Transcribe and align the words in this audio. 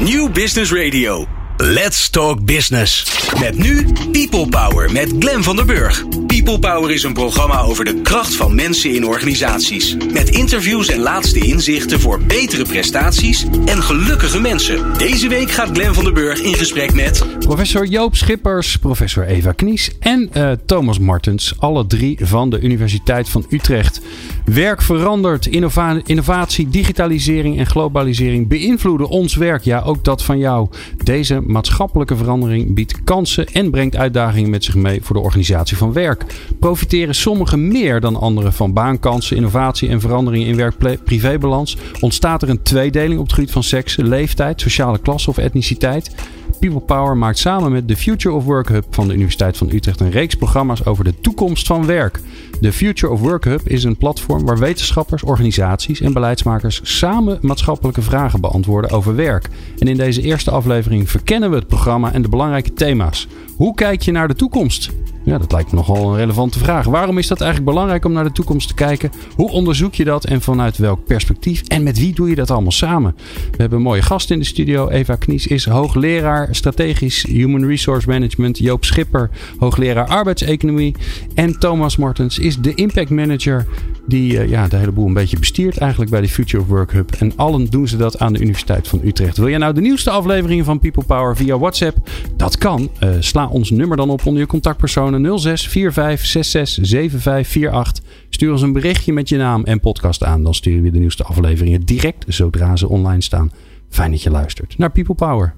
New 0.00 0.28
Business 0.28 0.72
Radio. 0.72 1.43
Let's 1.56 2.10
Talk 2.10 2.44
Business. 2.44 3.06
Met 3.40 3.58
nu 3.58 3.86
People 4.12 4.48
Power 4.48 4.92
met 4.92 5.14
Glen 5.18 5.42
van 5.42 5.56
der 5.56 5.64
Burg. 5.64 6.04
People 6.26 6.58
Power 6.58 6.90
is 6.90 7.02
een 7.02 7.12
programma 7.12 7.60
over 7.60 7.84
de 7.84 8.00
kracht 8.02 8.34
van 8.34 8.54
mensen 8.54 8.94
in 8.94 9.06
organisaties. 9.06 9.96
Met 10.12 10.28
interviews 10.28 10.88
en 10.88 11.00
laatste 11.00 11.38
inzichten 11.38 12.00
voor 12.00 12.20
betere 12.20 12.64
prestaties 12.64 13.46
en 13.64 13.82
gelukkige 13.82 14.40
mensen. 14.40 14.98
Deze 14.98 15.28
week 15.28 15.50
gaat 15.50 15.70
Glen 15.72 15.94
van 15.94 16.04
der 16.04 16.12
Burg 16.12 16.40
in 16.40 16.54
gesprek 16.54 16.94
met... 16.94 17.24
Professor 17.38 17.86
Joop 17.86 18.16
Schippers, 18.16 18.76
professor 18.76 19.24
Eva 19.24 19.52
Knies 19.52 19.90
en 20.00 20.30
uh, 20.36 20.50
Thomas 20.66 20.98
Martens. 20.98 21.54
Alle 21.58 21.86
drie 21.86 22.18
van 22.22 22.50
de 22.50 22.60
Universiteit 22.60 23.28
van 23.28 23.46
Utrecht. 23.50 24.00
Werk 24.44 24.82
verandert, 24.82 25.46
innova 25.46 26.00
innovatie, 26.04 26.68
digitalisering 26.68 27.58
en 27.58 27.66
globalisering 27.66 28.48
beïnvloeden 28.48 29.08
ons 29.08 29.34
werk. 29.34 29.64
Ja, 29.64 29.80
ook 29.80 30.04
dat 30.04 30.22
van 30.22 30.38
jou. 30.38 30.68
Deze 31.04 31.42
maatschappelijke 31.46 32.16
verandering 32.16 32.74
biedt 32.74 33.04
kansen 33.04 33.46
en 33.46 33.70
brengt 33.70 33.96
uitdagingen 33.96 34.50
met 34.50 34.64
zich 34.64 34.74
mee 34.74 35.02
voor 35.02 35.16
de 35.16 35.22
organisatie 35.22 35.76
van 35.76 35.92
werk. 35.92 36.24
Profiteren 36.58 37.14
sommigen 37.14 37.68
meer 37.68 38.00
dan 38.00 38.16
anderen 38.16 38.52
van 38.52 38.72
baankansen, 38.72 39.36
innovatie 39.36 39.88
en 39.88 40.00
veranderingen 40.00 40.46
in 40.46 40.56
werk-privébalans? 40.56 41.76
Ontstaat 42.00 42.42
er 42.42 42.48
een 42.48 42.62
tweedeling 42.62 43.18
op 43.20 43.26
het 43.26 43.34
gebied 43.34 43.50
van 43.50 43.62
seks, 43.62 43.96
leeftijd, 43.96 44.60
sociale 44.60 44.98
klasse 44.98 45.30
of 45.30 45.38
etniciteit? 45.38 46.14
People 46.60 46.80
Power 46.80 47.16
maakt 47.16 47.38
samen 47.38 47.72
met 47.72 47.88
de 47.88 47.96
Future 47.96 48.34
of 48.34 48.44
Work 48.44 48.68
Hub 48.68 48.84
van 48.90 49.08
de 49.08 49.14
Universiteit 49.14 49.56
van 49.56 49.70
Utrecht 49.72 50.00
een 50.00 50.10
reeks 50.10 50.34
programma's 50.34 50.84
over 50.84 51.04
de 51.04 51.20
toekomst 51.20 51.66
van 51.66 51.86
werk. 51.86 52.20
De 52.60 52.72
Future 52.72 53.12
of 53.12 53.20
Work 53.20 53.44
Hub 53.44 53.68
is 53.68 53.84
een 53.84 53.96
platform 53.96 54.44
waar 54.44 54.58
wetenschappers, 54.58 55.22
organisaties 55.22 56.00
en 56.00 56.12
beleidsmakers 56.12 56.80
samen 56.82 57.38
maatschappelijke 57.40 58.02
vragen 58.02 58.40
beantwoorden 58.40 58.90
over 58.90 59.14
werk. 59.14 59.48
En 59.78 59.88
in 59.88 59.96
deze 59.96 60.22
eerste 60.22 60.50
aflevering 60.50 61.10
verkennen 61.10 61.50
we 61.50 61.56
het 61.56 61.66
programma 61.66 62.12
en 62.12 62.22
de 62.22 62.28
belangrijke 62.28 62.72
thema's. 62.72 63.28
Hoe 63.56 63.74
kijk 63.74 64.02
je 64.02 64.12
naar 64.12 64.28
de 64.28 64.34
toekomst? 64.34 64.90
Ja, 65.24 65.38
dat 65.38 65.52
lijkt 65.52 65.70
me 65.70 65.76
nogal 65.76 66.10
een 66.10 66.16
relevante 66.16 66.58
vraag. 66.58 66.86
Waarom 66.86 67.18
is 67.18 67.26
dat 67.26 67.40
eigenlijk 67.40 67.70
belangrijk 67.70 68.04
om 68.04 68.12
naar 68.12 68.24
de 68.24 68.32
toekomst 68.32 68.68
te 68.68 68.74
kijken? 68.74 69.10
Hoe 69.36 69.50
onderzoek 69.50 69.94
je 69.94 70.04
dat 70.04 70.24
en 70.24 70.40
vanuit 70.40 70.76
welk 70.76 71.04
perspectief? 71.04 71.62
En 71.62 71.82
met 71.82 71.98
wie 71.98 72.14
doe 72.14 72.28
je 72.28 72.34
dat 72.34 72.50
allemaal 72.50 72.72
samen? 72.72 73.14
We 73.50 73.56
hebben 73.56 73.78
een 73.78 73.84
mooie 73.84 74.02
gast 74.02 74.30
in 74.30 74.38
de 74.38 74.44
studio. 74.44 74.88
Eva 74.88 75.16
Knies 75.16 75.46
is 75.46 75.66
hoogleraar 75.66 76.48
strategisch 76.50 77.22
Human 77.22 77.66
Resource 77.66 78.08
Management. 78.08 78.58
Joop 78.58 78.84
Schipper, 78.84 79.30
hoogleraar 79.58 80.06
arbeidseconomie. 80.06 80.94
En 81.34 81.58
Thomas 81.58 81.96
Mortens 81.96 82.38
is 82.44 82.56
de 82.56 82.74
impact 82.74 83.10
manager 83.10 83.66
die 84.06 84.32
uh, 84.32 84.48
ja, 84.48 84.68
de 84.68 84.76
hele 84.76 84.92
boel 84.92 85.06
een 85.06 85.12
beetje 85.12 85.38
bestiert 85.38 85.78
eigenlijk 85.78 86.10
bij 86.10 86.20
de 86.20 86.28
Future 86.28 86.62
of 86.62 86.68
Work 86.68 86.92
Hub. 86.92 87.10
En 87.18 87.32
allen 87.36 87.70
doen 87.70 87.88
ze 87.88 87.96
dat 87.96 88.18
aan 88.18 88.32
de 88.32 88.40
Universiteit 88.40 88.88
van 88.88 89.00
Utrecht. 89.04 89.36
Wil 89.36 89.48
jij 89.48 89.58
nou 89.58 89.74
de 89.74 89.80
nieuwste 89.80 90.10
afleveringen 90.10 90.64
van 90.64 90.78
People 90.78 91.04
Power 91.04 91.36
via 91.36 91.58
WhatsApp? 91.58 91.96
Dat 92.36 92.58
kan. 92.58 92.90
Uh, 93.00 93.10
sla 93.18 93.46
ons 93.46 93.70
nummer 93.70 93.96
dan 93.96 94.10
op 94.10 94.26
onder 94.26 94.40
je 94.40 94.48
contactpersonen 94.48 95.38
06 95.38 95.68
45 95.68 96.26
66 96.26 96.88
75 96.88 97.72
48. 97.72 98.04
Stuur 98.28 98.52
ons 98.52 98.62
een 98.62 98.72
berichtje 98.72 99.12
met 99.12 99.28
je 99.28 99.36
naam 99.36 99.64
en 99.64 99.80
podcast 99.80 100.24
aan. 100.24 100.42
Dan 100.42 100.54
sturen 100.54 100.82
we 100.82 100.90
de 100.90 100.98
nieuwste 100.98 101.24
afleveringen 101.24 101.80
direct 101.80 102.24
zodra 102.28 102.76
ze 102.76 102.88
online 102.88 103.22
staan. 103.22 103.52
Fijn 103.88 104.10
dat 104.10 104.22
je 104.22 104.30
luistert 104.30 104.78
naar 104.78 104.90
People 104.90 105.14
Power. 105.14 105.54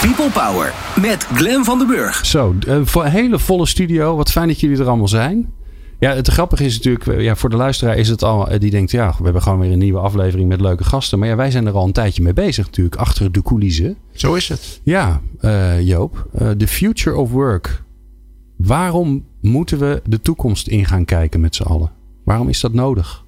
People 0.00 0.30
Power 0.30 0.72
met 1.00 1.26
Glen 1.34 1.64
van 1.64 1.78
den 1.78 1.86
Burg. 1.86 2.26
Zo, 2.26 2.54
een 2.66 2.86
hele 3.02 3.38
volle 3.38 3.66
studio. 3.66 4.16
Wat 4.16 4.30
fijn 4.30 4.48
dat 4.48 4.60
jullie 4.60 4.78
er 4.78 4.88
allemaal 4.88 5.08
zijn. 5.08 5.52
Ja, 6.02 6.14
het 6.14 6.28
grappige 6.28 6.64
is 6.64 6.74
natuurlijk, 6.74 7.20
ja, 7.20 7.36
voor 7.36 7.50
de 7.50 7.56
luisteraar 7.56 7.96
is 7.96 8.08
het 8.08 8.22
al, 8.22 8.58
die 8.58 8.70
denkt, 8.70 8.90
ja, 8.90 9.14
we 9.18 9.24
hebben 9.24 9.42
gewoon 9.42 9.58
weer 9.58 9.72
een 9.72 9.78
nieuwe 9.78 9.98
aflevering 9.98 10.48
met 10.48 10.60
leuke 10.60 10.84
gasten. 10.84 11.18
Maar 11.18 11.28
ja, 11.28 11.36
wij 11.36 11.50
zijn 11.50 11.66
er 11.66 11.72
al 11.72 11.84
een 11.84 11.92
tijdje 11.92 12.22
mee 12.22 12.32
bezig 12.32 12.64
natuurlijk, 12.64 12.96
achter 12.96 13.32
de 13.32 13.42
coulissen. 13.42 13.96
Zo 14.12 14.34
is 14.34 14.48
het. 14.48 14.80
Ja, 14.82 15.20
uh, 15.40 15.80
Joop, 15.80 16.28
uh, 16.40 16.50
the 16.50 16.66
future 16.66 17.16
of 17.16 17.30
work. 17.30 17.82
Waarom 18.56 19.24
moeten 19.40 19.78
we 19.78 20.02
de 20.04 20.20
toekomst 20.20 20.68
in 20.68 20.84
gaan 20.84 21.04
kijken 21.04 21.40
met 21.40 21.54
z'n 21.54 21.62
allen? 21.62 21.90
Waarom 22.24 22.48
is 22.48 22.60
dat 22.60 22.72
nodig? 22.72 23.24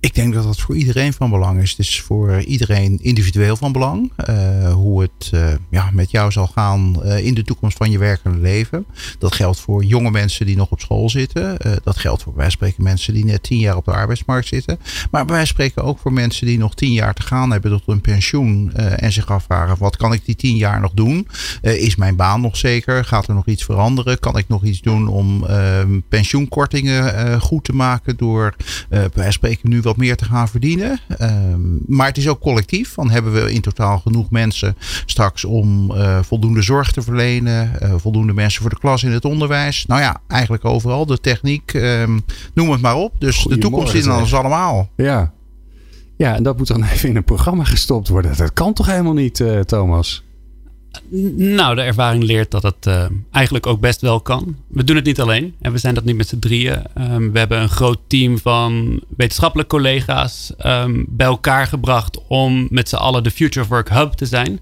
Ik 0.00 0.14
denk 0.14 0.34
dat 0.34 0.44
dat 0.44 0.60
voor 0.60 0.76
iedereen 0.76 1.12
van 1.12 1.30
belang 1.30 1.62
is. 1.62 1.70
Het 1.70 1.78
is 1.78 2.00
voor 2.00 2.40
iedereen 2.40 2.98
individueel 3.02 3.56
van 3.56 3.72
belang. 3.72 4.12
Uh, 4.28 4.72
hoe 4.72 5.02
het 5.02 5.30
uh, 5.34 5.46
ja, 5.70 5.90
met 5.92 6.10
jou 6.10 6.32
zal 6.32 6.46
gaan 6.46 6.96
uh, 7.04 7.24
in 7.24 7.34
de 7.34 7.42
toekomst 7.42 7.76
van 7.76 7.90
je 7.90 7.98
werkende 7.98 8.38
leven. 8.38 8.86
Dat 9.18 9.34
geldt 9.34 9.60
voor 9.60 9.84
jonge 9.84 10.10
mensen 10.10 10.46
die 10.46 10.56
nog 10.56 10.70
op 10.70 10.80
school 10.80 11.10
zitten. 11.10 11.56
dat 11.82 11.96
geldt 11.96 12.22
voor 12.22 12.34
wij 12.36 12.50
spreken 12.50 12.82
mensen 12.82 13.14
die 13.14 13.24
net 13.24 13.42
tien 13.42 13.58
jaar 13.58 13.76
op 13.76 13.84
de 13.84 13.90
arbeidsmarkt 13.90 14.46
zitten. 14.46 14.78
Maar 15.10 15.26
wij 15.26 15.44
spreken 15.44 15.84
ook 15.84 15.98
voor 15.98 16.12
mensen 16.12 16.46
die 16.46 16.58
nog 16.58 16.74
tien 16.74 16.92
jaar 16.92 17.14
te 17.14 17.22
gaan 17.22 17.50
hebben 17.50 17.70
tot 17.70 17.82
een 17.86 18.00
pensioen. 18.00 18.72
en 18.74 19.12
zich 19.12 19.30
afvragen 19.30 19.76
wat 19.78 19.96
kan 19.96 20.12
ik 20.12 20.24
die 20.24 20.36
tien 20.36 20.56
jaar 20.56 20.80
nog 20.80 20.92
doen? 20.92 21.28
is 21.60 21.96
mijn 21.96 22.16
baan 22.16 22.40
nog 22.40 22.56
zeker? 22.56 23.04
Gaat 23.04 23.28
er 23.28 23.34
nog 23.34 23.46
iets 23.46 23.64
veranderen? 23.64 24.18
Kan 24.18 24.38
ik 24.38 24.48
nog 24.48 24.64
iets 24.64 24.80
doen 24.80 25.08
om 25.08 25.44
ehm, 25.44 26.00
pensioenkortingen 26.08 27.40
goed 27.40 27.64
te 27.64 27.74
maken? 27.74 28.16
Door 28.16 28.54
wij 29.12 29.30
spreken 29.30 29.70
nu 29.70 29.80
wat 29.80 29.95
meer 29.96 30.16
te 30.16 30.24
gaan 30.24 30.48
verdienen. 30.48 31.00
Um, 31.20 31.80
maar 31.86 32.06
het 32.06 32.16
is 32.16 32.28
ook 32.28 32.40
collectief. 32.40 32.92
Van 32.92 33.10
hebben 33.10 33.32
we 33.32 33.52
in 33.52 33.60
totaal 33.60 33.98
genoeg 33.98 34.30
mensen 34.30 34.76
straks 35.06 35.44
om 35.44 35.90
uh, 35.90 36.18
voldoende 36.22 36.62
zorg 36.62 36.92
te 36.92 37.02
verlenen. 37.02 37.72
Uh, 37.82 37.94
voldoende 37.96 38.32
mensen 38.32 38.60
voor 38.60 38.70
de 38.70 38.78
klas 38.78 39.02
in 39.02 39.10
het 39.10 39.24
onderwijs. 39.24 39.86
Nou 39.86 40.00
ja, 40.00 40.20
eigenlijk 40.28 40.64
overal. 40.64 41.06
De 41.06 41.20
techniek, 41.20 41.72
um, 41.72 42.24
noem 42.54 42.70
het 42.70 42.80
maar 42.80 42.96
op. 42.96 43.12
Dus 43.18 43.42
de 43.42 43.58
toekomst 43.58 43.94
is 43.94 44.04
in 44.04 44.12
ons 44.12 44.34
allemaal. 44.34 44.90
Ja. 44.96 45.32
ja, 46.16 46.34
en 46.34 46.42
dat 46.42 46.56
moet 46.56 46.66
dan 46.66 46.84
even 46.84 47.08
in 47.08 47.16
een 47.16 47.24
programma 47.24 47.64
gestopt 47.64 48.08
worden. 48.08 48.36
Dat 48.36 48.52
kan 48.52 48.72
toch 48.72 48.86
helemaal 48.86 49.12
niet, 49.12 49.38
uh, 49.38 49.60
Thomas? 49.60 50.24
Nou, 51.36 51.74
de 51.74 51.82
ervaring 51.82 52.22
leert 52.22 52.50
dat 52.50 52.62
het 52.62 52.86
uh, 52.86 53.04
eigenlijk 53.30 53.66
ook 53.66 53.80
best 53.80 54.00
wel 54.00 54.20
kan. 54.20 54.56
We 54.68 54.84
doen 54.84 54.96
het 54.96 55.04
niet 55.04 55.20
alleen 55.20 55.54
en 55.60 55.72
we 55.72 55.78
zijn 55.78 55.94
dat 55.94 56.04
niet 56.04 56.16
met 56.16 56.28
z'n 56.28 56.38
drieën. 56.38 56.82
Um, 56.98 57.32
we 57.32 57.38
hebben 57.38 57.60
een 57.60 57.68
groot 57.68 57.98
team 58.06 58.38
van 58.38 59.00
wetenschappelijke 59.16 59.76
collega's 59.76 60.52
um, 60.66 61.06
bij 61.08 61.26
elkaar 61.26 61.66
gebracht 61.66 62.18
om 62.28 62.66
met 62.70 62.88
z'n 62.88 62.96
allen 62.96 63.22
de 63.22 63.30
Future 63.30 63.64
of 63.64 63.70
Work 63.70 63.90
Hub 63.90 64.12
te 64.12 64.26
zijn. 64.26 64.60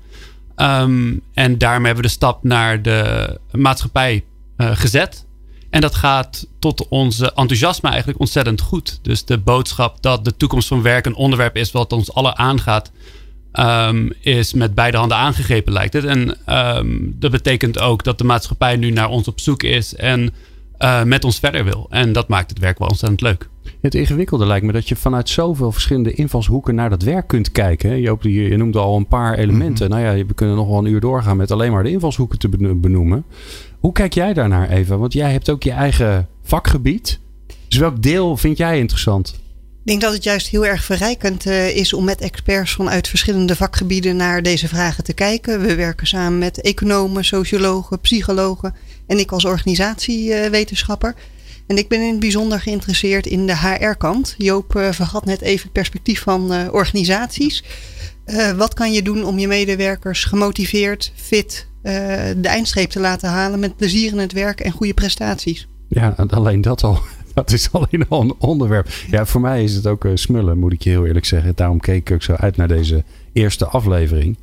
Um, 0.56 1.20
en 1.34 1.58
daarmee 1.58 1.86
hebben 1.86 2.02
we 2.02 2.08
de 2.08 2.14
stap 2.14 2.44
naar 2.44 2.82
de 2.82 3.38
maatschappij 3.50 4.24
uh, 4.56 4.70
gezet. 4.74 5.26
En 5.70 5.80
dat 5.80 5.94
gaat 5.94 6.46
tot 6.58 6.88
onze 6.88 7.32
enthousiasme 7.34 7.88
eigenlijk 7.88 8.20
ontzettend 8.20 8.60
goed. 8.60 8.98
Dus 9.02 9.24
de 9.24 9.38
boodschap 9.38 10.02
dat 10.02 10.24
de 10.24 10.36
toekomst 10.36 10.68
van 10.68 10.82
werk 10.82 11.06
een 11.06 11.14
onderwerp 11.14 11.56
is 11.56 11.72
wat 11.72 11.92
ons 11.92 12.12
allen 12.12 12.38
aangaat 12.38 12.90
Um, 13.60 14.12
is 14.20 14.54
met 14.54 14.74
beide 14.74 14.96
handen 14.96 15.16
aangegrepen, 15.16 15.72
lijkt 15.72 15.92
het. 15.92 16.04
En 16.04 16.36
um, 16.48 17.16
dat 17.18 17.30
betekent 17.30 17.80
ook 17.80 18.04
dat 18.04 18.18
de 18.18 18.24
maatschappij 18.24 18.76
nu 18.76 18.90
naar 18.90 19.08
ons 19.08 19.28
op 19.28 19.40
zoek 19.40 19.62
is 19.62 19.94
en 19.94 20.30
uh, 20.78 21.02
met 21.02 21.24
ons 21.24 21.38
verder 21.38 21.64
wil. 21.64 21.86
En 21.90 22.12
dat 22.12 22.28
maakt 22.28 22.50
het 22.50 22.58
werk 22.58 22.78
wel 22.78 22.88
ontzettend 22.88 23.20
leuk. 23.20 23.48
Het 23.80 23.94
ingewikkelde 23.94 24.46
lijkt 24.46 24.66
me 24.66 24.72
dat 24.72 24.88
je 24.88 24.96
vanuit 24.96 25.28
zoveel 25.28 25.72
verschillende 25.72 26.12
invalshoeken 26.12 26.74
naar 26.74 26.90
dat 26.90 27.02
werk 27.02 27.26
kunt 27.26 27.52
kijken. 27.52 28.00
Joop, 28.00 28.22
je 28.22 28.56
noemde 28.56 28.78
al 28.78 28.96
een 28.96 29.08
paar 29.08 29.38
elementen. 29.38 29.86
Mm 29.86 29.92
-hmm. 29.92 30.02
Nou 30.02 30.18
ja, 30.18 30.26
we 30.26 30.34
kunnen 30.34 30.56
nog 30.56 30.68
wel 30.68 30.78
een 30.78 30.92
uur 30.92 31.00
doorgaan 31.00 31.36
met 31.36 31.50
alleen 31.50 31.72
maar 31.72 31.82
de 31.82 31.90
invalshoeken 31.90 32.38
te 32.38 32.48
benoemen. 32.76 33.24
Hoe 33.78 33.92
kijk 33.92 34.14
jij 34.14 34.34
daarnaar 34.34 34.68
even? 34.68 34.98
Want 34.98 35.12
jij 35.12 35.32
hebt 35.32 35.50
ook 35.50 35.62
je 35.62 35.70
eigen 35.70 36.28
vakgebied. 36.42 37.20
Dus 37.68 37.78
welk 37.78 38.02
deel 38.02 38.36
vind 38.36 38.56
jij 38.56 38.78
interessant? 38.78 39.42
Ik 39.84 39.90
denk 39.90 40.02
dat 40.02 40.12
het 40.12 40.24
juist 40.24 40.48
heel 40.48 40.66
erg 40.66 40.84
verrijkend 40.84 41.46
uh, 41.46 41.76
is 41.76 41.92
om 41.92 42.04
met 42.04 42.20
experts 42.20 42.72
vanuit 42.72 43.08
verschillende 43.08 43.56
vakgebieden 43.56 44.16
naar 44.16 44.42
deze 44.42 44.68
vragen 44.68 45.04
te 45.04 45.12
kijken. 45.12 45.60
We 45.60 45.74
werken 45.74 46.06
samen 46.06 46.38
met 46.38 46.60
economen, 46.60 47.24
sociologen, 47.24 48.00
psychologen 48.00 48.74
en 49.06 49.18
ik 49.18 49.32
als 49.32 49.44
organisatiewetenschapper. 49.44 51.14
En 51.66 51.78
ik 51.78 51.88
ben 51.88 52.00
in 52.00 52.10
het 52.10 52.20
bijzonder 52.20 52.60
geïnteresseerd 52.60 53.26
in 53.26 53.46
de 53.46 53.56
HR-kant. 53.56 54.34
Joop 54.38 54.76
uh, 54.76 54.92
vergat 54.92 55.24
net 55.24 55.40
even 55.40 55.62
het 55.62 55.72
perspectief 55.72 56.22
van 56.22 56.52
uh, 56.52 56.72
organisaties. 56.72 57.64
wat 58.56 58.74
kan 58.74 58.92
je 58.92 59.02
doen 59.02 59.24
om 59.24 59.38
je 59.38 59.46
medewerkers 59.46 60.24
gemotiveerd, 60.24 61.12
fit 61.14 61.66
de 61.82 62.48
eindstreep 62.48 62.90
te 62.90 63.00
laten 63.00 63.28
halen 63.28 63.58
met 63.58 63.76
plezier 63.76 64.12
in 64.12 64.18
het 64.18 64.32
werk 64.32 64.60
en 64.60 64.72
goede 64.72 64.94
prestaties? 64.94 65.68
Ja, 65.88 66.14
alleen 66.28 66.60
dat 66.60 66.82
al. 66.82 67.00
Dat 67.44 67.52
is 67.52 67.72
alleen 67.72 68.08
al 68.08 68.20
een 68.20 68.34
onderwerp. 68.38 68.88
Ja, 69.10 69.26
voor 69.26 69.40
mij 69.40 69.64
is 69.64 69.74
het 69.74 69.86
ook 69.86 70.04
uh, 70.04 70.12
smullen, 70.14 70.58
moet 70.58 70.72
ik 70.72 70.82
je 70.82 70.90
heel 70.90 71.06
eerlijk 71.06 71.24
zeggen. 71.24 71.52
Daarom 71.54 71.80
keek 71.80 72.08
ik 72.08 72.14
ook 72.14 72.22
zo 72.22 72.32
uit 72.32 72.56
naar 72.56 72.68
deze 72.68 73.04
eerste 73.34 73.66
aflevering. 73.66 74.36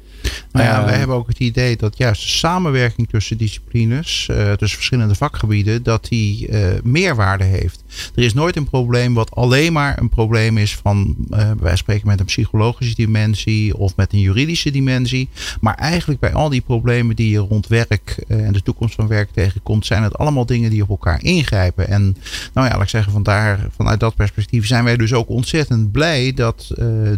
Nou 0.51 0.65
ja, 0.65 0.79
uh, 0.79 0.85
wij 0.85 0.97
hebben 0.97 1.15
ook 1.15 1.27
het 1.27 1.39
idee 1.39 1.77
dat 1.77 1.97
juist 1.97 2.21
de 2.21 2.27
samenwerking 2.27 3.09
tussen 3.09 3.37
disciplines, 3.37 4.27
uh, 4.31 4.51
tussen 4.51 4.77
verschillende 4.77 5.15
vakgebieden, 5.15 5.83
dat 5.83 6.05
die 6.07 6.49
meerwaarde 6.83 7.43
heeft. 7.43 7.83
Er 8.15 8.23
is 8.23 8.33
nooit 8.33 8.55
een 8.55 8.69
probleem 8.69 9.13
wat 9.13 9.35
alleen 9.35 9.73
maar 9.73 9.99
een 9.99 10.09
probleem 10.09 10.57
is 10.57 10.75
van, 10.75 11.15
wij 11.59 11.75
spreken 11.75 12.07
met 12.07 12.19
een 12.19 12.25
psychologische 12.25 12.95
dimensie 12.95 13.77
of 13.77 13.95
met 13.95 14.13
een 14.13 14.19
juridische 14.19 14.71
dimensie. 14.71 15.29
Maar 15.61 15.75
eigenlijk 15.75 16.19
bij 16.19 16.33
al 16.33 16.49
die 16.49 16.61
problemen 16.61 17.15
die 17.15 17.29
je 17.29 17.37
rond 17.37 17.67
werk 17.67 18.23
en 18.27 18.53
de 18.53 18.63
toekomst 18.63 18.95
van 18.95 19.07
werk 19.07 19.29
tegenkomt, 19.31 19.85
zijn 19.85 20.03
het 20.03 20.17
allemaal 20.17 20.45
dingen 20.45 20.69
die 20.69 20.81
op 20.81 20.89
elkaar 20.89 21.23
ingrijpen. 21.23 21.87
En 21.87 22.17
nou 22.53 22.67
ja, 22.67 22.73
laat 22.73 22.83
ik 22.83 22.89
zeggen, 22.89 23.11
van 23.11 23.23
daar, 23.23 23.67
vanuit 23.75 23.99
dat 23.99 24.15
perspectief 24.15 24.67
zijn 24.67 24.83
wij 24.83 24.97
dus 24.97 25.13
ook 25.13 25.29
ontzettend 25.29 25.91
blij 25.91 26.33
dat 26.33 26.65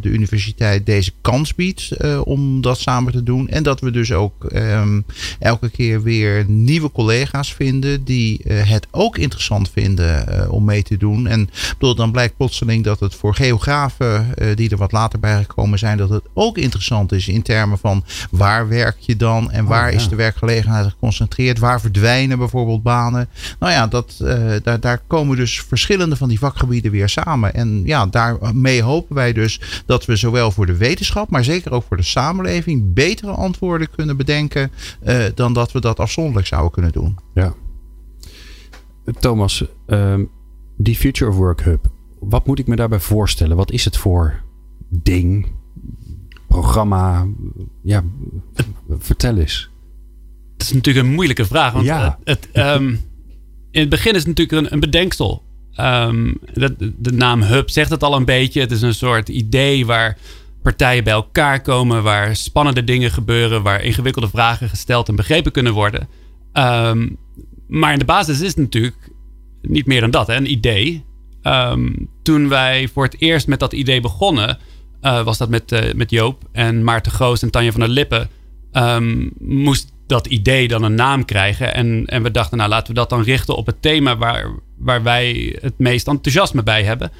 de 0.02 0.10
universiteit 0.10 0.86
deze 0.86 1.12
kans 1.22 1.56
biedt 1.56 1.63
om 2.24 2.62
dat 2.62 2.80
samen 2.80 3.12
te 3.12 3.24
doen. 3.24 3.50
En 3.50 3.64
dat 3.64 3.80
we 3.80 3.92
dus 3.92 4.12
ook 4.12 4.46
ehm, 4.46 5.02
elke 5.40 5.70
keer 5.70 6.04
weer 6.04 6.46
nieuwe 6.48 6.92
collega's 6.92 7.54
vinden 7.54 8.04
die 8.04 8.42
uh, 8.44 8.70
het 8.70 8.88
ook 8.92 9.18
interessant 9.18 9.70
vinden 9.70 10.26
uh, 10.30 10.52
om 10.52 10.66
mee 10.66 10.84
te 10.84 10.98
doen. 10.98 11.28
En 11.28 11.50
bedoel, 11.78 11.96
dan 11.96 12.12
blijkt 12.12 12.38
plotseling 12.38 12.84
dat 12.84 13.00
het 13.00 13.16
voor 13.16 13.36
geografen 13.36 14.28
die 14.56 14.70
er 14.70 14.78
wat 14.78 14.92
later 14.92 15.20
bij 15.20 15.38
gekomen 15.38 15.80
zijn, 15.80 15.98
dat 15.98 16.10
het 16.10 16.24
ook 16.34 16.58
interessant 16.58 17.12
is 17.12 17.28
in 17.28 17.42
termen 17.42 17.78
van 17.78 18.04
waar 18.32 18.68
werk 18.68 18.98
je 19.00 19.16
dan 19.16 19.52
en 19.52 19.66
waar 19.66 19.86
oh, 19.86 19.92
ja. 19.92 20.00
is 20.00 20.10
de 20.10 20.16
werkgelegenheid 20.16 20.90
geconcentreerd, 20.90 21.60
waar 21.60 21.82
verdwijnen 21.82 22.38
bijvoorbeeld 22.38 22.84
banen. 22.84 23.30
Nou 23.60 23.72
ja, 23.72 23.88
dat, 23.88 24.16
daar, 24.64 24.80
daar 24.80 25.02
komen 25.08 25.38
dus 25.38 25.62
verschillende 25.62 26.16
van 26.16 26.30
die 26.30 26.40
vakgebieden 26.40 26.92
weer 26.92 27.10
samen. 27.10 27.54
En 27.54 27.82
ja, 27.86 28.06
daarmee 28.06 28.84
hopen 28.84 29.16
wij 29.16 29.34
dus 29.34 29.60
dat 29.86 30.06
we 30.06 30.16
zowel 30.16 30.52
voor 30.52 30.66
de 30.66 30.78
wetenschap, 30.78 31.30
maar 31.30 31.44
zeker 31.44 31.53
ook 31.70 31.84
voor 31.88 31.98
de 31.98 32.04
samenleving 32.04 32.94
betere 32.94 33.32
antwoorden 33.32 33.90
kunnen 33.90 34.18
bedenken 34.18 34.72
uh, 35.04 35.26
dan 35.36 35.54
dat 35.54 35.72
we 35.72 35.80
dat 35.80 36.00
afzonderlijk 36.00 36.48
zouden 36.48 36.72
kunnen 36.72 36.92
doen. 36.92 37.18
Ja. 37.34 37.54
Thomas, 39.20 39.64
um, 39.88 40.30
die 40.78 40.96
Future 40.96 41.32
of 41.32 41.38
Work 41.38 41.62
Hub, 41.62 41.86
wat 42.20 42.48
moet 42.48 42.60
ik 42.60 42.68
me 42.68 42.76
daarbij 42.76 43.00
voorstellen? 43.00 43.58
Wat 43.58 43.72
is 43.72 43.86
het 43.86 43.98
voor 43.98 44.42
ding, 44.90 45.48
programma? 46.48 47.28
Ja, 47.82 48.04
vertel 49.00 49.38
eens. 49.38 49.70
Het 50.54 50.62
is 50.62 50.74
natuurlijk 50.74 51.06
een 51.06 51.14
moeilijke 51.14 51.46
vraag. 51.46 51.74
Want 51.74 51.86
ja. 51.86 52.20
het, 52.24 52.50
um, 52.54 53.00
in 53.72 53.80
het 53.80 53.90
begin 53.90 54.12
is 54.14 54.26
het 54.26 54.28
natuurlijk 54.28 54.66
een, 54.66 54.74
een 54.74 54.80
bedenksel. 54.80 55.44
Um, 55.80 56.40
de, 56.54 56.94
de, 56.98 57.12
naam 57.12 57.42
Hub 57.42 57.70
zegt 57.70 57.90
het 57.90 58.04
al 58.04 58.16
een 58.16 58.26
beetje. 58.26 58.60
Het 58.60 58.72
is 58.72 58.82
een 58.82 58.94
soort 58.94 59.30
idee 59.30 59.86
waar 59.86 60.18
partijen 60.64 61.04
bij 61.04 61.14
elkaar 61.14 61.62
komen, 61.62 62.04
waar 62.04 62.36
spannende 62.36 62.84
dingen 62.84 63.12
gebeuren, 63.12 63.64
waar 63.64 63.84
ingewikkelde 63.84 64.30
vragen 64.30 64.70
gesteld 64.70 65.10
en 65.10 65.16
begrepen 65.16 65.52
kunnen 65.52 65.74
worden. 65.74 66.08
Um, 66.54 67.18
maar 67.68 67.94
in 67.94 68.00
de 68.00 68.06
basis 68.06 68.42
is 68.42 68.48
het 68.48 68.58
natuurlijk 68.58 69.12
niet 69.62 69.86
meer 69.86 70.02
dan 70.02 70.12
dat, 70.12 70.28
hè? 70.28 70.36
een 70.36 70.52
idee. 70.52 71.06
Um, 71.44 72.10
toen 72.24 72.50
wij 72.50 72.90
voor 72.94 73.04
het 73.04 73.16
eerst 73.20 73.48
met 73.48 73.60
dat 73.60 73.74
idee 73.74 74.02
begonnen, 74.02 74.58
uh, 75.02 75.24
was 75.24 75.38
dat 75.38 75.50
met, 75.50 75.72
uh, 75.72 75.94
met 75.94 76.10
Joop 76.10 76.44
en 76.52 76.84
Maarten 76.84 77.12
Goos 77.12 77.42
en 77.42 77.50
Tanja 77.52 77.72
van 77.72 77.80
der 77.80 77.90
Lippen. 77.90 78.30
Um, 78.72 79.32
moest 79.40 79.92
dat 80.08 80.28
idee 80.28 80.68
dan 80.68 80.84
een 80.84 80.96
naam 80.96 81.26
krijgen. 81.26 81.74
En, 81.74 82.06
en 82.06 82.24
we 82.24 82.32
dachten, 82.32 82.58
nou 82.58 82.70
laten 82.70 82.88
we 82.88 83.00
dat 83.00 83.10
dan 83.10 83.24
richten 83.24 83.56
op 83.56 83.66
het 83.66 83.82
thema 83.82 84.18
waar, 84.18 84.52
waar 84.78 85.04
wij 85.04 85.58
het 85.62 85.74
meest 85.78 86.08
enthousiasme 86.08 86.64
bij 86.64 86.84
hebben. 86.84 87.12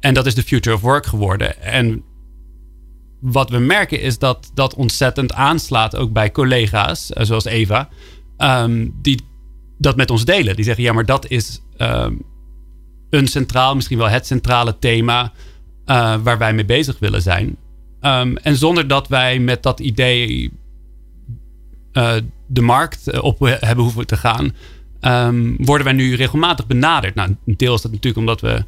En 0.00 0.14
dat 0.14 0.26
is 0.26 0.34
de 0.34 0.42
Future 0.42 0.76
of 0.76 0.82
Work 0.82 1.06
geworden. 1.06 1.62
En 1.62 2.02
wat 3.24 3.50
we 3.50 3.58
merken 3.58 4.00
is 4.00 4.18
dat 4.18 4.50
dat 4.54 4.74
ontzettend 4.74 5.32
aanslaat 5.32 5.96
ook 5.96 6.12
bij 6.12 6.30
collega's, 6.30 7.10
uh, 7.10 7.24
zoals 7.24 7.44
Eva, 7.44 7.88
um, 8.38 8.94
die 9.02 9.20
dat 9.78 9.96
met 9.96 10.10
ons 10.10 10.24
delen. 10.24 10.56
Die 10.56 10.64
zeggen, 10.64 10.84
ja, 10.84 10.92
maar 10.92 11.06
dat 11.06 11.28
is 11.28 11.62
um, 11.78 12.22
een 13.10 13.26
centraal, 13.26 13.74
misschien 13.74 13.98
wel 13.98 14.08
het 14.08 14.26
centrale 14.26 14.78
thema 14.78 15.32
uh, 15.86 16.16
waar 16.22 16.38
wij 16.38 16.54
mee 16.54 16.64
bezig 16.64 16.98
willen 16.98 17.22
zijn. 17.22 17.56
Um, 18.00 18.36
en 18.36 18.56
zonder 18.56 18.88
dat 18.88 19.08
wij 19.08 19.38
met 19.38 19.62
dat 19.62 19.80
idee 19.80 20.52
uh, 21.92 22.14
de 22.46 22.60
markt 22.60 23.20
op 23.20 23.38
hebben 23.40 23.84
hoeven 23.84 24.06
te 24.06 24.16
gaan, 24.16 24.52
worden 25.56 25.84
wij 25.84 25.92
nu 25.92 26.14
regelmatig 26.14 26.66
benaderd. 26.66 27.14
Nou, 27.14 27.36
een 27.46 27.56
deel 27.56 27.74
is 27.74 27.82
dat 27.82 27.92
natuurlijk 27.92 28.16
omdat 28.16 28.40
we 28.40 28.64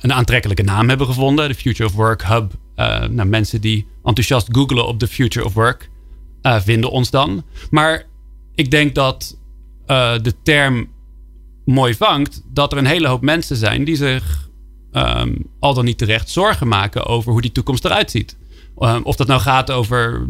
een 0.00 0.12
aantrekkelijke 0.12 0.62
naam 0.62 0.88
hebben 0.88 1.06
gevonden, 1.06 1.48
de 1.48 1.54
Future 1.54 1.88
of 1.88 1.94
Work 1.94 2.24
Hub 2.24 2.52
nou, 3.10 3.24
mensen 3.24 3.60
die 3.60 3.86
enthousiast 4.04 4.48
googelen 4.52 4.86
op 4.86 5.00
de 5.00 5.08
future 5.08 5.44
of 5.44 5.54
work 5.54 5.90
uh, 6.42 6.60
vinden 6.60 6.90
ons 6.90 7.10
dan. 7.10 7.44
Maar 7.70 8.06
ik 8.54 8.70
denk 8.70 8.94
dat 8.94 9.38
uh, 9.86 10.18
de 10.22 10.34
term 10.42 10.88
mooi 11.64 11.94
vangt 11.94 12.42
dat 12.52 12.72
er 12.72 12.78
een 12.78 12.86
hele 12.86 13.08
hoop 13.08 13.22
mensen 13.22 13.56
zijn 13.56 13.84
die 13.84 13.96
zich 13.96 14.48
um, 14.92 15.46
al 15.58 15.74
dan 15.74 15.84
niet 15.84 15.98
terecht 15.98 16.30
zorgen 16.30 16.68
maken 16.68 17.06
over 17.06 17.32
hoe 17.32 17.40
die 17.40 17.52
toekomst 17.52 17.84
eruit 17.84 18.10
ziet. 18.10 18.36
Um, 18.78 19.02
of 19.02 19.16
dat 19.16 19.26
nou 19.26 19.40
gaat 19.40 19.70
over 19.70 20.26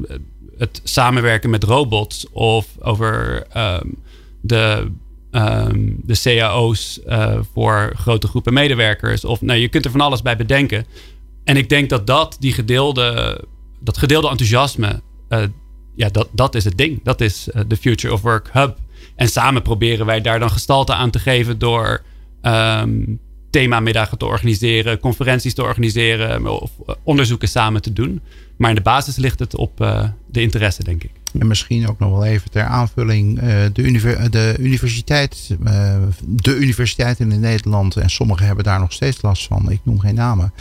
het 0.58 0.80
samenwerken 0.84 1.50
met 1.50 1.64
robots 1.64 2.26
of 2.30 2.66
over 2.80 3.46
um, 3.56 3.96
de, 4.40 4.90
de 6.02 6.20
cao's 6.22 7.00
voor 7.52 7.92
grote 7.96 8.28
groepen 8.28 8.52
medewerkers. 8.52 9.24
Of 9.24 9.40
nou, 9.40 9.58
je 9.58 9.68
kunt 9.68 9.84
er 9.84 9.90
van 9.90 10.00
alles 10.00 10.22
bij 10.22 10.36
bedenken. 10.36 10.86
En 11.48 11.56
ik 11.56 11.68
denk 11.68 11.88
dat 11.88 12.06
dat, 12.06 12.36
die 12.40 12.52
gedeelde, 12.52 13.40
dat 13.80 13.98
gedeelde 13.98 14.28
enthousiasme, 14.28 15.00
uh, 15.28 15.42
ja, 15.94 16.08
dat, 16.08 16.28
dat 16.32 16.54
is 16.54 16.64
het 16.64 16.78
ding. 16.78 17.00
Dat 17.02 17.20
is 17.20 17.48
uh, 17.48 17.62
de 17.66 17.76
Future 17.76 18.12
of 18.12 18.20
Work 18.20 18.48
Hub. 18.52 18.76
En 19.16 19.28
samen 19.28 19.62
proberen 19.62 20.06
wij 20.06 20.20
daar 20.20 20.38
dan 20.38 20.50
gestalte 20.50 20.94
aan 20.94 21.10
te 21.10 21.18
geven 21.18 21.58
door 21.58 22.02
um, 22.42 23.20
themamiddagen 23.50 24.18
te 24.18 24.26
organiseren, 24.26 24.98
conferenties 24.98 25.54
te 25.54 25.62
organiseren 25.62 26.60
of 26.60 26.70
onderzoeken 27.02 27.48
samen 27.48 27.82
te 27.82 27.92
doen. 27.92 28.20
Maar 28.56 28.70
in 28.70 28.76
de 28.76 28.82
basis 28.82 29.16
ligt 29.16 29.38
het 29.38 29.56
op 29.56 29.76
de 30.30 30.40
interesse, 30.40 30.84
denk 30.84 31.04
ik. 31.04 31.12
En 31.38 31.46
misschien 31.46 31.88
ook 31.88 31.98
nog 31.98 32.10
wel 32.10 32.24
even 32.24 32.50
ter 32.50 32.62
aanvulling. 32.64 33.42
Uh, 33.42 33.48
de, 33.72 33.82
univer 33.82 34.30
de, 34.30 34.56
universiteit, 34.58 35.56
de 36.20 36.56
universiteiten 36.56 37.32
in 37.32 37.40
Nederland, 37.40 37.96
en 37.96 38.10
sommigen 38.10 38.46
hebben 38.46 38.64
daar 38.64 38.80
nog 38.80 38.92
steeds 38.92 39.22
last 39.22 39.46
van. 39.46 39.70
Ik 39.70 39.80
noem 39.82 40.00
geen 40.00 40.14
namen. 40.14 40.52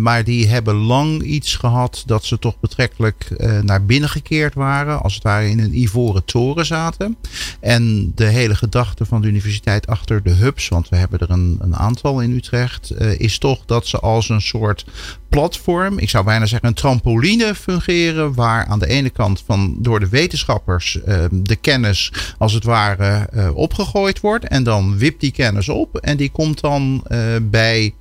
Maar 0.00 0.24
die 0.24 0.46
hebben 0.46 0.74
lang 0.74 1.22
iets 1.22 1.54
gehad 1.54 2.02
dat 2.06 2.24
ze 2.24 2.38
toch 2.38 2.60
betrekkelijk 2.60 3.30
naar 3.62 3.84
binnen 3.84 4.08
gekeerd 4.08 4.54
waren. 4.54 5.02
Als 5.02 5.14
het 5.14 5.22
ware 5.22 5.50
in 5.50 5.58
een 5.58 5.80
ivoren 5.80 6.24
toren 6.24 6.66
zaten. 6.66 7.16
En 7.60 8.12
de 8.14 8.24
hele 8.24 8.54
gedachte 8.54 9.04
van 9.04 9.20
de 9.20 9.28
universiteit 9.28 9.86
achter 9.86 10.22
de 10.22 10.30
hubs, 10.32 10.68
want 10.68 10.88
we 10.88 10.96
hebben 10.96 11.18
er 11.18 11.30
een, 11.30 11.58
een 11.60 11.76
aantal 11.76 12.20
in 12.20 12.32
Utrecht, 12.32 12.94
is 13.18 13.38
toch 13.38 13.64
dat 13.66 13.86
ze 13.86 13.98
als 13.98 14.28
een 14.28 14.42
soort 14.42 14.84
platform, 15.28 15.98
ik 15.98 16.10
zou 16.10 16.24
bijna 16.24 16.46
zeggen 16.46 16.68
een 16.68 16.74
trampoline 16.74 17.54
fungeren, 17.54 18.34
waar 18.34 18.66
aan 18.66 18.78
de 18.78 18.86
ene 18.86 19.10
kant 19.10 19.42
van 19.46 19.55
door 19.78 20.00
de 20.00 20.08
wetenschappers 20.08 20.98
uh, 21.06 21.24
de 21.32 21.56
kennis 21.56 22.12
als 22.38 22.52
het 22.52 22.64
ware 22.64 23.28
uh, 23.34 23.56
opgegooid 23.56 24.20
wordt. 24.20 24.44
En 24.44 24.62
dan 24.62 24.98
wipt 24.98 25.20
die 25.20 25.30
kennis 25.30 25.68
op 25.68 25.96
en 25.96 26.16
die 26.16 26.30
komt 26.30 26.60
dan 26.60 27.04
uh, 27.08 27.18
bij 27.42 27.94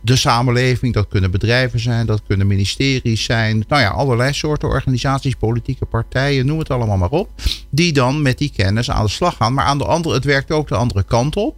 de 0.00 0.16
samenleving. 0.16 0.94
Dat 0.94 1.08
kunnen 1.08 1.30
bedrijven 1.30 1.80
zijn, 1.80 2.06
dat 2.06 2.22
kunnen 2.26 2.46
ministeries 2.46 3.24
zijn. 3.24 3.64
Nou 3.68 3.82
ja, 3.82 3.88
allerlei 3.88 4.32
soorten 4.32 4.68
organisaties, 4.68 5.34
politieke 5.34 5.84
partijen, 5.84 6.46
noem 6.46 6.58
het 6.58 6.70
allemaal 6.70 6.96
maar 6.96 7.10
op. 7.10 7.30
Die 7.70 7.92
dan 7.92 8.22
met 8.22 8.38
die 8.38 8.52
kennis 8.56 8.90
aan 8.90 9.04
de 9.04 9.10
slag 9.10 9.36
gaan. 9.36 9.54
Maar 9.54 9.64
aan 9.64 9.78
de 9.78 9.84
andere, 9.84 10.14
het 10.14 10.24
werkt 10.24 10.50
ook 10.50 10.68
de 10.68 10.74
andere 10.74 11.02
kant 11.02 11.36
op. 11.36 11.56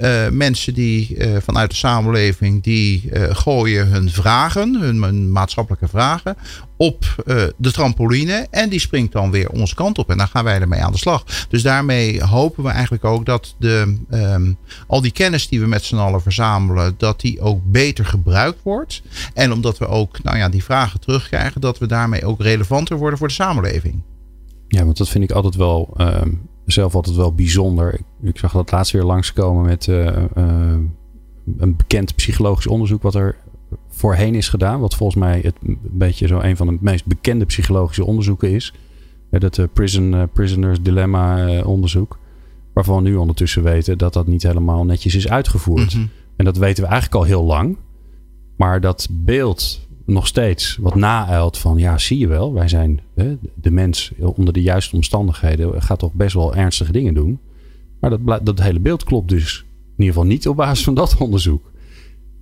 Uh, 0.00 0.28
mensen 0.28 0.74
die 0.74 1.16
uh, 1.16 1.36
vanuit 1.42 1.70
de 1.70 1.76
samenleving 1.76 2.62
die 2.62 3.10
uh, 3.12 3.22
gooien 3.30 3.88
hun 3.88 4.10
vragen, 4.10 4.74
hun, 4.80 5.32
maatschappelijke 5.32 5.88
vragen, 5.88 6.36
op 6.76 7.24
de 7.56 7.72
trampoline. 7.72 8.46
En 8.50 8.68
die 8.68 8.80
springt 8.80 9.12
dan 9.12 9.30
weer 9.30 9.48
onze 9.48 9.74
kant 9.74 9.98
op. 9.98 10.10
En 10.10 10.18
dan 10.18 10.28
gaan 10.28 10.44
wij 10.44 10.60
ermee 10.60 10.82
aan 10.82 10.92
de 10.92 10.98
slag. 10.98 11.24
Dus 11.48 11.62
daarmee 11.62 12.22
hopen 12.22 12.64
we 12.64 12.70
eigenlijk 12.70 13.04
ook 13.04 13.26
dat 13.26 13.54
de, 13.58 13.96
um, 14.10 14.56
al 14.86 15.00
die 15.00 15.12
kennis 15.12 15.48
die 15.48 15.60
we 15.60 15.66
met 15.66 15.84
z'n 15.84 15.96
allen 15.96 16.22
verzamelen, 16.22 16.94
dat 16.98 17.20
die 17.20 17.27
ook 17.40 17.60
beter 17.64 18.04
gebruikt 18.04 18.62
wordt. 18.62 19.02
En 19.34 19.52
omdat 19.52 19.78
we 19.78 19.86
ook 19.86 20.22
nou 20.22 20.36
ja, 20.36 20.48
die 20.48 20.64
vragen 20.64 21.00
terugkrijgen, 21.00 21.60
dat 21.60 21.78
we 21.78 21.86
daarmee 21.86 22.24
ook 22.24 22.40
relevanter 22.40 22.96
worden 22.96 23.18
voor 23.18 23.28
de 23.28 23.34
samenleving. 23.34 24.02
Ja, 24.68 24.84
want 24.84 24.96
dat 24.96 25.08
vind 25.08 25.24
ik 25.24 25.30
altijd 25.30 25.54
wel, 25.54 25.94
uh, 25.96 26.20
zelf 26.66 26.94
altijd 26.94 27.16
wel 27.16 27.34
bijzonder. 27.34 27.94
Ik, 27.94 28.04
ik, 28.22 28.38
zag 28.38 28.52
dat 28.52 28.70
laatst 28.70 28.92
weer 28.92 29.04
langskomen 29.04 29.64
met 29.64 29.86
uh, 29.86 30.06
uh, 30.06 30.76
een 31.58 31.76
bekend 31.76 32.14
psychologisch 32.14 32.66
onderzoek 32.66 33.02
wat 33.02 33.14
er 33.14 33.36
voorheen 33.88 34.34
is 34.34 34.48
gedaan. 34.48 34.80
Wat 34.80 34.94
volgens 34.94 35.18
mij 35.18 35.40
het 35.42 35.54
een 35.62 35.78
beetje 35.82 36.26
zo 36.26 36.40
een 36.40 36.56
van 36.56 36.66
de 36.66 36.78
meest 36.80 37.06
bekende 37.06 37.44
psychologische 37.44 38.04
onderzoeken 38.04 38.50
is. 38.50 38.74
Dat 39.30 39.68
prison, 39.72 40.28
Prisoners 40.32 40.78
Dilemma 40.82 41.60
onderzoek. 41.62 42.18
Waarvan 42.72 43.02
we 43.02 43.08
nu 43.08 43.16
ondertussen 43.16 43.62
weten 43.62 43.98
dat 43.98 44.12
dat 44.12 44.26
niet 44.26 44.42
helemaal 44.42 44.84
netjes 44.84 45.14
is 45.14 45.28
uitgevoerd. 45.28 45.94
Mm 45.94 46.00
-hmm. 46.00 46.10
En 46.38 46.44
dat 46.44 46.56
weten 46.56 46.82
we 46.82 46.90
eigenlijk 46.90 47.20
al 47.20 47.28
heel 47.28 47.44
lang. 47.44 47.76
Maar 48.56 48.80
dat 48.80 49.08
beeld 49.10 49.86
nog 50.06 50.26
steeds 50.26 50.78
wat 50.80 50.94
naeilt 50.94 51.58
van 51.58 51.78
ja, 51.78 51.98
zie 51.98 52.18
je 52.18 52.26
wel, 52.26 52.52
wij 52.52 52.68
zijn 52.68 53.00
hè, 53.14 53.36
de 53.54 53.70
mens 53.70 54.12
onder 54.18 54.52
de 54.52 54.62
juiste 54.62 54.96
omstandigheden 54.96 55.82
gaat 55.82 55.98
toch 55.98 56.12
best 56.12 56.34
wel 56.34 56.54
ernstige 56.54 56.92
dingen 56.92 57.14
doen. 57.14 57.38
Maar 58.00 58.10
dat, 58.10 58.46
dat 58.46 58.60
hele 58.60 58.80
beeld 58.80 59.04
klopt 59.04 59.28
dus 59.28 59.66
ieder 59.98 60.14
geval 60.14 60.28
niet 60.28 60.48
op 60.48 60.56
basis 60.56 60.84
van 60.84 60.94
dat 60.94 61.16
onderzoek. 61.26 61.70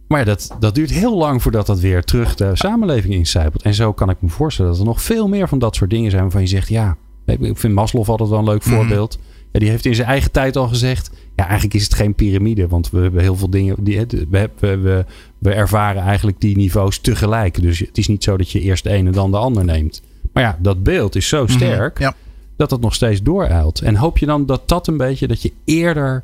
Maar 0.08 0.24
dat, 0.24 0.56
dat 0.60 0.74
duurt 0.74 0.90
heel 0.90 1.16
lang 1.16 1.42
voordat 1.42 1.66
dat 1.66 1.80
weer 1.80 2.04
terug 2.04 2.34
de 2.34 2.50
samenleving 2.56 3.14
incijpelt. 3.14 3.62
En 3.62 3.74
zo 3.74 3.92
kan 3.92 4.10
ik 4.10 4.16
me 4.20 4.28
voorstellen 4.28 4.70
dat 4.70 4.80
er 4.80 4.86
nog 4.86 5.02
veel 5.02 5.28
meer 5.28 5.48
van 5.48 5.58
dat 5.58 5.76
soort 5.76 5.90
dingen 5.90 6.10
zijn 6.10 6.22
waarvan 6.22 6.40
je 6.40 6.46
zegt, 6.46 6.68
ja, 6.68 6.96
ik 7.26 7.58
vind 7.58 7.74
Maslow 7.74 8.08
altijd 8.08 8.28
wel 8.28 8.38
een 8.38 8.44
leuk 8.44 8.64
mhm. 8.64 8.74
voorbeeld. 8.74 9.18
Ja, 9.52 9.58
die 9.58 9.68
heeft 9.70 9.84
in 9.84 9.94
zijn 9.94 10.08
eigen 10.08 10.30
tijd 10.30 10.56
al 10.56 10.68
gezegd, 10.68 11.10
ja, 11.36 11.44
eigenlijk 11.44 11.74
is 11.74 11.84
het 11.84 11.94
geen 11.94 12.14
piramide, 12.14 12.68
want 12.68 12.90
we 12.90 13.00
hebben 13.00 13.22
heel 13.22 13.36
veel 13.36 13.50
dingen, 13.50 13.76
die, 13.78 14.06
we, 14.30 14.50
we, 14.58 15.04
we 15.38 15.52
ervaren 15.52 16.02
eigenlijk 16.02 16.40
die 16.40 16.56
niveaus 16.56 16.98
tegelijk. 16.98 17.62
Dus 17.62 17.78
het 17.78 17.98
is 17.98 18.08
niet 18.08 18.24
zo 18.24 18.36
dat 18.36 18.50
je 18.50 18.60
eerst 18.60 18.84
de 18.84 18.90
ene 18.90 19.06
en 19.08 19.14
dan 19.14 19.30
de 19.30 19.36
ander 19.36 19.64
neemt. 19.64 20.02
Maar 20.32 20.42
ja, 20.42 20.58
dat 20.60 20.82
beeld 20.82 21.14
is 21.14 21.28
zo 21.28 21.42
mhm. 21.42 21.52
sterk 21.52 21.98
ja. 21.98 22.14
dat 22.56 22.70
het 22.70 22.80
nog 22.80 22.94
steeds 22.94 23.22
dooruilt. 23.22 23.80
En 23.80 23.96
hoop 23.96 24.18
je 24.18 24.26
dan 24.26 24.46
dat 24.46 24.68
dat 24.68 24.86
een 24.86 24.96
beetje, 24.96 25.26
dat 25.26 25.42
je 25.42 25.52
eerder 25.64 26.22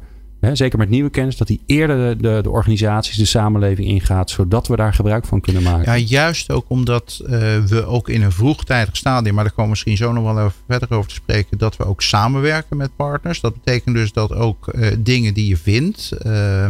Zeker 0.52 0.78
met 0.78 0.88
nieuwe 0.88 1.10
kennis, 1.10 1.36
dat 1.36 1.46
die 1.46 1.60
eerder 1.66 2.18
de, 2.18 2.40
de, 2.42 2.50
organisaties, 2.50 3.16
de 3.16 3.24
samenleving 3.24 3.88
ingaat, 3.88 4.30
zodat 4.30 4.68
we 4.68 4.76
daar 4.76 4.94
gebruik 4.94 5.24
van 5.24 5.40
kunnen 5.40 5.62
maken. 5.62 5.92
Ja, 5.92 5.96
juist 6.06 6.50
ook 6.50 6.64
omdat 6.68 7.20
uh, 7.22 7.28
we 7.64 7.84
ook 7.86 8.08
in 8.08 8.22
een 8.22 8.32
vroegtijdig 8.32 8.96
stadium, 8.96 9.34
maar 9.34 9.44
daar 9.44 9.52
komen 9.52 9.64
we 9.64 9.70
misschien 9.70 9.96
zo 9.96 10.12
nog 10.12 10.24
wel 10.24 10.38
even 10.38 10.52
verder 10.68 10.92
over 10.92 11.08
te 11.08 11.14
spreken, 11.14 11.58
dat 11.58 11.76
we 11.76 11.84
ook 11.84 12.02
samenwerken 12.02 12.76
met 12.76 12.96
partners. 12.96 13.40
Dat 13.40 13.54
betekent 13.54 13.94
dus 13.94 14.12
dat 14.12 14.34
ook 14.34 14.72
uh, 14.74 14.86
dingen 14.98 15.34
die 15.34 15.48
je 15.48 15.56
vindt, 15.56 16.10
uh, 16.26 16.66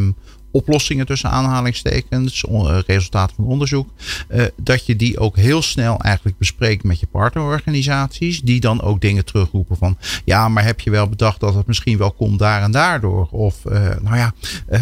oplossingen 0.52 1.06
tussen 1.06 1.30
aanhalingstekens, 1.30 2.44
eh, 2.44 2.78
resultaten 2.86 3.36
van 3.36 3.44
onderzoek, 3.44 3.88
eh, 4.28 4.44
dat 4.56 4.86
je 4.86 4.96
die 4.96 5.18
ook 5.18 5.36
heel 5.36 5.62
snel 5.62 6.00
eigenlijk 6.00 6.38
bespreekt 6.38 6.84
met 6.84 7.00
je 7.00 7.06
partnerorganisaties, 7.06 8.40
die 8.40 8.60
dan 8.60 8.82
ook 8.82 9.00
dingen 9.00 9.24
terugroepen 9.24 9.76
van, 9.76 9.96
ja, 10.24 10.48
maar 10.48 10.64
heb 10.64 10.80
je 10.80 10.90
wel 10.90 11.08
bedacht 11.08 11.40
dat 11.40 11.54
het 11.54 11.66
misschien 11.66 11.98
wel 11.98 12.12
komt 12.12 12.38
daar 12.38 12.62
en 12.62 12.70
daardoor? 12.70 13.28
Of, 13.30 13.56
uh, 13.66 13.72
nou 14.00 14.16
ja, 14.16 14.32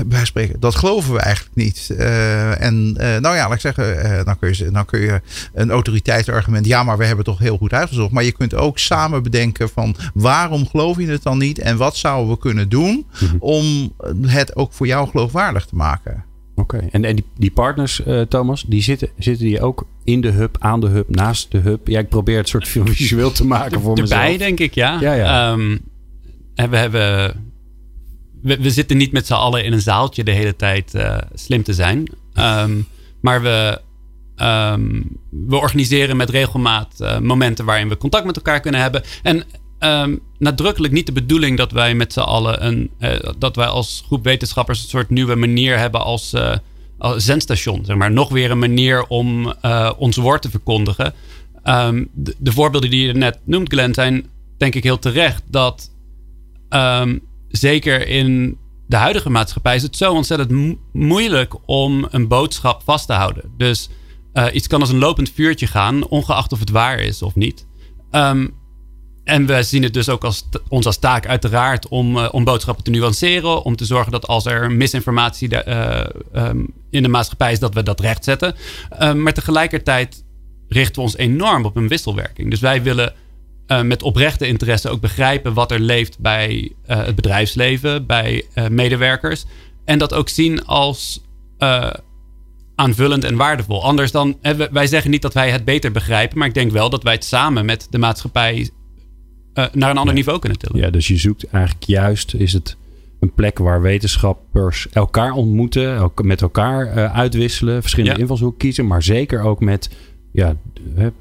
wij 0.09 0.25
spreken, 0.25 0.61
dat 0.61 0.75
geloven 0.75 1.13
we 1.13 1.21
eigenlijk 1.21 1.57
niet. 1.57 1.91
en 2.59 2.93
nou 2.93 3.37
ja, 3.37 3.49
laat 3.49 3.53
ik 3.53 3.61
zeggen, 3.61 4.25
dan, 4.25 4.39
kun 4.39 4.57
je, 4.57 4.71
dan 4.71 4.85
kun 4.85 5.01
je 5.01 5.21
een 5.55 5.71
autoriteitsargument, 5.71 6.67
ja, 6.67 6.83
maar 6.83 6.99
we 6.99 7.05
hebben 7.05 7.25
toch 7.25 7.39
heel 7.39 7.57
goed 7.57 7.73
uitgezocht. 7.73 8.13
Maar 8.13 8.25
je 8.25 8.33
kunt 8.33 8.55
ook 8.55 8.79
samen 8.79 9.23
bedenken 9.23 9.69
van, 9.69 9.97
waarom 10.15 10.67
geloof 10.67 10.99
je 10.99 11.07
het 11.07 11.23
dan 11.23 11.39
niet? 11.39 11.59
En 11.59 11.77
wat 11.77 11.97
zouden 11.97 12.31
we 12.31 12.39
kunnen 12.39 12.69
doen 12.69 13.07
mhm. 13.21 13.37
om 13.39 13.93
het 14.27 14.57
ook 14.57 14.73
voor 14.73 14.87
jou 14.87 15.09
geloofwaardig 15.09 15.60
te 15.67 15.77
maken. 15.77 16.25
Oké, 16.55 16.79
en, 16.91 17.05
en 17.05 17.17
die, 17.17 17.25
die 17.37 17.51
partners, 17.51 18.01
uh, 18.07 18.21
Thomas, 18.21 18.63
die 18.63 18.83
zitten, 18.83 19.09
zitten 19.19 19.47
die 19.47 19.61
ook 19.61 19.87
in 20.05 20.21
de 20.21 20.31
hub, 20.31 20.57
aan 20.59 20.81
de 20.81 20.89
hub, 20.89 21.09
naast 21.09 21.51
de 21.51 21.59
hub? 21.59 21.89
Ja, 21.89 21.99
ik 21.99 22.09
probeer 22.09 22.37
het 22.37 22.49
soort 22.49 22.69
visueel 22.73 23.33
te 23.33 23.47
maken 23.47 23.81
voor 23.81 23.99
mezelf. 23.99 24.21
Erbij, 24.21 24.37
denk 24.37 24.61
ik, 24.61 24.75
ja. 24.75 25.01
ja, 25.01 25.13
ja. 25.13 25.53
Um, 25.53 25.81
we 26.55 26.77
hebben... 26.77 27.49
We, 28.43 28.61
we, 28.61 28.71
zitten 28.71 28.97
niet 28.97 29.13
met 29.13 29.27
z'n 29.27 29.33
allen 29.33 29.65
in 29.65 29.73
een 29.73 29.81
zaaltje 29.81 30.25
de 30.25 30.31
hele 30.31 30.57
tijd 30.57 30.95
uh, 30.95 31.19
slim 31.35 31.63
te 31.63 31.73
zijn. 31.73 32.09
Um, 32.35 32.87
maar 33.21 33.43
we, 33.43 33.81
um, 34.37 35.19
we 35.31 35.57
organiseren 35.57 36.17
met 36.17 36.31
regelmaat 36.31 36.95
uh, 37.01 37.19
momenten 37.19 37.65
waarin 37.65 37.89
we 37.89 37.97
contact 37.97 38.25
met 38.25 38.37
elkaar 38.37 38.61
kunnen 38.61 38.81
hebben. 38.81 39.03
En 39.23 39.45
um, 39.79 40.21
nadrukkelijk 40.41 40.93
niet 40.93 41.07
de 41.07 41.13
bedoeling 41.13 41.57
dat 41.57 41.73
wij 41.73 41.95
met 41.95 42.13
z'n 42.13 42.21
allen 42.21 42.67
een, 42.67 42.91
uh, 42.99 43.19
dat 43.39 43.57
wij 43.57 43.67
als 43.67 44.03
groep 44.07 44.25
wetenschappers 44.25 44.83
een 44.83 44.89
soort 44.89 45.11
nieuwe 45.11 45.35
manier 45.35 45.79
hebben 45.79 46.05
als, 46.05 46.35
uh, 46.35 46.57
als 46.99 47.25
zendstation. 47.25 47.85
Zeg 47.85 47.97
maar. 47.97 48.11
Nog 48.11 48.29
weer 48.29 48.51
een 48.51 48.59
manier 48.59 49.07
om 49.07 49.55
uh, 49.65 49.91
ons 49.99 50.17
woord 50.17 50.43
te 50.43 50.51
verkondigen. 50.51 51.15
Um, 51.65 52.09
de, 52.13 52.35
de, 52.39 52.53
voorbeelden 52.53 52.91
die 52.91 53.07
je 53.07 53.13
net 53.13 53.39
noemt, 53.45 53.73
Glenn, 53.73 53.95
zijn 53.95 54.27
denk 54.59 54.75
ik 54.75 54.83
heel 54.83 54.99
terecht. 54.99 55.43
Dat 55.47 55.91
um, 56.69 57.21
zeker 57.49 58.09
in 58.09 58.59
de 58.87 58.97
huidige 58.97 59.31
maatschappij 59.31 59.75
is 59.75 59.83
het 59.83 59.97
zo 59.97 60.13
ontzettend 60.13 60.77
moeilijk 60.93 61.55
om 61.67 62.07
een 62.11 62.29
boodschap 62.29 62.83
vast 62.85 63.07
te 63.07 63.13
houden. 63.13 63.53
Dus 63.57 63.89
iets 64.53 64.67
kan 64.67 64.81
als 64.81 64.91
een 64.91 64.99
lopend 64.99 65.31
vuurtje 65.31 65.67
gaan, 65.67 66.07
ongeacht 66.07 66.53
of 66.53 66.59
het 66.59 66.71
waar 66.71 66.99
is 66.99 67.23
of 67.23 67.35
niet. 67.35 67.67
Um, 68.11 68.60
en 69.31 69.47
we 69.47 69.63
zien 69.63 69.83
het 69.83 69.95
dus 69.95 70.09
ook 70.09 70.25
als 70.25 70.49
ons 70.69 70.87
als 70.87 70.99
taak 70.99 71.27
uiteraard 71.27 71.89
om, 71.89 72.17
uh, 72.17 72.29
om 72.31 72.45
boodschappen 72.45 72.85
te 72.85 72.91
nuanceren. 72.91 73.65
Om 73.65 73.77
te 73.77 73.85
zorgen 73.85 74.13
dat 74.13 74.27
als 74.27 74.47
er 74.47 74.71
misinformatie 74.71 75.49
uh, 75.67 76.05
um, 76.35 76.67
in 76.91 77.03
de 77.03 77.09
maatschappij 77.09 77.53
is, 77.53 77.59
dat 77.59 77.75
we 77.75 77.83
dat 77.83 78.01
rechtzetten. 78.01 78.55
Uh, 79.01 79.13
maar 79.13 79.33
tegelijkertijd 79.33 80.25
richten 80.69 80.95
we 80.95 81.01
ons 81.01 81.17
enorm 81.17 81.65
op 81.65 81.77
een 81.77 81.89
wisselwerking. 81.89 82.51
Dus 82.51 82.61
wij 82.61 82.83
willen 82.83 83.13
uh, 83.67 83.83
met 83.83 84.03
oprechte 84.03 84.47
interesse 84.47 84.89
ook 84.89 85.01
begrijpen 85.01 85.55
wat 85.55 85.73
er 85.73 85.81
leeft 85.81 86.19
bij 86.19 86.73
het 86.87 87.15
bedrijfsleven, 87.15 88.07
bij 88.07 88.45
medewerkers. 88.71 89.45
En 89.85 89.99
dat 89.99 90.15
ook 90.15 90.29
zien 90.29 90.67
als 90.67 91.23
aanvullend 92.75 93.25
en 93.25 93.37
waardevol. 93.37 93.85
Anders 93.85 94.11
dan, 94.11 94.39
wij 94.71 94.87
zeggen 94.87 95.11
niet 95.11 95.23
dat 95.23 95.35
wij 95.35 95.51
het 95.51 95.65
beter 95.65 95.93
begrijpen, 95.93 96.39
maar 96.39 96.49
ik 96.49 96.55
denk 96.55 96.73
wel 96.73 96.91
dat 96.91 97.03
wij 97.03 97.13
het 97.13 97.25
samen 97.25 97.65
met 97.65 97.87
de 97.91 97.99
maatschappij 97.99 98.71
uh, 99.55 99.65
naar 99.73 99.91
een 99.91 99.99
ander 99.99 100.15
niveau 100.15 100.39
kunnen 100.39 100.59
tillen. 100.59 100.81
Ja, 100.81 100.91
dus 100.91 101.09
je 101.09 101.17
zoekt 101.17 101.45
eigenlijk 101.45 101.85
juist, 101.85 102.35
is 102.35 102.53
het 102.53 102.77
een 103.21 103.35
plek 103.35 103.59
waar 103.59 103.83
wetenschappers 103.83 104.89
elkaar 104.93 105.33
ontmoeten, 105.33 106.11
met 106.23 106.43
elkaar 106.43 106.97
uh, 106.97 107.15
uitwisselen, 107.15 107.81
verschillende 107.81 108.17
ja. 108.17 108.21
invalshoeken 108.21 108.59
kiezen, 108.59 108.87
maar 108.87 109.03
zeker 109.03 109.43
ook 109.43 109.61
met 109.61 109.91
ja, 110.33 110.57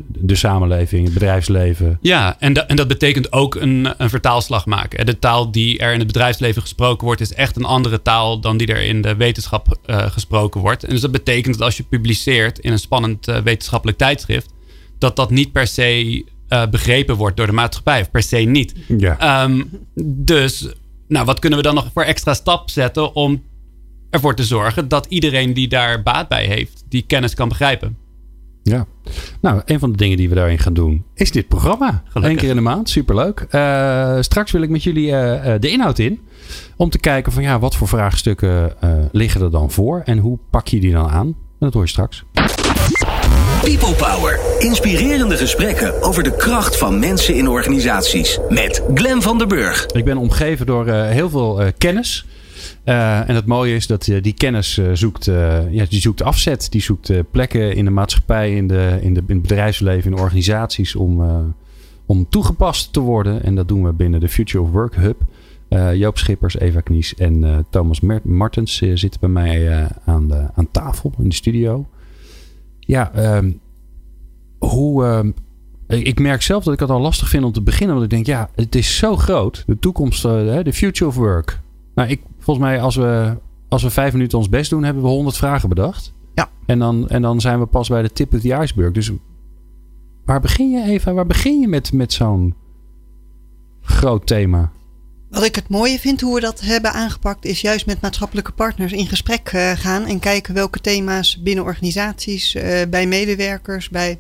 de 0.07 0.36
samenleving, 0.36 1.03
het 1.03 1.13
bedrijfsleven. 1.13 1.98
Ja, 2.01 2.36
en, 2.39 2.53
da 2.53 2.67
en 2.67 2.75
dat 2.75 2.88
betekent 2.88 3.31
ook 3.31 3.55
een, 3.55 3.93
een 3.98 4.09
vertaalslag 4.09 4.65
maken. 4.65 5.05
De 5.05 5.19
taal 5.19 5.51
die 5.51 5.79
er 5.79 5.93
in 5.93 5.98
het 5.98 6.07
bedrijfsleven 6.07 6.62
gesproken 6.62 7.05
wordt, 7.05 7.21
is 7.21 7.33
echt 7.33 7.55
een 7.55 7.65
andere 7.65 8.01
taal 8.01 8.39
dan 8.39 8.57
die 8.57 8.67
er 8.67 8.81
in 8.81 9.01
de 9.01 9.15
wetenschap 9.15 9.79
uh, 9.86 10.05
gesproken 10.12 10.62
wordt. 10.62 10.83
En 10.83 10.89
dus 10.89 11.01
dat 11.01 11.12
betekent 11.12 11.57
dat 11.57 11.65
als 11.65 11.77
je 11.77 11.83
publiceert 11.83 12.59
in 12.59 12.71
een 12.71 12.79
spannend 12.79 13.27
uh, 13.27 13.38
wetenschappelijk 13.38 13.98
tijdschrift, 13.98 14.53
dat 14.98 15.15
dat 15.15 15.29
niet 15.29 15.51
per 15.51 15.67
se 15.67 16.24
uh, 16.49 16.67
begrepen 16.67 17.15
wordt 17.15 17.37
door 17.37 17.45
de 17.45 17.53
maatschappij. 17.53 18.01
Of 18.01 18.11
per 18.11 18.23
se 18.23 18.37
niet. 18.37 18.75
Ja. 18.97 19.43
Um, 19.43 19.69
dus, 20.03 20.73
nou, 21.07 21.25
wat 21.25 21.39
kunnen 21.39 21.59
we 21.59 21.65
dan 21.65 21.75
nog 21.75 21.89
voor 21.93 22.03
extra 22.03 22.33
stap 22.33 22.69
zetten 22.69 23.15
om 23.15 23.43
ervoor 24.09 24.35
te 24.35 24.43
zorgen 24.43 24.87
dat 24.87 25.05
iedereen 25.09 25.53
die 25.53 25.67
daar 25.67 26.03
baat 26.03 26.27
bij 26.27 26.45
heeft, 26.45 26.83
die 26.89 27.01
kennis 27.01 27.33
kan 27.33 27.49
begrijpen? 27.49 27.97
Ja, 28.63 28.85
nou, 29.41 29.61
een 29.65 29.79
van 29.79 29.91
de 29.91 29.97
dingen 29.97 30.17
die 30.17 30.29
we 30.29 30.35
daarin 30.35 30.59
gaan 30.59 30.73
doen 30.73 31.05
is 31.13 31.31
dit 31.31 31.47
programma. 31.47 32.03
Gelukkig. 32.05 32.31
Eén 32.31 32.37
keer 32.37 32.49
in 32.49 32.55
de 32.55 32.61
maand, 32.61 32.89
superleuk. 32.89 33.47
Uh, 33.51 34.17
straks 34.19 34.51
wil 34.51 34.61
ik 34.61 34.69
met 34.69 34.83
jullie 34.83 35.07
uh, 35.07 35.53
de 35.59 35.69
inhoud 35.69 35.99
in. 35.99 36.19
Om 36.77 36.89
te 36.89 36.99
kijken 36.99 37.31
van 37.31 37.43
ja, 37.43 37.59
wat 37.59 37.75
voor 37.75 37.87
vraagstukken 37.87 38.73
liggen 39.11 39.41
er 39.41 39.51
dan 39.51 39.71
voor 39.71 40.01
en 40.05 40.17
hoe 40.17 40.39
pak 40.49 40.67
je 40.67 40.79
die 40.79 40.91
dan 40.91 41.09
aan? 41.09 41.27
En 41.27 41.35
dat 41.59 41.73
hoor 41.73 41.83
je 41.83 41.89
straks. 41.89 42.23
People 43.77 43.95
Power. 43.95 44.39
Inspirerende 44.59 45.38
gesprekken 45.38 46.01
over 46.01 46.23
de 46.23 46.35
kracht 46.35 46.77
van 46.77 46.99
mensen 46.99 47.35
in 47.35 47.47
organisaties. 47.47 48.39
Met 48.49 48.83
Glen 48.93 49.21
van 49.21 49.38
der 49.38 49.47
Burg. 49.47 49.85
Ik 49.85 50.05
ben 50.05 50.17
omgeven 50.17 50.65
door 50.65 50.88
uh, 50.88 51.09
heel 51.09 51.29
veel 51.29 51.61
uh, 51.61 51.67
kennis. 51.77 52.25
Uh, 52.85 53.29
en 53.29 53.35
het 53.35 53.45
mooie 53.45 53.75
is 53.75 53.88
dat 53.88 54.03
die 54.21 54.33
kennis 54.33 54.81
zoekt, 54.93 55.25
ja, 55.69 55.85
die 55.89 56.01
zoekt 56.01 56.21
afzet. 56.21 56.71
Die 56.71 56.81
zoekt 56.81 57.11
plekken 57.31 57.75
in 57.75 57.85
de 57.85 57.91
maatschappij, 57.91 58.55
in, 58.55 58.67
de, 58.67 58.99
in, 59.01 59.13
de, 59.13 59.23
het 59.27 59.41
bedrijfsleven, 59.41 60.11
in 60.11 60.17
organisaties 60.17 60.95
om, 60.95 61.21
om 62.05 62.29
toegepast 62.29 62.93
te 62.93 62.99
worden. 62.99 63.43
En 63.43 63.55
dat 63.55 63.67
doen 63.67 63.83
we 63.83 63.93
binnen 63.93 64.19
de 64.19 64.29
Future 64.29 64.63
of 64.63 64.71
Work 64.71 64.95
Hub. 64.95 65.21
Joop 65.93 66.17
Schippers, 66.17 66.59
Eva 66.59 66.81
Knies 66.81 67.15
en 67.15 67.65
Thomas 67.69 67.99
Martens 68.23 68.77
zitten 68.93 69.19
bij 69.19 69.29
mij 69.29 69.88
aan, 70.05 70.27
de, 70.27 70.45
aan 70.55 70.71
tafel 70.71 71.11
in 71.17 71.29
de 71.29 71.35
studio. 71.35 71.85
Ja, 72.89 73.12
ehm, 73.13 73.51
hoe. 74.60 75.05
Ehm, 75.05 75.31
ik 75.88 76.19
merk 76.19 76.41
zelf 76.41 76.63
dat 76.63 76.74
ik 76.74 76.79
het 76.79 76.89
al 76.89 77.00
lastig 77.00 77.29
vind 77.29 77.43
om 77.43 77.51
te 77.51 77.62
beginnen. 77.62 77.96
Want 77.96 78.08
ik 78.12 78.12
denk, 78.12 78.25
ja, 78.25 78.50
het 78.55 78.75
is 78.75 78.98
zo 78.98 79.15
groot. 79.15 79.63
De 79.67 79.79
toekomst, 79.79 80.25
uh, 80.25 80.31
de 80.63 80.74
future 80.74 81.10
of 81.10 81.15
work. 81.15 81.62
Nou, 81.96 82.10
ik, 82.10 82.22
volgens 82.39 82.65
mij, 82.65 82.81
als 82.81 82.96
we, 82.96 83.38
als 83.67 83.84
we 83.84 83.89
vijf 83.89 84.13
minuten 84.13 84.38
ons 84.38 84.50
best 84.50 84.69
doen, 84.69 84.84
hebben 84.84 85.03
we 85.03 85.10
honderd 85.10 85.38
vragen 85.38 85.69
bedacht. 85.69 86.13
Ja. 86.36 86.50
En 86.65 86.79
dan, 86.79 87.10
en 87.10 87.22
dan 87.22 87.41
zijn 87.41 87.60
we 87.60 87.65
pas 87.65 87.89
bij 87.89 88.01
de 88.01 88.12
tip 88.12 88.34
of 88.34 88.39
the 88.39 88.53
iceberg. 88.53 88.91
Dus 88.91 89.12
waar 90.25 90.41
begin 90.41 90.69
je, 90.69 90.84
Eva? 90.84 91.13
Waar 91.13 91.25
begin 91.25 91.60
je 91.60 91.67
met, 91.67 91.93
met 91.93 92.13
zo'n 92.13 92.55
groot 93.81 94.27
thema? 94.27 94.72
Wat 95.29 95.43
ik 95.43 95.55
het 95.55 95.69
mooie 95.69 96.00
vind 96.00 96.21
hoe 96.21 96.36
we 96.36 96.39
dat 96.39 96.62
hebben 96.62 96.93
aangepakt, 96.93 97.45
is 97.45 97.62
juist 97.62 97.86
met 97.86 98.01
maatschappelijke 98.01 98.51
partners 98.51 98.91
in 98.91 99.07
gesprek 99.07 99.51
uh, 99.53 99.71
gaan 99.71 100.05
en 100.05 100.19
kijken 100.19 100.53
welke 100.53 100.79
thema's 100.79 101.41
binnen 101.41 101.63
organisaties, 101.63 102.55
uh, 102.55 102.63
bij 102.89 103.07
medewerkers, 103.07 103.89
bij 103.89 104.19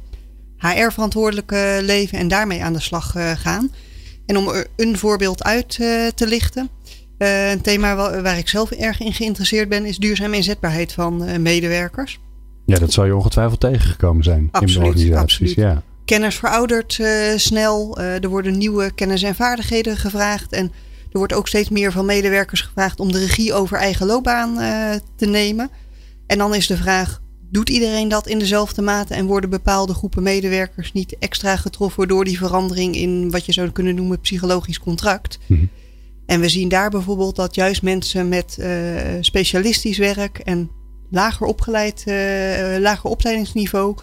HR-verantwoordelijke 0.57 1.79
leven 1.81 2.17
en 2.17 2.27
daarmee 2.27 2.63
aan 2.63 2.73
de 2.73 2.79
slag 2.79 3.15
uh, 3.15 3.31
gaan. 3.31 3.71
En 4.25 4.37
om 4.37 4.47
er 4.47 4.67
een 4.75 4.97
voorbeeld 4.97 5.43
uit 5.43 5.69
te 6.15 6.27
lichten. 6.27 6.69
een 7.17 7.61
thema 7.61 7.95
waar, 7.95 8.21
waar, 8.21 8.37
ik 8.37 8.49
zelf 8.49 8.71
erg 8.71 8.99
in 8.99 9.13
geïnteresseerd 9.13 9.69
ben, 9.69 9.85
is 9.85 9.97
duurzame 9.97 10.35
inzetbaarheid 10.35 10.91
van 10.91 11.41
medewerkers. 11.41 12.19
Ja, 12.65 12.79
dat 12.79 12.91
zal 12.91 13.05
je 13.05 13.15
ongetwijfeld 13.15 13.59
tegengekomen 13.59 14.23
zijn 14.23 14.47
absoluut, 14.51 14.75
in 14.75 14.81
de 14.81 14.87
organisaties. 14.87 15.21
Absoluut. 15.21 15.53
Ja. 15.53 15.81
Kennis 16.05 16.35
veroudert 16.35 16.99
snel, 17.35 17.97
er 17.97 18.29
worden 18.29 18.57
nieuwe 18.57 18.91
kennis 18.91 19.23
en 19.23 19.35
vaardigheden 19.35 19.97
gevraagd. 19.97 20.51
En 20.51 20.71
Er 21.11 21.17
wordt 21.17 21.33
ook 21.33 21.47
steeds 21.47 21.69
meer 21.69 21.91
van 21.91 22.05
medewerkers 22.05 22.61
gevraagd 22.61 22.99
om 22.99 23.11
de 23.11 23.19
regie 23.19 23.53
over 23.53 23.77
eigen 23.77 24.05
loopbaan 24.05 24.55
te 25.15 25.25
nemen. 25.25 25.69
En 26.27 26.37
dan 26.37 26.55
is 26.55 26.67
de 26.67 26.77
vraag: 26.77 27.21
doet 27.51 27.69
iedereen 27.69 28.07
dat 28.07 28.27
in 28.27 28.39
dezelfde 28.39 28.81
mate 28.81 29.13
en 29.13 29.25
worden 29.25 29.49
bepaalde 29.49 29.93
groepen 29.93 30.23
medewerkers 30.23 30.91
niet 30.91 31.17
extra 31.19 31.55
getroffen 31.55 32.07
door 32.07 32.25
die 32.25 32.37
verandering 32.37 32.95
in 32.95 33.31
wat 33.31 33.45
je 33.45 33.51
zou 33.51 33.69
kunnen 33.69 33.95
noemen 33.95 34.19
psychologisch 34.19 34.79
contract? 34.79 35.39
Mhm. 35.45 35.65
En 36.25 36.39
we 36.39 36.49
zien 36.49 36.69
daar 36.69 36.89
bijvoorbeeld 36.89 37.35
dat 37.35 37.55
juist 37.55 37.81
mensen 37.81 38.29
met 38.29 38.57
uh, 38.59 38.67
specialistisch 39.21 39.97
werk 39.97 40.37
en 40.37 40.71
lager 41.09 41.47
opgeleid, 41.47 42.03
uh, 42.07 42.13
lager 42.79 43.09
opleidingsniveau, 43.09 43.95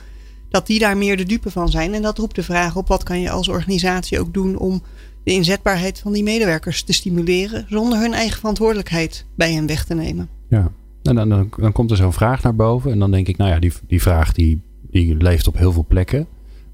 dat 0.49 0.67
die 0.67 0.79
daar 0.79 0.97
meer 0.97 1.17
de 1.17 1.25
dupe 1.25 1.51
van 1.51 1.69
zijn. 1.69 1.95
En 1.95 2.03
dat 2.03 2.19
roept 2.19 2.35
de 2.35 2.43
vraag 2.43 2.77
op: 2.77 2.89
wat 2.89 3.03
kan 3.03 3.21
je 3.21 3.31
als 3.31 3.49
organisatie 3.49 4.21
ook 4.21 4.35
doen 4.35 4.59
om 4.59 4.83
de 5.27 5.33
inzetbaarheid 5.33 5.99
van 5.99 6.13
die 6.13 6.23
medewerkers 6.23 6.83
te 6.83 6.93
stimuleren 6.93 7.67
zonder 7.69 7.99
hun 7.99 8.13
eigen 8.13 8.39
verantwoordelijkheid 8.39 9.25
bij 9.35 9.53
hen 9.53 9.67
weg 9.67 9.85
te 9.85 9.95
nemen? 9.95 10.29
Ja, 10.49 10.71
en 11.03 11.15
dan, 11.15 11.29
dan, 11.29 11.51
dan 11.57 11.73
komt 11.73 11.91
er 11.91 11.97
zo'n 11.97 12.13
vraag 12.13 12.43
naar 12.43 12.55
boven. 12.55 12.93
En 12.93 12.99
dan 12.99 13.11
denk 13.11 13.29
ik, 13.29 13.37
nou 13.37 13.51
ja, 13.51 13.59
die, 13.59 13.73
die 13.87 14.03
vraag 14.03 14.33
die, 14.33 14.61
die 14.91 15.17
leeft 15.17 15.47
op 15.47 15.57
heel 15.57 15.73
veel 15.73 15.85
plekken. 15.89 16.27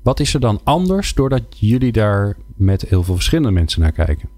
Wat 0.03 0.21
is 0.21 0.35
er 0.35 0.41
dan 0.41 0.61
anders 0.65 1.15
doordat 1.15 1.43
jullie 1.51 1.93
daar 1.93 2.37
met 2.57 2.83
heel 2.83 3.03
veel 3.03 3.15
verschillende 3.15 3.51
mensen 3.51 3.81
naar 3.81 3.93
kijken? 3.93 4.29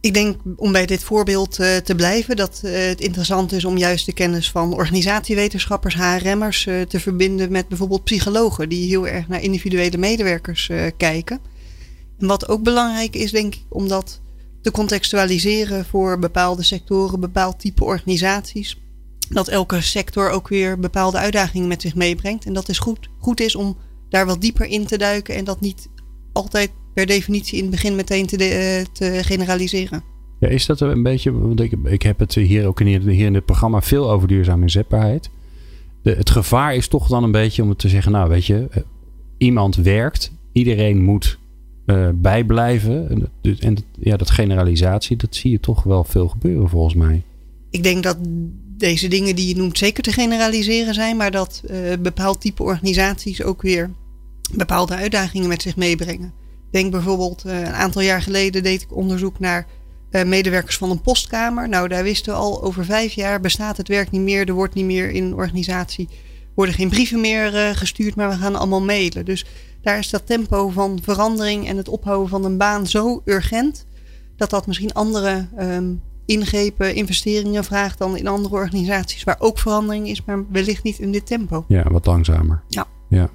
Ik 0.00 0.14
denk 0.14 0.40
om 0.56 0.72
bij 0.72 0.86
dit 0.86 1.04
voorbeeld 1.04 1.60
uh, 1.60 1.76
te 1.76 1.94
blijven 1.94 2.36
dat 2.36 2.60
uh, 2.64 2.86
het 2.86 3.00
interessant 3.00 3.52
is 3.52 3.64
om 3.64 3.76
juist 3.76 4.06
de 4.06 4.12
kennis 4.12 4.50
van 4.50 4.74
organisatiewetenschappers, 4.74 5.94
HRM'ers 5.94 6.66
uh, 6.66 6.80
te 6.82 7.00
verbinden 7.00 7.52
met 7.52 7.68
bijvoorbeeld 7.68 8.04
psychologen 8.04 8.68
die 8.68 8.88
heel 8.88 9.08
erg 9.08 9.28
naar 9.28 9.42
individuele 9.42 9.98
medewerkers 9.98 10.70
kijken. 10.96 11.52
Wat 12.26 12.48
ook 12.48 12.62
belangrijk 12.62 13.16
is, 13.16 13.30
denk 13.30 13.54
ik, 13.54 13.64
omdat 13.68 14.20
te 14.62 14.70
contextualiseren 14.70 15.84
voor 15.84 16.18
bepaalde 16.18 16.62
sectoren, 16.62 17.20
bepaald 17.20 17.60
type 17.60 17.84
organisaties. 17.84 18.80
Dat 19.28 19.48
elke 19.48 19.80
sector 19.80 20.30
ook 20.30 20.48
weer 20.48 20.78
bepaalde 20.78 21.18
uitdagingen 21.18 21.68
met 21.68 21.82
zich 21.82 21.94
meebrengt. 21.94 22.44
En 22.44 22.52
dat 22.52 22.68
is 22.68 22.78
goed, 22.78 23.08
goed 23.18 23.40
is 23.40 23.56
om 23.56 23.76
daar 24.08 24.26
wat 24.26 24.40
dieper 24.40 24.66
in 24.66 24.86
te 24.86 24.98
duiken 24.98 25.34
en 25.34 25.44
dat 25.44 25.60
niet 25.60 25.88
altijd 26.32 26.70
per 26.94 27.06
definitie 27.06 27.56
in 27.56 27.62
het 27.62 27.70
begin 27.70 27.96
meteen 27.96 28.26
te, 28.26 28.36
eh, 28.36 28.84
te 28.92 29.24
generaliseren. 29.24 30.02
Ja, 30.40 30.48
is 30.48 30.66
dat 30.66 30.80
een 30.80 31.02
beetje, 31.02 31.32
want 31.32 31.60
ik, 31.84 32.02
heb 32.02 32.18
het 32.18 32.34
hier 32.34 32.66
ook 32.66 32.80
in, 32.80 33.08
hier 33.08 33.26
in 33.26 33.34
het 33.34 33.44
programma 33.44 33.82
veel 33.82 34.10
over 34.10 34.28
duurzame 34.28 34.62
inzetbaarheid. 34.62 35.30
De, 36.02 36.10
het 36.10 36.30
gevaar 36.30 36.74
is 36.74 36.88
toch 36.88 37.08
dan 37.08 37.24
een 37.24 37.32
beetje 37.32 37.62
om 37.62 37.68
het 37.68 37.78
te 37.78 37.88
zeggen, 37.88 38.12
nou 38.12 38.28
weet 38.28 38.46
je, 38.46 38.66
eh, 38.70 38.82
iemand 39.38 39.76
werkt, 39.76 40.32
iedereen 40.52 41.02
moet 41.04 41.38
uh, 41.86 42.08
bijblijven. 42.14 43.08
En, 43.10 43.58
en 43.60 43.76
ja, 43.92 44.16
dat 44.16 44.30
generalisatie, 44.30 45.16
dat 45.16 45.34
zie 45.34 45.50
je 45.50 45.60
toch 45.60 45.82
wel 45.82 46.04
veel 46.04 46.28
gebeuren 46.28 46.68
volgens 46.68 46.94
mij. 46.94 47.22
Ik 47.70 47.82
denk 47.82 48.02
dat 48.02 48.16
deze 48.76 49.08
dingen 49.08 49.36
die 49.36 49.48
je 49.48 49.56
noemt 49.56 49.78
zeker 49.78 50.02
te 50.02 50.12
generaliseren 50.12 50.94
zijn, 50.94 51.16
maar 51.16 51.30
dat 51.30 51.62
uh, 51.70 51.78
bepaald 52.00 52.40
type 52.40 52.62
organisaties 52.62 53.42
ook 53.42 53.62
weer 53.62 53.90
bepaalde 54.52 54.94
uitdagingen 54.94 55.48
met 55.48 55.62
zich 55.62 55.76
meebrengen. 55.76 56.32
Denk 56.70 56.90
bijvoorbeeld, 56.90 57.42
uh, 57.46 57.60
een 57.60 57.66
aantal 57.66 58.02
jaar 58.02 58.22
geleden 58.22 58.62
deed 58.62 58.82
ik 58.82 58.96
onderzoek 58.96 59.38
naar 59.38 59.66
medewerkers 60.26 60.76
van 60.76 60.90
een 60.90 61.00
postkamer. 61.00 61.68
Nou, 61.68 61.88
daar 61.88 62.02
wisten 62.02 62.32
we 62.32 62.38
al 62.38 62.62
over 62.62 62.84
vijf 62.84 63.12
jaar 63.12 63.40
bestaat 63.40 63.76
het 63.76 63.88
werk 63.88 64.10
niet 64.10 64.20
meer. 64.20 64.48
Er 64.48 64.54
wordt 64.54 64.74
niet 64.74 64.84
meer 64.84 65.10
in 65.10 65.24
een 65.24 65.34
organisatie, 65.34 66.08
worden 66.54 66.74
geen 66.74 66.88
brieven 66.88 67.20
meer 67.20 67.74
gestuurd, 67.76 68.14
maar 68.16 68.28
we 68.28 68.36
gaan 68.36 68.56
allemaal 68.56 68.82
mailen. 68.82 69.24
Dus 69.24 69.46
daar 69.82 69.98
is 69.98 70.10
dat 70.10 70.26
tempo 70.26 70.68
van 70.68 70.98
verandering 71.02 71.68
en 71.68 71.76
het 71.76 71.88
ophouden 71.88 72.28
van 72.28 72.44
een 72.44 72.58
baan 72.58 72.86
zo 72.86 73.22
urgent. 73.24 73.86
Dat 74.36 74.50
dat 74.50 74.66
misschien 74.66 74.92
andere 74.92 75.48
um, 75.58 76.02
ingrepen, 76.26 76.94
investeringen 76.94 77.64
vraagt 77.64 77.98
dan 77.98 78.16
in 78.16 78.26
andere 78.26 78.54
organisaties 78.54 79.24
waar 79.24 79.36
ook 79.38 79.58
verandering 79.58 80.08
is, 80.08 80.24
maar 80.24 80.44
wellicht 80.50 80.82
niet 80.82 80.98
in 80.98 81.12
dit 81.12 81.26
tempo. 81.26 81.64
Ja, 81.68 81.90
wat 81.90 82.06
langzamer. 82.06 82.62
Ja. 82.68 82.86
ja. 83.08 83.28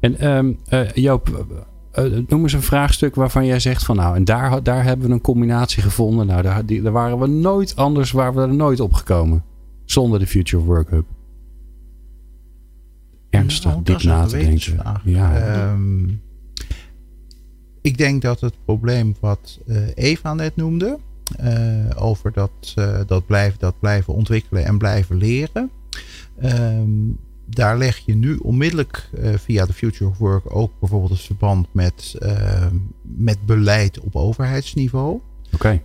En 0.00 0.36
um, 0.36 0.58
uh, 0.70 0.92
Joop, 0.92 1.46
uh, 1.94 2.04
noem 2.28 2.42
eens 2.42 2.52
een 2.52 2.62
vraagstuk 2.62 3.14
waarvan 3.14 3.46
jij 3.46 3.60
zegt 3.60 3.84
van 3.84 3.96
nou, 3.96 4.16
en 4.16 4.24
daar, 4.24 4.62
daar 4.62 4.84
hebben 4.84 5.06
we 5.06 5.12
een 5.12 5.20
combinatie 5.20 5.82
gevonden. 5.82 6.26
Nou, 6.26 6.42
daar, 6.42 6.66
die, 6.66 6.82
daar 6.82 6.92
waren 6.92 7.18
we 7.18 7.26
nooit 7.26 7.76
anders, 7.76 8.10
waar 8.10 8.34
we 8.34 8.40
er 8.40 8.54
nooit 8.54 8.80
op 8.80 8.92
gekomen. 8.92 9.44
Zonder 9.84 10.18
de 10.18 10.26
Future 10.26 10.62
of 10.62 10.68
Work 10.68 10.90
Hub 10.90 11.04
ernstig 13.32 13.70
nou, 13.70 13.82
diep 13.82 14.02
na 14.02 14.26
te 14.26 14.36
denken. 14.38 15.00
Ja. 15.04 15.70
Um, 15.72 16.20
ik 17.80 17.98
denk 17.98 18.22
dat 18.22 18.40
het 18.40 18.54
probleem 18.64 19.14
wat 19.20 19.58
uh, 19.66 19.76
Eva 19.94 20.34
net 20.34 20.56
noemde, 20.56 20.98
uh, 21.40 21.90
over 21.94 22.32
dat, 22.32 22.74
uh, 22.78 23.00
dat, 23.06 23.26
blijven, 23.26 23.58
dat 23.58 23.78
blijven 23.78 24.14
ontwikkelen 24.14 24.64
en 24.64 24.78
blijven 24.78 25.16
leren. 25.16 25.70
Um, 26.42 27.18
daar 27.46 27.78
leg 27.78 27.98
je 27.98 28.14
nu 28.14 28.36
onmiddellijk 28.36 29.10
via 29.36 29.66
de 29.66 29.72
Future 29.72 30.10
of 30.10 30.18
Work 30.18 30.56
ook 30.56 30.72
bijvoorbeeld 30.80 31.10
het 31.10 31.20
verband 31.20 31.66
met, 31.72 32.14
ehm, 32.18 32.76
met 33.02 33.46
beleid 33.46 34.00
op 34.00 34.16
overheidsniveau. 34.16 35.20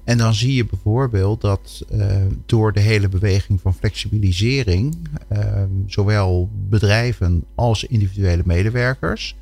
En 0.04 0.18
dan 0.18 0.34
zie 0.34 0.54
je 0.54 0.66
bijvoorbeeld 0.66 1.42
dat 1.42 1.86
uh, 1.92 2.16
door 2.46 2.74
de 2.74 2.80
hele 2.80 3.10
beweging 3.10 3.62
van 3.62 3.74
flexibilisering, 3.74 4.98
uh, 5.32 5.64
zowel 5.86 6.50
bedrijven 6.70 7.44
als 7.56 7.84
individuele 7.84 8.44
medewerkers 8.46 9.36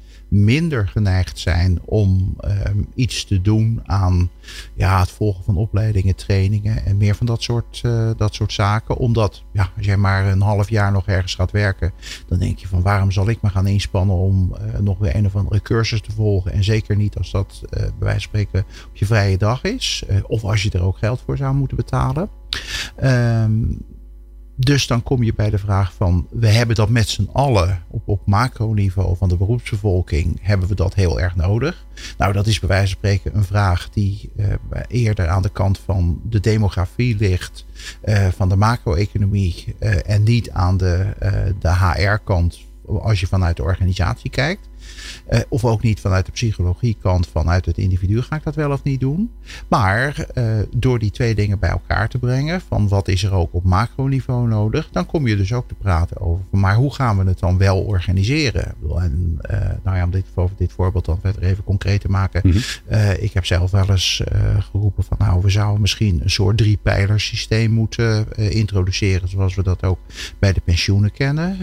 minder 0.43 0.87
geneigd 0.87 1.39
zijn 1.39 1.79
om 1.85 2.35
um, 2.67 2.87
iets 2.95 3.25
te 3.25 3.41
doen 3.41 3.81
aan 3.85 4.29
ja, 4.73 4.99
het 4.99 5.09
volgen 5.09 5.43
van 5.43 5.57
opleidingen, 5.57 6.15
trainingen 6.15 6.85
en 6.85 6.97
meer 6.97 7.15
van 7.15 7.25
dat 7.25 7.41
soort, 7.43 7.81
uh, 7.85 8.09
dat 8.17 8.33
soort 8.33 8.53
zaken. 8.53 8.97
Omdat 8.97 9.43
ja, 9.51 9.69
als 9.77 9.85
jij 9.85 9.97
maar 9.97 10.25
een 10.25 10.41
half 10.41 10.69
jaar 10.69 10.91
nog 10.91 11.07
ergens 11.07 11.35
gaat 11.35 11.51
werken, 11.51 11.91
dan 12.27 12.39
denk 12.39 12.57
je 12.57 12.67
van 12.67 12.81
waarom 12.81 13.11
zal 13.11 13.29
ik 13.29 13.41
me 13.41 13.49
gaan 13.49 13.67
inspannen 13.67 14.15
om 14.15 14.55
uh, 14.55 14.79
nog 14.79 14.97
weer 14.97 15.15
een 15.15 15.25
of 15.25 15.35
andere 15.35 15.61
cursus 15.61 16.01
te 16.01 16.11
volgen. 16.11 16.51
En 16.51 16.63
zeker 16.63 16.95
niet 16.95 17.17
als 17.17 17.31
dat 17.31 17.61
uh, 17.63 17.69
bij 17.79 17.91
wijze 17.99 18.19
van 18.19 18.21
spreken 18.21 18.65
op 18.87 18.95
je 18.95 19.05
vrije 19.05 19.37
dag 19.37 19.63
is. 19.63 20.03
of 20.27 20.43
als 20.43 20.63
je 20.63 20.71
er 20.71 20.83
ook 20.83 20.97
geld 20.97 21.21
voor 21.25 21.37
zou 21.37 21.55
moeten 21.55 21.77
betalen. 21.77 22.29
Um, 23.03 23.85
dus 24.55 24.87
dan 24.87 25.03
kom 25.03 25.23
je 25.23 25.33
bij 25.33 25.49
de 25.49 25.57
vraag 25.57 25.93
van, 25.93 26.27
we 26.31 26.47
hebben 26.47 26.75
dat 26.75 26.89
met 26.89 27.09
z'n 27.09 27.29
allen 27.31 27.83
op, 27.87 28.07
op 28.07 28.21
macroniveau 28.25 29.17
van 29.17 29.29
de 29.29 29.37
beroepsbevolking, 29.37 30.39
hebben 30.41 30.67
we 30.67 30.75
dat 30.75 30.93
heel 30.93 31.19
erg 31.19 31.35
nodig? 31.35 31.85
Nou, 32.17 32.33
dat 32.33 32.47
is 32.47 32.59
bij 32.59 32.69
wijze 32.69 32.87
van 32.87 32.97
spreken 32.97 33.35
een 33.35 33.43
vraag 33.43 33.89
die 33.89 34.31
uh, 34.35 34.45
eerder 34.87 35.27
aan 35.27 35.41
de 35.41 35.49
kant 35.49 35.79
van 35.79 36.21
de 36.23 36.39
demografie 36.39 37.17
ligt, 37.17 37.65
uh, 38.05 38.27
van 38.27 38.49
de 38.49 38.55
macro-economie 38.55 39.75
uh, 39.79 40.09
en 40.09 40.23
niet 40.23 40.51
aan 40.51 40.77
de, 40.77 41.13
de 41.59 41.75
HR-kant 41.75 42.59
als 42.87 43.19
je 43.19 43.27
vanuit 43.27 43.57
de 43.57 43.63
organisatie 43.63 44.29
kijkt. 44.29 44.69
Uh, 45.29 45.39
of 45.49 45.65
ook 45.65 45.81
niet 45.81 45.99
vanuit 45.99 46.25
de 46.25 46.31
psychologiekant, 46.31 47.27
vanuit 47.27 47.65
het 47.65 47.77
individu 47.77 48.21
ga 48.21 48.35
ik 48.35 48.43
dat 48.43 48.55
wel 48.55 48.71
of 48.71 48.83
niet 48.83 48.99
doen. 48.99 49.31
Maar 49.67 50.25
uh, 50.35 50.43
door 50.75 50.99
die 50.99 51.11
twee 51.11 51.35
dingen 51.35 51.59
bij 51.59 51.69
elkaar 51.69 52.09
te 52.09 52.17
brengen, 52.17 52.61
van 52.61 52.87
wat 52.87 53.07
is 53.07 53.23
er 53.23 53.33
ook 53.33 53.53
op 53.53 53.63
macroniveau 53.63 54.47
nodig, 54.47 54.89
dan 54.91 55.05
kom 55.05 55.27
je 55.27 55.35
dus 55.35 55.53
ook 55.53 55.67
te 55.67 55.73
praten 55.73 56.21
over, 56.21 56.43
maar 56.49 56.75
hoe 56.75 56.93
gaan 56.93 57.17
we 57.17 57.23
het 57.23 57.39
dan 57.39 57.57
wel 57.57 57.81
organiseren? 57.81 58.73
En 58.97 59.39
uh, 59.51 59.59
nou 59.83 59.97
ja, 59.97 60.03
om 60.03 60.11
dit, 60.11 60.25
over 60.35 60.55
dit 60.57 60.71
voorbeeld 60.71 61.05
dan 61.05 61.19
verder 61.21 61.43
even 61.43 61.63
concreet 61.63 62.01
te 62.01 62.09
maken. 62.09 62.41
Mm 62.43 62.51
-hmm. 62.51 63.15
ik 63.19 63.33
heb 63.33 63.45
zelf 63.45 63.71
wel 63.71 63.89
eens 63.89 64.23
geroepen 64.71 65.03
van, 65.03 65.17
nou, 65.19 65.41
we 65.41 65.49
zouden 65.49 65.81
misschien 65.81 66.19
een 66.23 66.29
soort 66.29 66.57
drie 66.57 66.79
systeem 67.15 67.71
moeten 67.71 68.27
introduceren, 68.35 69.29
zoals 69.29 69.55
we 69.55 69.63
dat 69.63 69.83
ook 69.83 69.99
bij 70.39 70.53
de 70.53 70.61
pensioenen 70.61 71.11
kennen. 71.11 71.57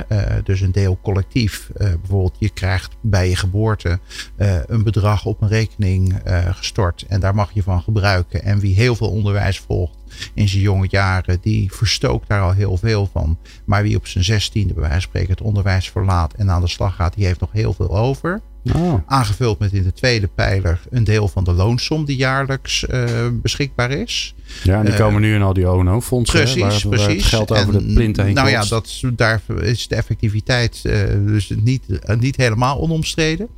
dus 0.45 0.61
een 0.61 0.73
deel 0.73 0.99
collectief, 1.03 1.71
bijvoorbeeld 1.75 2.37
je 2.39 2.51
krijgt 2.51 2.97
bij 3.13 3.29
je 3.29 3.37
geboorte 3.37 3.99
uh, 4.37 4.57
een 4.67 4.83
bedrag 4.83 5.25
op 5.25 5.41
een 5.41 5.49
rekening 5.49 6.27
uh, 6.27 6.55
gestort. 6.55 7.05
En 7.09 7.21
daar 7.21 7.35
mag 7.35 7.53
je 7.53 7.63
van 7.63 7.83
gebruiken. 7.83 8.43
En 8.43 8.59
wie 8.59 8.75
heel 8.75 8.97
veel 8.97 9.11
onderwijs 9.11 9.59
volgt 9.59 9.97
in 10.35 10.49
zijn 10.49 10.63
jonge 10.63 10.87
jaren, 10.91 11.39
die 11.41 11.73
verstookt 11.73 12.29
daar 12.29 12.43
al 12.43 12.53
heel 12.53 12.77
veel 12.77 13.09
van. 13.13 13.39
Maar 13.65 13.83
wie 13.83 13.97
op 13.97 14.07
zijn 14.07 14.25
zestiende, 14.25 14.73
bij 14.73 14.83
wijze 14.83 15.01
van 15.01 15.09
spreken, 15.09 15.31
het 15.31 15.41
onderwijs 15.41 15.91
verlaat 15.91 16.35
en 16.35 16.51
aan 16.51 16.61
de 16.61 16.69
slag 16.69 16.95
gaat, 16.95 17.15
die 17.15 17.27
heeft 17.27 17.41
nog 17.41 17.53
heel 17.53 17.73
veel 17.73 17.99
over. 17.99 18.41
Oh. 18.75 18.95
Aangevuld 19.07 19.59
met 19.59 19.73
in 19.73 19.83
de 19.83 19.93
tweede 19.93 20.27
pijler 20.27 20.81
een 20.91 21.05
deel 21.05 21.29
van 21.29 21.45
de 21.45 21.53
loonsom 21.53 22.05
die 22.05 22.17
jaarlijks 22.17 22.85
uh, 22.91 23.05
beschikbaar 23.33 23.91
is. 23.91 24.35
Ja, 24.63 24.79
en 24.79 24.85
die 24.85 24.95
komen 24.95 25.21
nu 25.21 25.35
in 25.35 25.43
al 25.43 25.53
die 25.53 25.71
ONO-fondsen. 25.71 26.39
Precies, 26.39 26.61
waar, 26.61 26.89
precies. 26.89 27.07
Waar 27.07 27.17
het 27.17 27.23
geld 27.23 27.51
over 27.51 27.75
en, 27.75 27.87
de 27.87 27.93
plint 27.95 28.17
heen 28.17 28.35
Nou 28.35 28.49
ja, 28.49 28.65
dat, 28.65 29.01
daar 29.13 29.43
is 29.61 29.89
de 29.89 29.95
effectiviteit 29.95 30.81
uh, 30.85 31.03
dus 31.27 31.53
niet, 31.57 31.83
niet 32.19 32.37
helemaal 32.37 32.81
onomstreden. 32.81 33.49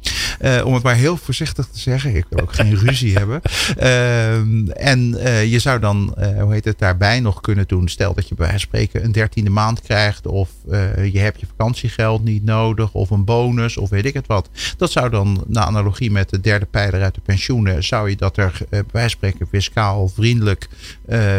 Om 0.64 0.74
het 0.74 0.82
maar 0.82 0.94
heel 0.94 1.16
voorzichtig 1.16 1.66
te 1.66 1.78
zeggen. 1.78 2.16
Ik 2.16 2.26
wil 2.28 2.40
ook 2.40 2.52
geen 2.52 2.78
ruzie 2.86 3.16
hebben. 3.16 3.40
Ehm, 3.76 4.68
en 4.68 5.00
je 5.48 5.58
zou 5.58 5.80
dan, 5.80 6.14
hoe 6.40 6.52
heet 6.52 6.64
het, 6.64 6.78
daarbij 6.78 7.20
nog 7.20 7.40
kunnen 7.40 7.64
doen. 7.66 7.88
Stel 7.88 8.14
dat 8.14 8.28
je 8.28 8.34
bij 8.34 8.46
wijze 8.46 8.66
van 8.66 8.68
spreken 8.68 9.04
een 9.04 9.12
dertiende 9.12 9.50
maand 9.50 9.80
krijgt. 9.80 10.26
Of 10.26 10.50
je 11.12 11.18
hebt 11.18 11.40
je 11.40 11.46
vakantiegeld 11.46 12.24
niet 12.24 12.44
nodig. 12.44 12.92
Of 12.92 13.10
een 13.10 13.24
bonus. 13.24 13.76
Of 13.76 13.90
weet 13.90 14.04
ik 14.04 14.14
het 14.14 14.26
wat. 14.26 14.48
Dat 14.76 14.90
zou 14.90 15.10
dan, 15.10 15.44
na 15.46 15.64
analogie 15.64 16.10
met 16.10 16.30
de 16.30 16.40
derde 16.40 16.66
pijler 16.66 17.02
uit 17.02 17.14
de 17.14 17.20
pensioenen. 17.20 17.84
Zou 17.84 18.10
je 18.10 18.16
dat 18.16 18.36
er 18.36 18.58
bij 18.68 18.84
wijze 18.90 18.90
van 18.92 19.08
spreken 19.08 19.46
fiscaal 19.46 20.08
vriendelijk 20.08 20.68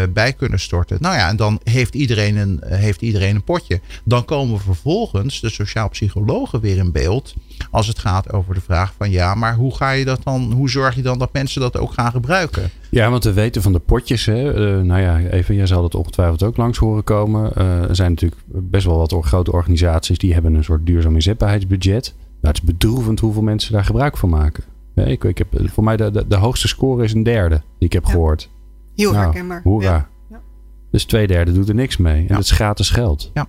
bij 0.09 0.33
kunnen 0.33 0.59
storten. 0.59 0.97
Nou 0.99 1.15
ja, 1.15 1.29
en 1.29 1.35
dan 1.35 1.59
heeft 1.63 1.95
iedereen 1.95 2.37
een, 2.37 2.61
heeft 2.65 3.01
iedereen 3.01 3.35
een 3.35 3.43
potje. 3.43 3.79
Dan 4.03 4.25
komen 4.25 4.59
vervolgens 4.59 5.39
de 5.39 5.49
sociaal-psychologen 5.49 6.61
weer 6.61 6.77
in 6.77 6.91
beeld. 6.91 7.33
Als 7.71 7.87
het 7.87 7.99
gaat 7.99 8.33
over 8.33 8.53
de 8.53 8.61
vraag 8.61 8.93
van 8.97 9.11
ja, 9.11 9.35
maar 9.35 9.55
hoe 9.55 9.75
ga 9.75 9.91
je 9.91 10.05
dat 10.05 10.23
dan? 10.23 10.51
Hoe 10.51 10.69
zorg 10.69 10.95
je 10.95 11.01
dan 11.01 11.19
dat 11.19 11.33
mensen 11.33 11.61
dat 11.61 11.77
ook 11.77 11.93
gaan 11.93 12.11
gebruiken? 12.11 12.69
Ja, 12.89 13.09
want 13.09 13.23
we 13.23 13.33
weten 13.33 13.61
van 13.61 13.73
de 13.73 13.79
potjes. 13.79 14.25
Hè, 14.25 14.77
uh, 14.77 14.83
nou 14.83 15.01
ja, 15.01 15.17
even, 15.17 15.55
jij 15.55 15.65
zal 15.65 15.83
het 15.83 15.95
ongetwijfeld 15.95 16.43
ook 16.43 16.57
langs 16.57 16.77
horen 16.77 17.03
komen. 17.03 17.51
Uh, 17.57 17.89
er 17.89 17.95
zijn 17.95 18.09
natuurlijk 18.09 18.41
best 18.45 18.85
wel 18.85 18.97
wat 18.97 19.15
grote 19.25 19.51
organisaties 19.51 20.17
die 20.17 20.33
hebben 20.33 20.53
een 20.53 20.63
soort 20.63 20.85
duurzaam 20.85 21.15
inzetbaarheidsbudget. 21.15 22.13
Nou, 22.17 22.53
het 22.53 22.57
is 22.57 22.61
bedroevend 22.61 23.19
hoeveel 23.19 23.41
mensen 23.41 23.73
daar 23.73 23.85
gebruik 23.85 24.17
van 24.17 24.29
maken. 24.29 24.63
ik, 24.95 25.23
ik 25.23 25.37
heb, 25.37 25.47
voor 25.51 25.83
mij 25.83 25.97
de, 25.97 26.11
de, 26.11 26.27
de, 26.27 26.35
hoogste 26.35 26.67
score 26.67 27.03
is 27.03 27.13
een 27.13 27.23
derde 27.23 27.55
die 27.55 27.87
ik 27.87 27.93
heb 27.93 28.05
gehoord. 28.05 28.49
Heel 28.95 29.11
nou, 29.11 29.23
herkenbaar. 29.23 29.61
Hoera. 29.63 30.09
Ja. 30.29 30.41
Dus 30.91 31.05
twee 31.05 31.27
derde 31.27 31.51
doet 31.51 31.69
er 31.69 31.75
niks 31.75 31.97
mee. 31.97 32.27
En 32.27 32.35
dat 32.35 32.43
is 32.43 32.51
gratis 32.51 32.89
geld. 32.89 33.31
Ja. 33.33 33.47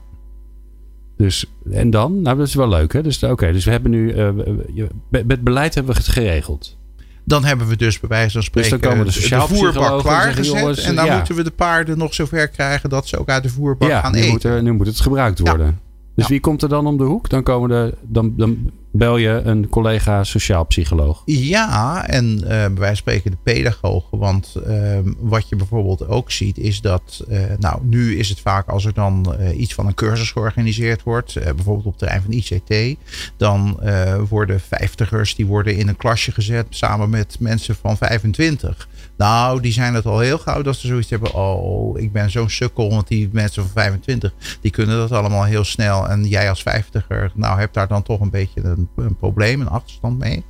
Dus, 1.16 1.46
en 1.70 1.90
dan? 1.90 2.22
Nou, 2.22 2.36
dat 2.36 2.46
is 2.46 2.54
wel 2.54 2.68
leuk. 2.68 2.92
Hè? 2.92 3.02
Dus, 3.02 3.22
oké, 3.22 3.52
dus 3.52 3.64
we 3.64 3.70
hebben 3.70 3.90
nu. 3.90 4.14
Uh, 4.14 4.86
met 5.08 5.44
beleid 5.44 5.74
hebben 5.74 5.92
we 5.92 5.98
het 5.98 6.08
geregeld. 6.08 6.76
Dan 7.24 7.44
hebben 7.44 7.66
we 7.66 7.76
dus 7.76 8.00
bij 8.00 8.08
wijze 8.08 8.32
van 8.32 8.42
spreken 8.42 8.70
dus 8.70 8.80
dan 8.80 8.90
komen 8.90 9.06
de, 9.06 9.28
de 9.28 9.40
voerbak 9.40 10.00
klaargezet. 10.00 10.78
en 10.78 10.94
dan 10.94 11.16
moeten 11.16 11.34
we 11.34 11.42
de 11.42 11.50
paarden 11.50 11.98
nog 11.98 12.14
zover 12.14 12.48
krijgen 12.48 12.90
dat 12.90 13.08
ze 13.08 13.18
ook 13.18 13.28
uit 13.28 13.42
de 13.42 13.48
voerbak 13.48 13.90
gaan 13.90 14.12
nu 14.12 14.18
eten. 14.18 14.30
Moet 14.30 14.44
er, 14.44 14.62
nu 14.62 14.72
moet 14.72 14.86
het 14.86 15.00
gebruikt 15.00 15.38
worden. 15.38 15.80
Dus 16.14 16.28
wie 16.28 16.40
komt 16.40 16.62
er 16.62 16.68
dan 16.68 16.86
om 16.86 16.96
de 16.96 17.04
hoek? 17.04 17.28
Dan, 17.28 17.42
komen 17.42 17.68
de, 17.68 17.94
dan, 18.02 18.34
dan 18.36 18.70
bel 18.98 19.16
je 19.16 19.40
een 19.44 19.68
collega 19.68 20.24
sociaal 20.24 20.64
psycholoog. 20.64 21.22
Ja, 21.24 22.06
en 22.08 22.38
uh, 22.38 22.48
wijze 22.48 22.74
van 22.78 22.96
spreken 22.96 23.30
de 23.30 23.36
pedagogen. 23.42 24.18
Want 24.18 24.54
uh, 24.66 24.98
wat 25.18 25.48
je 25.48 25.56
bijvoorbeeld 25.56 26.08
ook 26.08 26.30
ziet 26.30 26.58
is 26.58 26.80
dat... 26.80 27.24
Uh, 27.28 27.40
nou, 27.58 27.78
nu 27.82 28.18
is 28.18 28.28
het 28.28 28.40
vaak 28.40 28.68
als 28.68 28.84
er 28.84 28.94
dan 28.94 29.36
iets 29.56 29.74
van 29.74 29.86
een 29.86 29.94
cursus 29.94 30.30
georganiseerd 30.30 31.02
wordt. 31.02 31.34
bijvoorbeeld 31.34 31.86
op 31.86 31.92
het 31.92 31.98
terrein 31.98 32.22
van 32.22 32.32
ICT. 32.32 32.98
Dan 33.36 33.80
worden 34.28 34.60
vijftigers 34.60 35.34
die 35.34 35.46
worden 35.46 35.76
in 35.76 35.88
een 35.88 35.96
klasje 35.96 36.32
gezet 36.32 36.66
samen 36.70 37.10
met 37.10 37.36
mensen 37.40 37.76
van 37.80 37.96
25. 37.96 38.88
Nou, 39.16 39.60
die 39.60 39.72
zijn 39.72 39.94
het 39.94 40.06
al 40.06 40.18
heel 40.18 40.38
gauw 40.38 40.62
dat 40.62 40.76
ze 40.76 40.86
zoiets 40.86 41.10
hebben. 41.10 41.34
Oh, 41.34 42.00
ik 42.00 42.12
ben 42.12 42.30
zo'n 42.30 42.50
sukkel. 42.50 42.90
Want 42.90 43.08
die 43.08 43.28
mensen 43.32 43.62
van 43.62 43.72
25, 43.72 44.32
die 44.60 44.70
kunnen 44.70 44.96
dat 44.96 45.12
allemaal 45.12 45.44
heel 45.44 45.64
snel. 45.64 46.08
En 46.08 46.24
jij 46.24 46.48
als 46.48 46.64
50er, 46.68 47.32
nou, 47.34 47.58
hebt 47.58 47.74
daar 47.74 47.88
dan 47.88 48.02
toch 48.02 48.20
een 48.20 48.30
beetje 48.30 48.64
een, 48.64 48.85
een 48.96 49.16
probleem, 49.16 49.60
een 49.60 49.68
achterstand 49.68 50.18
mee. 50.18 50.44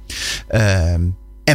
Ehm 0.48 1.02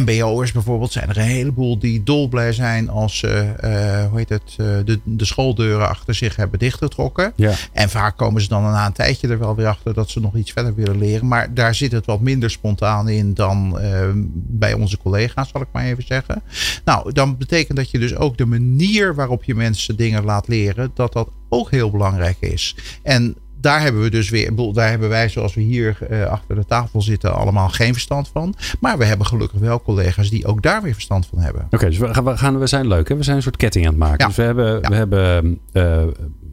MBO'ers 0.00 0.52
bijvoorbeeld 0.52 0.92
zijn 0.92 1.08
er 1.08 1.16
een 1.16 1.22
heleboel 1.22 1.78
die 1.78 2.02
dolblij 2.02 2.52
zijn 2.52 2.88
als 2.88 3.18
ze 3.18 3.54
uh, 3.64 4.08
hoe 4.10 4.18
heet 4.18 4.28
het, 4.28 4.56
uh, 4.60 4.66
de, 4.84 5.00
de 5.04 5.24
schooldeuren 5.24 5.88
achter 5.88 6.14
zich 6.14 6.36
hebben 6.36 6.58
dichtgetrokken. 6.58 7.32
Ja. 7.36 7.52
En 7.72 7.90
vaak 7.90 8.16
komen 8.16 8.42
ze 8.42 8.48
dan 8.48 8.62
na 8.62 8.86
een 8.86 8.92
tijdje 8.92 9.28
er 9.28 9.38
wel 9.38 9.56
weer 9.56 9.66
achter 9.66 9.94
dat 9.94 10.10
ze 10.10 10.20
nog 10.20 10.34
iets 10.34 10.52
verder 10.52 10.74
willen 10.74 10.98
leren. 10.98 11.28
Maar 11.28 11.54
daar 11.54 11.74
zit 11.74 11.92
het 11.92 12.06
wat 12.06 12.20
minder 12.20 12.50
spontaan 12.50 13.08
in 13.08 13.34
dan 13.34 13.78
uh, 13.80 14.10
bij 14.34 14.72
onze 14.72 14.98
collega's, 14.98 15.48
zal 15.48 15.60
ik 15.60 15.68
maar 15.72 15.84
even 15.84 16.06
zeggen. 16.06 16.42
Nou, 16.84 17.12
dan 17.12 17.36
betekent 17.36 17.76
dat 17.76 17.90
je 17.90 17.98
dus 17.98 18.14
ook 18.14 18.36
de 18.36 18.46
manier 18.46 19.14
waarop 19.14 19.44
je 19.44 19.54
mensen 19.54 19.96
dingen 19.96 20.24
laat 20.24 20.48
leren, 20.48 20.90
dat 20.94 21.12
dat 21.12 21.28
ook 21.48 21.70
heel 21.70 21.90
belangrijk 21.90 22.36
is. 22.40 22.76
En 23.02 23.36
daar 23.62 23.80
hebben 23.80 24.02
we 24.02 24.10
dus 24.10 24.30
weer, 24.30 24.52
daar 24.72 24.88
hebben 24.90 25.08
wij 25.08 25.28
zoals 25.28 25.54
we 25.54 25.60
hier 25.60 25.98
uh, 26.10 26.24
achter 26.26 26.54
de 26.54 26.64
tafel 26.64 27.02
zitten 27.02 27.34
allemaal 27.34 27.68
geen 27.68 27.92
verstand 27.92 28.28
van. 28.32 28.54
Maar 28.80 28.98
we 28.98 29.04
hebben 29.04 29.26
gelukkig 29.26 29.60
wel 29.60 29.82
collega's 29.82 30.30
die 30.30 30.46
ook 30.46 30.62
daar 30.62 30.82
weer 30.82 30.92
verstand 30.94 31.26
van 31.26 31.38
hebben. 31.38 31.66
Oké, 31.70 31.86
dus 31.86 31.98
we, 31.98 32.14
gaan, 32.14 32.24
we, 32.24 32.36
gaan, 32.36 32.58
we 32.58 32.66
zijn 32.66 32.86
leuk 32.86 33.08
hè? 33.08 33.16
We 33.16 33.22
zijn 33.22 33.36
een 33.36 33.42
soort 33.42 33.56
ketting 33.56 33.84
aan 33.86 33.90
het 33.90 34.00
maken. 34.00 34.18
Ja. 34.18 34.26
Dus 34.26 34.36
we 34.36 34.42
hebben, 34.42 34.80
Ja. 34.80 34.88
we 34.88 34.94
hebben 34.94 35.58
uh, 35.72 36.02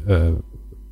uh, 0.08 0.28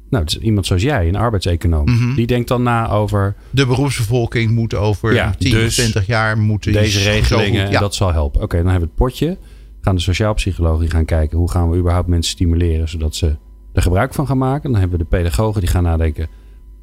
nou, 0.10 0.24
dus 0.24 0.38
iemand 0.38 0.66
zoals 0.66 0.82
jij, 0.82 1.08
een 1.08 1.16
arbeidseconoom. 1.16 1.86
Mhm. 1.92 2.16
Die 2.16 2.28
denkt 2.28 2.48
dan 2.48 2.64
na 2.64 2.90
over 2.90 3.36
De 3.50 3.66
beroepsbevolking 3.66 4.52
moet 4.52 4.74
over 4.76 5.14
Ja, 5.14 5.34
10 5.38 5.52
dus 5.52 5.68
of 5.68 5.74
20 5.74 6.06
jaar 6.06 6.38
moeten 6.38 6.72
deze 6.72 7.00
regelingen. 7.10 7.62
goed- 7.62 7.70
ja. 7.70 7.76
En 7.76 7.82
dat 7.82 7.96
zal 7.96 8.14
helpen. 8.14 8.42
Oké, 8.42 8.56
dan 8.58 8.66
hebben 8.66 8.82
we 8.84 8.94
het 8.96 8.96
potje. 8.96 9.38
Gaan 9.82 9.96
de 9.96 10.02
sociaalpsychologen 10.02 10.80
die 10.80 10.90
gaan 10.90 11.06
kijken 11.06 11.38
hoe 11.38 11.52
gaan 11.52 11.70
we 11.70 11.78
überhaupt 11.78 12.08
mensen 12.08 12.32
stimuleren 12.32 12.90
zodat 12.90 13.16
ze 13.16 13.36
er 13.78 13.84
gebruik 13.84 14.14
van 14.14 14.28
gaan 14.28 14.38
maken. 14.38 14.72
Dan 14.72 14.80
hebben 14.80 14.98
we 14.98 15.04
de 15.04 15.10
pedagogen 15.18 15.62
die 15.62 15.70
gaan 15.70 15.84
nadenken 15.84 16.28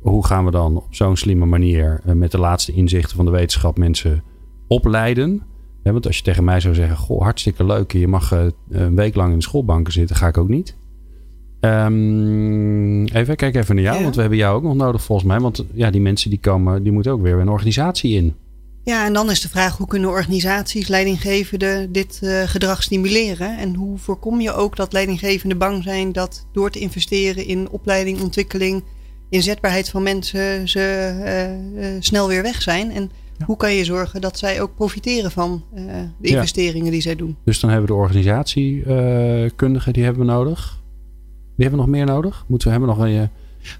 hoe 0.00 0.26
gaan 0.26 0.44
we 0.44 0.50
dan 0.50 0.76
op 0.76 0.86
zo'n 0.90 1.16
slimme 1.16 1.46
manier 1.46 2.00
eh, 2.04 2.14
met 2.14 2.30
de 2.30 2.38
laatste 2.38 2.72
inzichten 2.72 3.16
van 3.16 3.24
de 3.24 3.30
wetenschap 3.30 3.78
mensen 3.78 4.22
opleiden. 4.66 5.42
Want 5.82 6.06
als 6.06 6.16
je 6.16 6.22
tegen 6.22 6.44
mij 6.44 6.60
zou 6.60 6.74
zeggen, 6.74 6.96
goh, 6.96 7.22
hartstikke 7.22 7.64
leuk. 7.64 7.92
Je 7.92 8.08
mag 8.08 8.32
eh, 8.32 8.46
een 8.70 8.96
week 8.96 9.14
lang 9.14 9.32
in 9.32 9.38
de 9.38 9.44
schoolbanken 9.44 9.92
zitten, 9.92 10.16
ga 10.16 10.26
ik 10.26 10.38
ook 10.38 10.48
niet. 10.48 10.76
Ehm, 11.60 13.04
even, 13.04 13.36
kijk 13.36 13.54
even 13.54 13.74
naar 13.74 13.84
jou, 13.84 13.96
Ja. 13.96 14.02
want 14.02 14.14
we 14.14 14.20
hebben 14.20 14.38
jou 14.38 14.56
ook 14.56 14.62
nog 14.62 14.74
nodig 14.74 15.02
volgens 15.02 15.28
mij. 15.28 15.40
Want 15.40 15.64
ja, 15.72 15.90
die 15.90 16.00
mensen 16.00 16.30
die 16.30 16.38
komen, 16.38 16.82
die 16.82 16.92
moeten 16.92 17.12
ook 17.12 17.22
weer 17.22 17.38
een 17.38 17.48
organisatie 17.48 18.16
in. 18.16 18.34
Ja, 18.84 19.06
en 19.06 19.12
dan 19.12 19.30
is 19.30 19.40
de 19.40 19.48
vraag 19.48 19.76
hoe 19.76 19.86
kunnen 19.86 20.10
organisaties, 20.10 20.88
leidinggevenden 20.88 21.92
dit 21.92 22.20
eh, 22.22 22.42
gedrag 22.42 22.82
stimuleren? 22.82 23.58
En 23.58 23.74
hoe 23.74 23.98
voorkom 23.98 24.40
je 24.40 24.52
ook 24.52 24.76
dat 24.76 24.92
leidinggevenden 24.92 25.58
bang 25.58 25.82
zijn 25.82 26.12
dat 26.12 26.46
door 26.52 26.70
te 26.70 26.78
investeren 26.78 27.46
in 27.46 27.68
opleiding, 27.70 28.20
ontwikkeling, 28.20 28.82
inzetbaarheid 29.28 29.88
van 29.90 30.02
mensen 30.02 30.68
ze 30.68 30.80
eh, 30.80 31.94
eh, 31.94 32.02
snel 32.02 32.28
weer 32.28 32.42
weg 32.42 32.62
zijn? 32.62 32.90
En 32.90 33.10
hoe 33.44 33.56
kan 33.56 33.74
je 33.74 33.84
zorgen 33.84 34.20
dat 34.20 34.38
zij 34.38 34.60
ook 34.60 34.74
profiteren 34.74 35.30
van 35.30 35.64
de 35.74 35.80
Ja. 36.20 36.34
investeringen 36.34 36.92
die 36.92 37.00
zij 37.00 37.16
doen? 37.16 37.36
Dus 37.44 37.60
dan 37.60 37.70
hebben 37.70 37.88
we 37.88 37.94
de 37.94 38.00
organisatiekundigen, 38.02 39.92
die 39.92 40.04
hebben 40.04 40.26
we 40.26 40.32
nodig. 40.32 40.82
Wie 41.56 41.66
hebben 41.66 41.84
we 41.84 41.86
nog 41.86 41.96
meer 41.96 42.06
nodig? 42.06 42.44
Moeten 42.48 42.68
we 42.68 42.74
hebben 42.74 42.96
nog 42.96 43.06
een. 43.06 43.28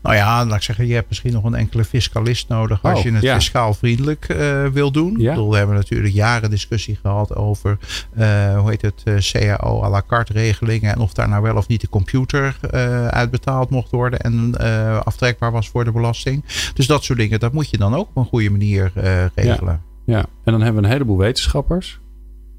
Nou 0.03 0.17
ja, 0.17 0.47
laat 0.47 0.57
ik 0.57 0.63
zeggen, 0.63 0.87
je 0.87 0.95
hebt 0.95 1.09
misschien 1.09 1.33
nog 1.33 1.45
een 1.45 1.55
enkele 1.55 1.85
fiscalist 1.85 2.49
nodig 2.49 2.83
als 2.83 2.99
Oh, 2.99 3.05
je 3.05 3.13
het 3.13 3.23
ja. 3.23 3.35
fiscaal 3.35 3.75
vriendelijk 3.75 4.25
eh, 4.29 4.67
wil 4.67 4.91
doen. 4.91 5.15
Ja. 5.19 5.29
Ik 5.31 5.35
bedoel, 5.37 5.51
we 5.51 5.57
hebben 5.57 5.77
natuurlijk 5.77 6.15
jaren 6.15 6.51
discussie 6.51 6.99
gehad 7.03 7.37
over, 7.37 7.79
eh, 8.15 8.59
hoe 8.59 8.71
heet 8.71 8.83
het, 8.83 9.03
eh, 9.05 9.15
CAO 9.19 9.83
à 9.83 9.89
la 9.89 10.03
carte 10.07 10.33
regelingen. 10.33 10.93
En 10.93 10.99
of 11.01 11.13
daar 11.13 11.29
nou 11.29 11.43
wel 11.43 11.57
of 11.57 11.69
niet 11.69 11.81
de 11.81 11.89
computer 11.89 12.57
eh, 12.71 13.07
uitbetaald 13.09 13.71
mocht 13.71 13.91
worden 13.91 14.21
en 14.21 14.55
eh, 14.59 15.01
aftrekbaar 15.01 15.53
was 15.53 15.69
voor 15.69 15.85
de 15.85 15.93
belasting. 15.93 16.45
Dus 16.75 16.87
dat 16.87 17.05
soort 17.05 17.19
dingen, 17.19 17.41
dat 17.41 17.53
moet 17.53 17.71
je 17.71 17.79
dan 17.79 17.95
ook 17.95 18.09
op 18.09 18.17
een 18.17 18.25
goede 18.25 18.51
manier 18.51 18.93
eh, 18.95 19.25
regelen. 19.35 19.83
ja, 20.07 20.19
en 20.19 20.53
dan 20.53 20.61
hebben 20.61 20.81
we 20.83 20.87
een 20.89 20.93
heleboel 20.93 21.17
wetenschappers, 21.19 22.01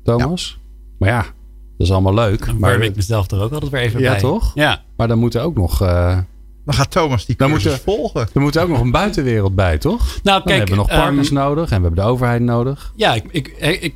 Thomas. 0.04 0.60
Maar 1.00 1.10
ja, 1.10 1.22
dat 1.78 1.88
is 1.88 1.92
allemaal 1.92 2.14
leuk. 2.14 2.54
Maar, 2.60 2.82
ik 2.82 2.96
mezelf 2.96 3.32
er 3.32 3.42
ook 3.42 3.52
altijd 3.52 3.72
weer 3.72 3.82
even 3.82 4.00
Ja, 4.00 4.12
bij. 4.12 4.20
toch? 4.20 4.52
Ja. 4.56 4.84
maar 4.98 5.08
dan 5.08 5.20
moeten 5.20 5.42
ook 5.42 5.56
nog. 5.56 5.82
eh, 5.82 6.18
Dan 6.66 6.74
gaat 6.74 6.92
Thomas 6.92 7.26
die 7.26 7.36
Dan 7.36 7.50
cursus 7.50 7.72
moeten- 7.72 7.94
volgen. 7.94 8.28
er 8.34 8.42
moet 8.42 8.58
ook 8.58 8.70
nog 8.70 8.80
een 8.80 8.92
buitenwereld 8.92 9.56
bij, 9.56 9.78
toch? 9.78 10.00
Nou, 10.00 10.20
Dan 10.24 10.42
kijk, 10.42 10.58
hebben 10.58 10.70
we 10.70 10.76
nog 10.76 10.88
partners 10.88 11.28
ehm, 11.28 11.36
nodig 11.38 11.64
en 11.72 11.76
we 11.78 11.88
hebben 11.88 12.04
de 12.04 12.10
overheid 12.10 12.42
nodig. 12.42 12.94
Ja, 12.96 13.14
ik, 13.14 13.24
ik, 13.32 13.48
ik, 13.82 13.96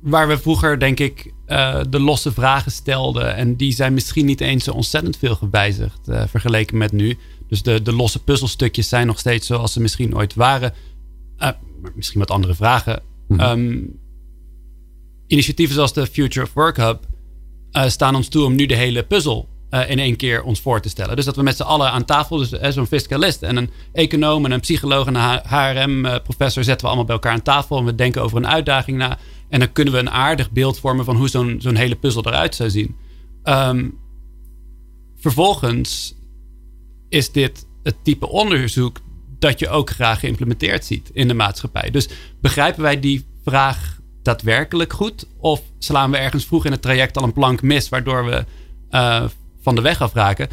waar 0.00 0.28
we 0.28 0.38
vroeger, 0.38 0.78
denk 0.78 1.00
ik, 1.00 1.32
eh, 1.46 1.80
de 1.88 2.00
losse 2.00 2.32
vragen 2.32 2.72
stelden. 2.72 3.34
En 3.36 3.56
die 3.56 3.72
zijn 3.72 3.94
misschien 3.94 4.26
niet 4.26 4.40
eens 4.40 4.64
zo 4.64 4.70
ontzettend 4.72 5.16
veel 5.16 5.34
gewijzigd 5.34 6.08
eh, 6.08 6.22
vergeleken 6.26 6.76
met 6.78 6.92
nu. 6.92 7.18
Dus 7.48 7.62
de, 7.62 7.82
de 7.82 7.92
losse 7.92 8.22
puzzelstukjes 8.24 8.88
zijn 8.88 9.06
nog 9.06 9.18
steeds 9.18 9.46
zoals 9.46 9.72
ze 9.72 9.80
misschien 9.80 10.16
ooit 10.16 10.34
waren. 10.34 10.72
Eh, 11.36 11.48
misschien 11.94 12.20
wat 12.20 12.30
andere 12.30 12.54
vragen. 12.54 13.02
Mhm. 13.28 13.40
Ehm, 13.40 13.78
initiatieven 15.26 15.74
zoals 15.74 15.92
de 15.92 16.06
Future 16.06 16.46
of 16.46 16.52
Work 16.52 16.76
Hub 16.76 16.98
staan 17.86 18.14
ons 18.14 18.28
toe 18.28 18.44
om 18.44 18.54
nu 18.54 18.66
de 18.66 18.76
hele 18.76 19.02
puzzel 19.02 19.48
eh, 19.76 19.90
in 19.90 19.98
één 19.98 20.16
keer 20.16 20.42
ons 20.42 20.60
voor 20.60 20.80
te 20.80 20.88
stellen. 20.88 21.16
Dus 21.16 21.24
dat 21.24 21.36
we 21.36 21.42
met 21.42 21.56
z'n 21.56 21.62
allen 21.62 21.90
aan 21.90 22.04
tafel, 22.04 22.36
dus 22.36 22.52
eh, 22.52 22.70
zo'n 22.70 22.86
fiscalist 22.86 23.42
en 23.42 23.56
een 23.56 23.70
econoom 23.92 24.44
en 24.44 24.50
een 24.50 24.60
psycholoog 24.60 25.06
en 25.06 25.14
een 25.14 25.40
HRM-professor 25.46 26.64
zetten 26.64 26.80
we 26.80 26.86
allemaal 26.86 27.04
bij 27.04 27.14
elkaar 27.14 27.32
aan 27.32 27.42
tafel 27.42 27.78
en 27.78 27.84
we 27.84 27.94
denken 27.94 28.22
over 28.22 28.36
een 28.36 28.46
uitdaging 28.46 28.98
na. 28.98 29.18
En 29.48 29.58
dan 29.58 29.72
kunnen 29.72 29.94
we 29.94 30.00
een 30.00 30.10
aardig 30.10 30.50
beeld 30.50 30.78
vormen 30.78 31.04
van 31.04 31.16
hoe 31.16 31.28
zo'n 31.28 31.56
zo'n 31.58 31.74
hele 31.74 31.94
puzzel 31.94 32.26
eruit 32.26 32.54
zou 32.54 32.70
zien. 32.70 32.96
Ehm, 33.42 33.88
vervolgens 35.16 36.14
is 37.08 37.32
dit 37.32 37.66
het 37.82 37.96
type 38.02 38.28
onderzoek 38.28 39.00
dat 39.38 39.58
je 39.58 39.68
ook 39.68 39.90
graag 39.90 40.20
geïmplementeerd 40.20 40.84
ziet 40.84 41.10
in 41.12 41.28
de 41.28 41.34
maatschappij. 41.34 41.90
Dus 41.90 42.08
begrijpen 42.40 42.82
wij 42.82 43.00
die 43.00 43.26
vraag 43.44 43.98
daadwerkelijk 44.22 44.92
goed? 44.92 45.26
Of 45.38 45.62
slaan 45.78 46.10
we 46.10 46.16
ergens 46.16 46.44
vroeg 46.44 46.64
in 46.64 46.72
het 46.72 46.82
traject 46.82 47.16
al 47.16 47.22
een 47.22 47.32
plank 47.32 47.62
mis, 47.62 47.88
waardoor 47.88 48.24
we 48.24 48.44
eh, 48.90 49.24
van 49.66 49.74
de 49.74 49.80
weg 49.80 50.00
afraken? 50.00 50.48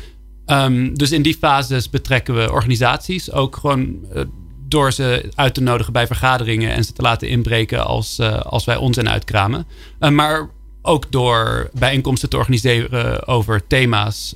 Ehm, 0.46 0.94
dus 0.94 1.12
in 1.12 1.22
die 1.22 1.38
fases 1.38 1.90
betrekken 1.90 2.36
we 2.36 2.52
organisaties 2.52 3.32
ook 3.32 3.56
gewoon 3.56 4.06
eh, 4.14 4.22
door 4.68 4.92
ze 4.92 5.32
uit 5.36 5.54
te 5.54 5.62
nodigen 5.62 5.94
bij 5.94 6.08
vergaderingen 6.08 6.72
en 6.72 6.84
ze 6.84 6.94
te 6.94 7.02
laten 7.02 7.30
inbreken 7.30 7.86
als, 7.86 8.20
uh, 8.20 8.40
als 8.40 8.66
wij 8.66 8.76
onzin 8.76 9.10
uitkramen. 9.10 9.66
Uh, 10.00 10.10
maar 10.10 10.50
ook 10.82 11.12
door 11.12 11.70
bijeenkomsten 11.74 12.30
te 12.30 12.38
organiseren 12.38 13.28
over 13.28 13.68
thema's 13.68 14.36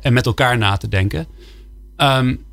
en 0.00 0.12
met 0.12 0.26
elkaar 0.26 0.58
na 0.58 0.76
te 0.76 0.88
denken. 0.88 1.26
Um, 1.96 2.44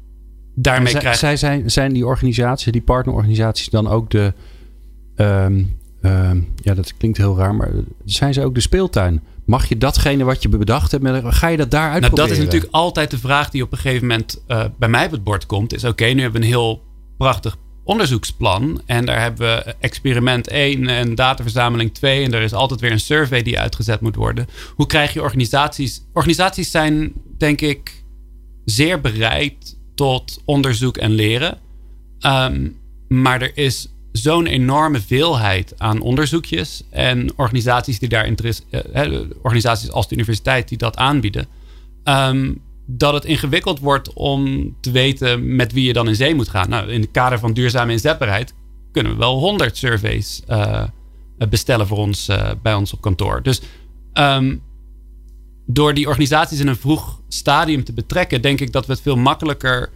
daarmee 0.56 1.00
zij, 1.00 1.14
zij 1.14 1.38
zijn, 1.38 1.72
zijn 1.72 1.94
die 1.94 2.06
organisaties, 2.06 2.72
die 2.72 2.82
partnerorganisaties, 2.82 3.70
dan 3.70 3.88
ook 3.88 4.10
de. 4.10 4.34
Um, 5.16 5.80
um, 6.02 6.54
ja, 6.56 6.74
dat 6.74 6.98
klinkt 6.98 7.18
heel 7.18 7.38
raar, 7.38 7.56
maar 7.56 7.72
zijn 8.06 8.34
ze 8.34 8.44
ook 8.44 8.56
de 8.56 8.62
speeltuin? 8.62 9.22
Mag 9.46 9.66
je 9.70 9.78
datgene 9.78 10.24
wat 10.24 10.42
je 10.42 10.50
bedacht 10.50 10.92
hebt, 10.92 11.06
ga 11.24 11.48
je 11.48 11.58
dat 11.58 11.72
daar 11.72 11.92
uitproberen? 11.92 12.16
Nou, 12.16 12.28
dat 12.28 12.38
is 12.38 12.44
natuurlijk 12.44 12.74
altijd 12.74 13.12
de 13.12 13.18
vraag 13.18 13.50
die 13.50 13.64
op 13.64 13.72
een 13.72 13.78
gegeven 13.78 14.08
moment 14.08 14.44
uh, 14.48 14.66
bij 14.80 14.90
mij 14.90 15.06
op 15.06 15.12
het 15.12 15.24
bord 15.24 15.46
komt. 15.46 15.74
Is 15.74 15.84
oké, 15.84 16.06
nu 16.06 16.22
hebben 16.22 16.40
we 16.42 16.48
een 16.48 16.54
heel 16.54 16.84
prachtig 17.18 17.58
onderzoeksplan. 17.84 18.82
En 18.86 19.06
daar 19.06 19.22
hebben 19.22 19.48
we 19.48 19.76
experiment 19.80 20.48
1 20.48 20.88
en 20.88 21.16
dataverzameling 21.16 21.94
2. 21.94 22.24
En 22.24 22.34
er 22.34 22.42
is 22.42 22.54
altijd 22.54 22.80
weer 22.80 22.92
een 22.92 23.00
survey 23.00 23.42
die 23.42 23.60
uitgezet 23.60 24.02
moet 24.02 24.16
worden. 24.16 24.48
Hoe 24.76 24.86
krijg 24.86 25.14
je 25.14 25.22
organisaties... 25.22 26.02
Organisaties 26.14 26.72
zijn, 26.72 27.14
denk 27.38 27.62
ik, 27.62 28.04
zeer 28.66 29.02
bereid 29.02 29.78
tot 29.96 30.42
onderzoek 30.46 30.98
en 30.98 31.12
leren. 31.12 31.58
Um, 32.26 32.80
maar 33.08 33.42
er 33.42 33.58
is 33.58 33.94
zo'n 34.12 34.46
enorme 34.46 35.02
veelheid 35.02 35.74
aan 35.78 36.02
onderzoekjes 36.02 36.84
en 36.90 37.30
organisaties 37.36 38.00
die 38.00 38.10
daar 38.10 38.26
interesse, 38.26 38.64
uh, 38.72 39.20
organisaties 39.42 39.92
als 39.92 40.08
de 40.08 40.16
universiteit 40.16 40.68
die 40.70 40.78
dat 40.78 40.96
aanbieden, 40.96 41.48
um, 42.04 42.62
dat 42.86 43.14
het 43.14 43.26
ingewikkeld 43.26 43.80
wordt 43.80 44.14
om 44.14 44.74
te 44.82 44.92
weten 44.92 45.56
met 45.56 45.74
wie 45.74 45.86
je 45.86 45.94
dan 45.94 46.08
in 46.08 46.16
zee 46.16 46.36
moet 46.36 46.50
gaan. 46.50 46.70
Nou, 46.70 46.92
in 46.92 47.02
het 47.02 47.12
kader 47.12 47.40
van 47.40 47.54
duurzame 47.54 47.92
inzetbaarheid 47.92 48.54
kunnen 48.92 49.12
we 49.12 49.18
wel 49.18 49.40
honderd 49.40 49.78
surveys 49.78 50.42
uh, 50.50 50.84
bestellen 51.50 51.88
voor 51.88 51.98
ons 51.98 52.30
uh, 52.30 52.52
bij 52.62 52.74
ons 52.74 52.94
op 52.94 53.02
kantoor. 53.02 53.44
Dus 53.44 53.62
um, 54.14 54.62
door 55.66 55.94
die 55.94 56.08
organisaties 56.08 56.60
in 56.60 56.68
een 56.68 56.76
vroeg 56.76 57.22
stadium 57.28 57.84
te 57.84 57.94
betrekken, 57.94 58.42
denk 58.42 58.60
ik 58.60 58.72
dat 58.72 58.86
we 58.86 58.92
het 58.92 59.02
veel 59.02 59.16
makkelijker 59.16 59.90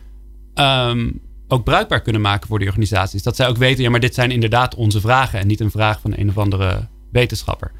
um, 0.55 1.21
ook 1.47 1.63
bruikbaar 1.63 2.01
kunnen 2.01 2.21
maken 2.21 2.47
voor 2.47 2.59
die 2.59 2.67
organisaties. 2.67 3.23
Dat 3.23 3.35
zij 3.35 3.47
ook 3.47 3.57
weten, 3.57 3.83
ja, 3.83 3.89
maar 3.89 3.99
dit 3.99 4.13
zijn 4.13 4.31
inderdaad 4.31 4.75
onze 4.75 4.99
vragen 4.99 5.39
en 5.39 5.47
niet 5.47 5.59
een 5.59 5.71
vraag 5.71 5.99
van 6.01 6.13
een 6.15 6.29
of 6.29 6.37
andere 6.37 6.87
wetenschapper. 7.11 7.71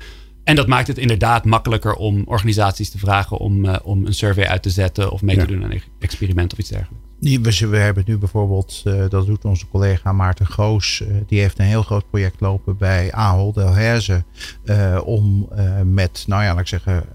En 0.45 0.56
dat 0.56 0.67
maakt 0.67 0.88
het 0.88 0.97
inderdaad 0.97 1.45
makkelijker 1.45 1.93
om 1.93 2.23
organisaties 2.25 2.89
te 2.89 2.97
vragen 2.97 3.38
om, 3.38 3.65
uh, 3.65 3.75
om 3.84 4.06
een 4.06 4.13
survey 4.13 4.47
uit 4.47 4.63
te 4.63 4.69
zetten 4.69 5.12
of 5.12 5.21
mee 5.21 5.38
te 5.38 5.45
doen 5.45 5.63
aan 5.63 5.71
een 5.71 5.82
experiment 5.99 6.54
of 6.54 6.60
iets 6.60 6.69
dergelijks. 6.69 7.60
We, 7.60 7.67
we 7.67 7.78
hebben 7.78 8.04
nu 8.08 8.17
bijvoorbeeld, 8.17 8.84
uh, 8.88 9.10
dat 9.10 9.25
doet 9.25 9.45
onze 9.45 9.67
collega 9.67 10.12
Maarten 10.12 10.47
Goos, 10.47 11.01
uh, 11.01 11.08
die 11.28 11.39
heeft 11.39 11.60
een 11.60 11.65
heel 11.65 11.84
groot 11.84 12.10
project 12.10 12.39
lopen 12.39 12.78
bij 12.78 13.12
Ahold 13.12 13.56
Delhaize. 13.56 14.23
om 15.04 15.49
met, 15.84 16.23
nou 16.28 16.43
ja, 16.43 16.49
laat 16.49 16.60
ik 16.60 16.67
zeggen, 16.67 17.06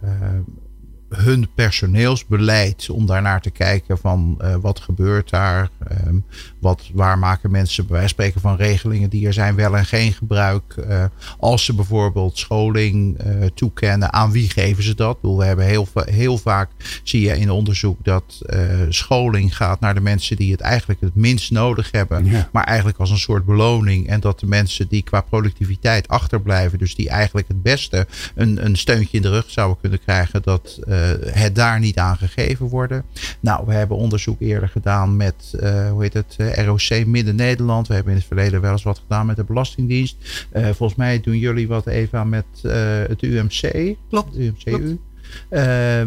hun 1.10 1.48
personeelsbeleid 1.54 2.90
om 2.90 3.06
daarnaar 3.06 3.40
te 3.40 3.50
kijken 3.50 3.98
van 3.98 4.40
uh, 4.42 4.54
wat 4.60 4.80
gebeurt 4.80 5.30
daar, 5.30 5.68
um, 6.06 6.24
wat, 6.58 6.90
waar 6.92 7.18
maken 7.18 7.50
mensen 7.50 7.86
bij 7.86 7.92
wijze 7.92 8.08
spreken 8.08 8.40
van 8.40 8.56
regelingen 8.56 9.10
die 9.10 9.26
er 9.26 9.32
zijn 9.32 9.54
wel 9.54 9.76
en 9.76 9.86
geen 9.86 10.12
gebruik. 10.12 10.74
Uh, 10.88 11.04
als 11.38 11.64
ze 11.64 11.74
bijvoorbeeld 11.74 12.38
scholing 12.38 13.24
uh, 13.26 13.46
toekennen, 13.54 14.12
aan 14.12 14.30
wie 14.30 14.50
geven 14.50 14.82
ze 14.82 14.94
dat? 14.94 15.20
Bedoel, 15.20 15.38
we 15.38 15.44
hebben 15.44 15.64
heel, 15.64 15.88
heel 15.94 16.38
vaak, 16.38 16.70
zie 17.02 17.20
je 17.20 17.38
in 17.38 17.50
onderzoek, 17.50 18.04
dat 18.04 18.42
scholing 18.88 19.56
gaat 19.56 19.80
naar 19.80 19.94
de 19.94 20.00
mensen 20.00 20.36
die 20.36 20.52
het 20.52 20.60
eigenlijk 20.60 21.00
het 21.00 21.14
minst 21.14 21.50
nodig 21.50 21.90
hebben, 21.90 22.24
ja. 22.24 22.48
maar 22.52 22.64
eigenlijk 22.64 22.98
als 22.98 23.10
een 23.10 23.18
soort 23.18 23.44
beloning. 23.44 24.08
En 24.08 24.20
dat 24.20 24.40
de 24.40 24.46
mensen 24.46 24.88
die 24.88 25.02
qua 25.02 25.20
productiviteit 25.20 26.08
achterblijven, 26.08 26.78
dus 26.78 26.94
die 26.94 27.08
eigenlijk 27.08 27.48
het 27.48 27.62
beste 27.62 28.06
een, 28.34 28.64
een 28.64 28.76
steuntje 28.76 29.16
in 29.16 29.22
de 29.22 29.30
rug 29.30 29.50
zouden 29.50 29.80
kunnen 29.80 30.00
krijgen, 30.00 30.42
dat 30.42 30.78
het 31.30 31.54
daar 31.54 31.80
niet 31.80 31.98
aan 31.98 32.16
gegeven 32.16 32.66
worden. 32.66 33.04
Nou, 33.40 33.66
we 33.66 33.72
hebben 33.72 33.96
onderzoek 33.96 34.40
eerder 34.40 34.68
gedaan 34.68 35.16
met, 35.16 35.52
uh, 35.60 35.90
hoe 35.90 36.02
heet 36.02 36.14
het, 36.14 36.36
uh, 36.40 36.64
ROC 36.64 37.06
Midden-Nederland. 37.06 37.88
We 37.88 37.94
hebben 37.94 38.12
in 38.12 38.18
het 38.18 38.28
verleden 38.28 38.60
wel 38.60 38.72
eens 38.72 38.82
wat 38.82 38.98
gedaan 38.98 39.26
met 39.26 39.36
de 39.36 39.44
Belastingdienst. 39.44 40.46
Volgens 40.52 40.94
mij 40.94 41.20
doen 41.20 41.38
jullie 41.38 41.68
wat 41.68 41.86
even 41.86 42.28
met 42.28 42.44
het 43.08 43.22
UMC. 43.22 43.96
Klopt. 44.08 44.36
UMCU. 44.36 44.70
Klopt. 44.70 45.09
Uh, 45.50 45.60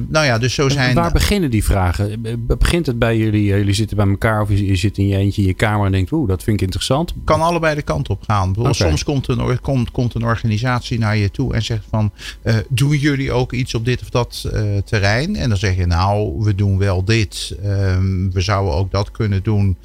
nou 0.08 0.26
ja, 0.26 0.38
dus 0.38 0.54
zo 0.54 0.70
zijn. 0.70 0.96
Waar 0.96 1.12
beginnen 1.12 1.52
die 1.52 1.64
vragen? 1.64 2.22
Begint 2.48 2.86
het 2.86 3.00
bij 3.00 3.18
jullie? 3.18 3.44
Jullie 3.44 3.74
zitten 3.74 3.98
bij 3.98 4.08
elkaar 4.08 4.42
of 4.42 4.50
je, 4.50 4.76
zit 4.76 4.98
in 4.98 5.08
je 5.08 5.18
eentje 5.18 5.42
in 5.42 5.48
je 5.48 5.54
kamer 5.54 5.86
en 5.86 5.92
denkt, 5.92 6.12
oeh, 6.12 6.28
dat 6.28 6.44
vind 6.44 6.58
ik 6.58 6.64
interessant. 6.64 7.14
Kan 7.24 7.42
allebei 7.42 7.76
de 7.76 7.82
kant 7.82 8.10
op 8.10 8.24
gaan. 8.28 8.56
Okay. 8.58 8.74
Soms 8.74 9.04
komt 9.04 9.28
een, 9.28 9.60
komt, 9.62 9.92
komt 9.92 10.16
een 10.16 10.24
organisatie 10.24 11.00
naar 11.00 11.18
je 11.18 11.32
toe 11.32 11.54
en 11.54 11.62
zegt 11.62 11.86
van, 11.90 12.12
uh, 12.44 12.56
doen 12.70 12.98
jullie 12.98 13.32
ook 13.32 13.54
iets 13.54 13.74
op 13.74 13.86
dit 13.86 14.02
of 14.02 14.10
dat 14.10 14.50
uh, 14.54 14.78
terrein? 14.86 15.36
En 15.36 15.50
dan 15.50 15.58
zeg 15.58 15.76
je, 15.76 15.86
nou, 15.86 16.44
we 16.44 16.56
doen 16.56 16.78
wel 16.78 17.04
dit. 17.04 17.58
Um, 17.66 18.32
we 18.32 18.42
zouden 18.42 18.74
ook 18.74 18.92
dat 18.92 19.12
kunnen 19.12 19.44
doen. 19.44 19.78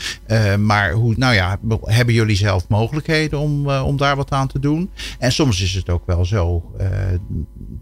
maar 0.59 0.93
hoe, 0.93 1.15
nou 1.17 1.35
ja, 1.35 1.59
hebben 1.83 2.15
jullie 2.15 2.37
zelf 2.37 2.69
mogelijkheden 2.69 3.39
om, 3.39 3.71
om 3.71 3.97
daar 3.97 4.17
wat 4.17 4.31
aan 4.31 4.49
te 4.49 4.59
doen? 4.59 4.91
En 5.19 5.33
soms 5.33 5.63
is 5.63 5.75
het 5.75 5.91
ook 5.91 6.07
wel 6.07 6.25
zo. 6.25 6.63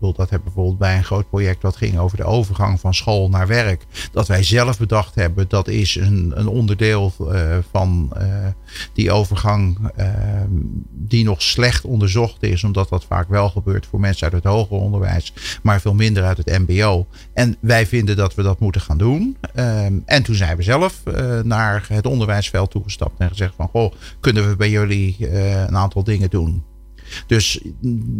Dat 0.00 0.30
heb 0.30 0.42
bijvoorbeeld 0.44 0.78
bij 0.78 0.96
een 0.96 1.04
groot 1.04 1.28
project 1.28 1.62
wat 1.62 1.76
ging 1.76 1.98
over 1.98 2.16
de 2.16 2.24
overgang 2.24 2.80
van 2.80 2.94
school 2.94 3.28
naar 3.28 3.46
werk. 3.46 3.86
Dat 4.12 4.28
wij 4.28 4.42
zelf 4.42 4.78
bedacht 4.78 5.14
hebben, 5.14 5.48
dat 5.48 5.68
is 5.68 5.94
een, 5.94 6.32
een 6.34 6.46
onderdeel 6.46 7.12
uh, 7.20 7.56
van 7.70 8.12
uh, 8.18 8.26
die 8.92 9.10
overgang 9.10 9.78
uh, 9.98 10.06
die 10.90 11.24
nog 11.24 11.42
slecht 11.42 11.84
onderzocht 11.84 12.42
is. 12.42 12.64
Omdat 12.64 12.88
dat 12.88 13.04
vaak 13.04 13.28
wel 13.28 13.48
gebeurt 13.48 13.86
voor 13.86 14.00
mensen 14.00 14.24
uit 14.24 14.32
het 14.32 14.52
hoger 14.52 14.76
onderwijs, 14.76 15.32
maar 15.62 15.80
veel 15.80 15.94
minder 15.94 16.24
uit 16.24 16.36
het 16.36 16.58
mbo. 16.58 17.06
En 17.32 17.56
wij 17.60 17.86
vinden 17.86 18.16
dat 18.16 18.34
we 18.34 18.42
dat 18.42 18.60
moeten 18.60 18.80
gaan 18.80 18.98
doen. 18.98 19.36
en 20.04 20.22
toen 20.22 20.34
zijn 20.34 20.56
we 20.56 20.62
zelf 20.62 21.02
naar 21.42 21.86
het 21.88 22.06
onderwijsveld 22.06 22.70
toegestapt 22.70 23.20
en 23.20 23.28
gezegd 23.28 23.54
van, 23.56 23.68
goh, 23.68 23.92
kunnen 24.20 24.48
we 24.48 24.56
bij 24.56 24.70
jullie 24.70 25.30
een 25.66 25.76
aantal 25.76 26.04
dingen 26.04 26.30
doen? 26.30 26.64
Dus 27.26 27.60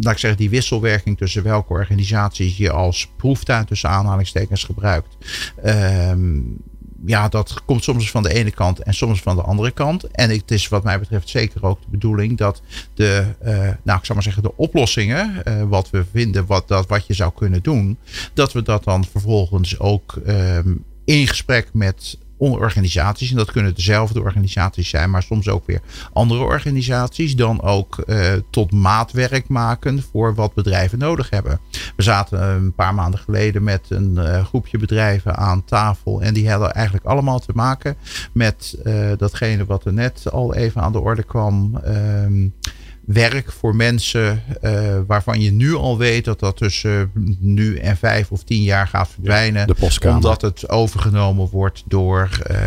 laat 0.01 0.13
ik 0.13 0.19
zeggen, 0.19 0.39
die 0.39 0.49
wisselwerking 0.49 1.17
tussen 1.17 1.43
welke 1.43 1.73
organisaties 1.73 2.57
je 2.57 2.71
als 2.71 3.09
proeftuin 3.17 3.65
tussen 3.65 3.89
aanhalingstekens 3.89 4.63
gebruikt. 4.63 5.17
Um, 5.65 6.57
ja, 7.05 7.27
dat 7.27 7.63
komt 7.65 7.83
soms 7.83 8.11
van 8.11 8.23
de 8.23 8.33
ene 8.33 8.51
kant 8.51 8.79
en 8.79 8.93
soms 8.93 9.21
van 9.21 9.35
de 9.35 9.41
andere 9.41 9.71
kant. 9.71 10.03
En 10.03 10.29
het 10.29 10.51
is 10.51 10.67
wat 10.67 10.83
mij 10.83 10.99
betreft 10.99 11.29
zeker 11.29 11.63
ook 11.63 11.81
de 11.81 11.87
bedoeling 11.89 12.37
dat 12.37 12.61
de, 12.93 13.25
uh, 13.45 13.49
nou 13.83 13.97
ik 13.99 14.05
zou 14.05 14.13
maar 14.13 14.23
zeggen, 14.23 14.43
de 14.43 14.57
oplossingen, 14.57 15.41
uh, 15.47 15.63
wat 15.63 15.89
we 15.89 16.05
vinden, 16.11 16.45
wat, 16.45 16.67
dat, 16.67 16.87
wat 16.87 17.07
je 17.07 17.13
zou 17.13 17.31
kunnen 17.35 17.63
doen, 17.63 17.97
dat 18.33 18.53
we 18.53 18.61
dat 18.61 18.83
dan 18.83 19.05
vervolgens 19.05 19.79
ook 19.79 20.19
um, 20.27 20.83
in 21.05 21.27
gesprek 21.27 21.69
met 21.73 22.17
organisaties. 22.37 23.29
En 23.29 23.37
dat 23.37 23.51
kunnen 23.51 23.75
dezelfde 23.75 24.21
organisaties 24.21 24.89
zijn, 24.89 25.09
maar 25.09 25.23
soms 25.23 25.47
ook 25.47 25.65
weer 25.65 25.81
andere 26.13 26.43
organisaties. 26.43 27.35
Dan 27.35 27.61
ook 27.61 28.03
uh, 28.05 28.33
tot 28.49 28.71
maatwerk 28.71 29.47
maken 29.47 30.03
voor 30.11 30.35
wat 30.35 30.53
bedrijven 30.53 30.99
nodig 30.99 31.29
hebben. 31.29 31.59
We 31.95 32.03
zaten 32.03 32.43
een 32.43 32.73
paar 32.73 32.93
maanden 32.93 33.19
geleden 33.19 33.63
met 33.63 33.85
een 33.89 34.13
uh, 34.17 34.45
groepje 34.45 34.77
bedrijven 34.77 35.35
aan 35.35 35.65
tafel. 35.65 36.21
En 36.21 36.33
die 36.33 36.49
hadden 36.49 36.73
eigenlijk 36.73 37.05
allemaal 37.05 37.39
te 37.39 37.51
maken 37.53 37.95
met 38.31 38.77
uh, 38.83 39.11
datgene 39.17 39.65
wat 39.65 39.85
er 39.85 39.93
net 39.93 40.31
al 40.31 40.55
even 40.55 40.81
aan 40.81 40.91
de 40.91 40.99
orde 40.99 41.23
kwam. 41.23 41.81
Uh, 41.87 42.49
werk 43.07 43.51
voor 43.51 43.75
mensen 43.75 44.43
uh, 44.61 44.99
waarvan 45.07 45.41
je 45.41 45.51
nu 45.51 45.73
al 45.75 45.97
weet 45.97 46.25
dat 46.25 46.39
dat 46.39 46.57
tussen 46.57 47.11
nu 47.39 47.77
en 47.77 47.97
vijf 47.97 48.31
of 48.31 48.43
tien 48.43 48.61
jaar 48.61 48.87
gaat 48.87 49.09
verdwijnen. 49.09 49.75
Ja, 49.99 50.15
omdat 50.15 50.41
het 50.41 50.69
overgenomen 50.69 51.49
wordt 51.49 51.83
door 51.85 52.29
uh, 52.51 52.57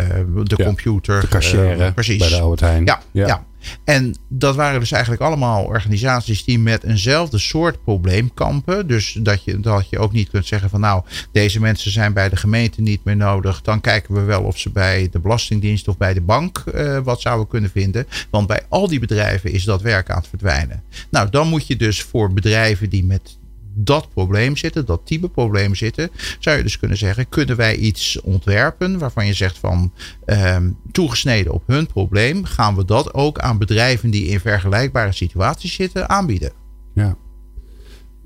de 0.44 0.54
ja, 0.56 0.64
computer. 0.64 1.20
De 1.20 1.28
cashier 1.28 1.78
uh, 1.78 1.92
precies. 1.92 2.18
bij 2.18 2.28
de 2.28 2.40
Albert 2.40 2.60
Heijn. 2.60 2.84
Ja, 2.84 3.00
ja. 3.10 3.26
ja. 3.26 3.44
En 3.84 4.16
dat 4.28 4.56
waren 4.56 4.80
dus 4.80 4.92
eigenlijk 4.92 5.22
allemaal 5.22 5.64
organisaties 5.64 6.44
die 6.44 6.58
met 6.58 6.82
eenzelfde 6.82 7.38
soort 7.38 7.84
probleem 7.84 8.34
kampen. 8.34 8.86
Dus 8.86 9.18
dat 9.20 9.44
je, 9.44 9.60
dat 9.60 9.88
je 9.90 9.98
ook 9.98 10.12
niet 10.12 10.30
kunt 10.30 10.46
zeggen 10.46 10.70
van 10.70 10.80
nou, 10.80 11.02
deze 11.32 11.60
mensen 11.60 11.90
zijn 11.90 12.12
bij 12.12 12.28
de 12.28 12.36
gemeente 12.36 12.80
niet 12.80 13.04
meer 13.04 13.16
nodig. 13.16 13.62
Dan 13.62 13.80
kijken 13.80 14.14
we 14.14 14.20
wel 14.20 14.42
of 14.42 14.58
ze 14.58 14.70
bij 14.70 15.08
de 15.10 15.18
Belastingdienst 15.18 15.88
of 15.88 15.96
bij 15.96 16.14
de 16.14 16.20
bank 16.20 16.64
uh, 16.74 16.98
wat 16.98 17.20
zouden 17.20 17.48
kunnen 17.48 17.70
vinden. 17.70 18.06
Want 18.30 18.46
bij 18.46 18.62
al 18.68 18.88
die 18.88 19.00
bedrijven 19.00 19.52
is 19.52 19.64
dat 19.64 19.82
werk 19.82 20.10
aan 20.10 20.18
het 20.18 20.28
verdwijnen. 20.28 20.82
Nou, 21.10 21.30
dan 21.30 21.48
moet 21.48 21.66
je 21.66 21.76
dus 21.76 22.02
voor 22.02 22.32
bedrijven 22.32 22.90
die 22.90 23.04
met 23.04 23.38
dat 23.74 24.08
probleem 24.10 24.56
zitten, 24.56 24.86
dat 24.86 25.00
type 25.04 25.28
probleem 25.28 25.74
zitten, 25.74 26.10
zou 26.38 26.56
je 26.56 26.62
dus 26.62 26.78
kunnen 26.78 26.96
zeggen, 26.96 27.28
kunnen 27.28 27.56
wij 27.56 27.76
iets 27.76 28.20
ontwerpen 28.20 28.98
waarvan 28.98 29.26
je 29.26 29.34
zegt 29.34 29.58
van 29.58 29.92
um, 30.26 30.76
toegesneden 30.92 31.52
op 31.52 31.62
hun 31.66 31.86
probleem, 31.86 32.44
gaan 32.44 32.76
we 32.76 32.84
dat 32.84 33.14
ook 33.14 33.38
aan 33.38 33.58
bedrijven 33.58 34.10
die 34.10 34.26
in 34.26 34.40
vergelijkbare 34.40 35.12
situaties 35.12 35.74
zitten 35.74 36.08
aanbieden. 36.08 36.52
Ja, 36.94 37.16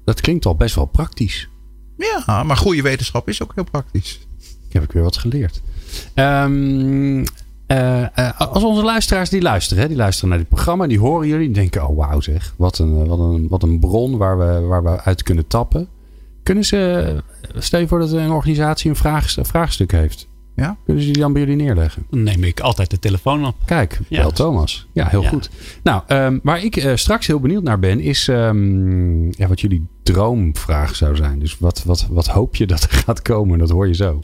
dat 0.05 0.21
klinkt 0.21 0.47
al 0.47 0.57
best 0.57 0.75
wel 0.75 0.87
praktisch. 0.87 1.49
Ja, 1.97 2.43
maar 2.43 2.57
goede 2.57 2.83
wetenschap 2.83 3.29
is 3.29 3.43
ook 3.43 3.55
heel 3.55 3.65
praktisch. 3.65 4.27
Ik 4.69 4.73
heb 4.73 4.83
ik 4.83 4.93
weer 4.93 5.03
wat 5.03 5.17
geleerd. 5.17 5.63
Um, 6.15 7.25
als 8.39 8.65
onze 8.65 8.83
luisteraars 8.83 9.31
die 9.31 9.43
luisteren, 9.43 9.83
hè, 9.83 9.89
die 9.89 9.97
luisteren 9.97 10.29
naar 10.29 10.39
dit 10.39 10.49
programma, 10.49 10.87
die 10.87 10.99
horen 10.99 11.29
jullie, 11.29 11.47
die 11.47 11.55
denken: 11.55 11.89
oh 11.89 11.97
wauw 11.97 12.21
zeg, 12.21 12.55
wat 12.57 12.79
een, 12.79 13.07
wat 13.07 13.19
een, 13.19 13.49
wat 13.49 13.63
een 13.63 13.79
bron 13.79 14.17
waar 14.17 14.39
we, 14.39 14.61
waar 14.61 14.83
we 14.83 15.01
uit 15.01 15.23
kunnen 15.23 15.47
tappen. 15.47 15.89
Kunnen 16.43 16.65
ze, 16.65 17.23
stel 17.57 17.81
je 17.81 17.89
voor 17.89 17.99
dat 17.99 18.13
een 18.13 18.31
organisatie 18.31 18.91
een, 18.91 18.97
vraag, 18.97 19.37
een 19.37 19.45
vraagstuk 19.45 19.93
heeft. 19.93 20.29
Ja? 20.57 20.77
Kunnen 20.85 21.03
ze 21.03 21.11
die 21.11 21.21
dan 21.23 21.33
bij 21.33 21.43
jullie 21.43 21.57
neerleggen? 21.57 22.07
Dan 22.11 22.23
neem 22.23 22.45
ik 22.45 22.61
altijd 22.61 22.91
de 22.91 22.99
telefoon 22.99 23.47
op. 23.47 23.55
Kijk, 23.65 24.01
bel 24.09 24.31
Thomas. 24.31 24.87
Ja, 24.93 25.07
heel 25.07 25.23
goed. 25.23 25.51
Nou, 25.83 26.03
um, 26.09 26.41
waar 26.43 26.65
ik 26.65 26.77
uh, 26.77 26.93
straks 26.95 27.27
heel 27.27 27.41
benieuwd 27.41 27.63
naar 27.63 27.79
ben, 27.79 28.01
is 28.01 28.29
um, 28.29 29.33
ja, 29.37 29.49
wat 29.49 29.61
jullie 29.61 29.87
droomvraag 30.03 30.97
zou 30.97 31.17
zijn. 31.17 31.39
Dus 31.39 31.59
wat, 31.59 31.83
wat, 31.85 32.07
wat 32.11 32.27
hoop 32.27 32.57
je 32.57 32.67
dat 32.67 32.83
er 32.83 32.91
gaat 32.91 33.23
komen? 33.23 33.59
Dat 33.59 33.71
hoor 33.71 33.87
je 33.87 33.95
zo. 33.95 34.23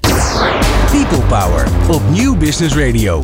People 0.90 1.26
Power 1.26 1.66
op 1.90 2.02
Nieuw 2.10 2.36
Business 2.36 2.76
Radio. 2.76 3.20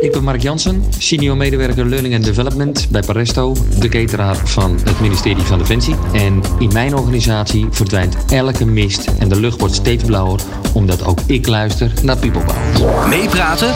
Ik 0.00 0.12
ben 0.12 0.24
Mark 0.24 0.42
Jansen, 0.42 0.84
senior 0.98 1.36
medewerker 1.36 1.86
Learning 1.86 2.14
and 2.14 2.24
Development 2.24 2.86
bij 2.90 3.02
Paresto, 3.02 3.56
de 3.78 3.88
cateraar 3.88 4.36
van 4.36 4.78
het 4.84 5.00
ministerie 5.00 5.42
van 5.42 5.58
Defensie. 5.58 5.94
En 6.12 6.42
in 6.58 6.70
mijn 6.72 6.94
organisatie 6.94 7.66
verdwijnt 7.70 8.16
elke 8.32 8.64
mist 8.64 9.04
en 9.18 9.28
de 9.28 9.40
lucht 9.40 9.60
wordt 9.60 9.74
steeds 9.74 10.04
blauwer, 10.04 10.40
omdat 10.72 11.04
ook 11.04 11.18
ik 11.26 11.46
luister 11.46 11.92
naar 12.02 12.16
People 12.16 12.42
Power. 12.44 13.08
Meepraten 13.08 13.68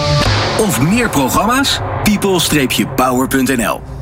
of 0.61 0.81
meer 0.83 1.09
programma's? 1.09 1.81
people-power.nl 2.03 3.98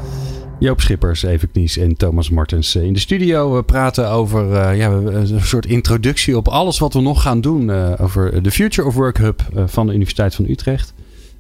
Joop 0.59 0.81
Schippers, 0.81 1.23
Even 1.23 1.51
Knies 1.51 1.77
en 1.77 1.97
Thomas 1.97 2.31
Martens 2.31 2.77
in 2.77 2.93
de 2.93 2.99
studio. 2.99 3.57
We 3.57 3.63
praten 3.63 4.11
over 4.11 4.51
uh, 4.51 4.79
ja, 4.79 4.91
een 4.91 5.41
soort 5.41 5.67
introductie 5.67 6.37
op 6.37 6.49
alles 6.49 6.79
wat 6.79 6.93
we 6.93 7.01
nog 7.01 7.23
gaan 7.23 7.41
doen 7.41 7.69
uh, 7.69 7.93
over 8.01 8.43
de 8.43 8.51
Future 8.51 8.89
of 8.89 8.95
Work 8.95 9.19
Hub 9.19 9.43
uh, 9.55 9.63
van 9.67 9.87
de 9.87 9.93
Universiteit 9.93 10.35
van 10.35 10.49
Utrecht. 10.49 10.95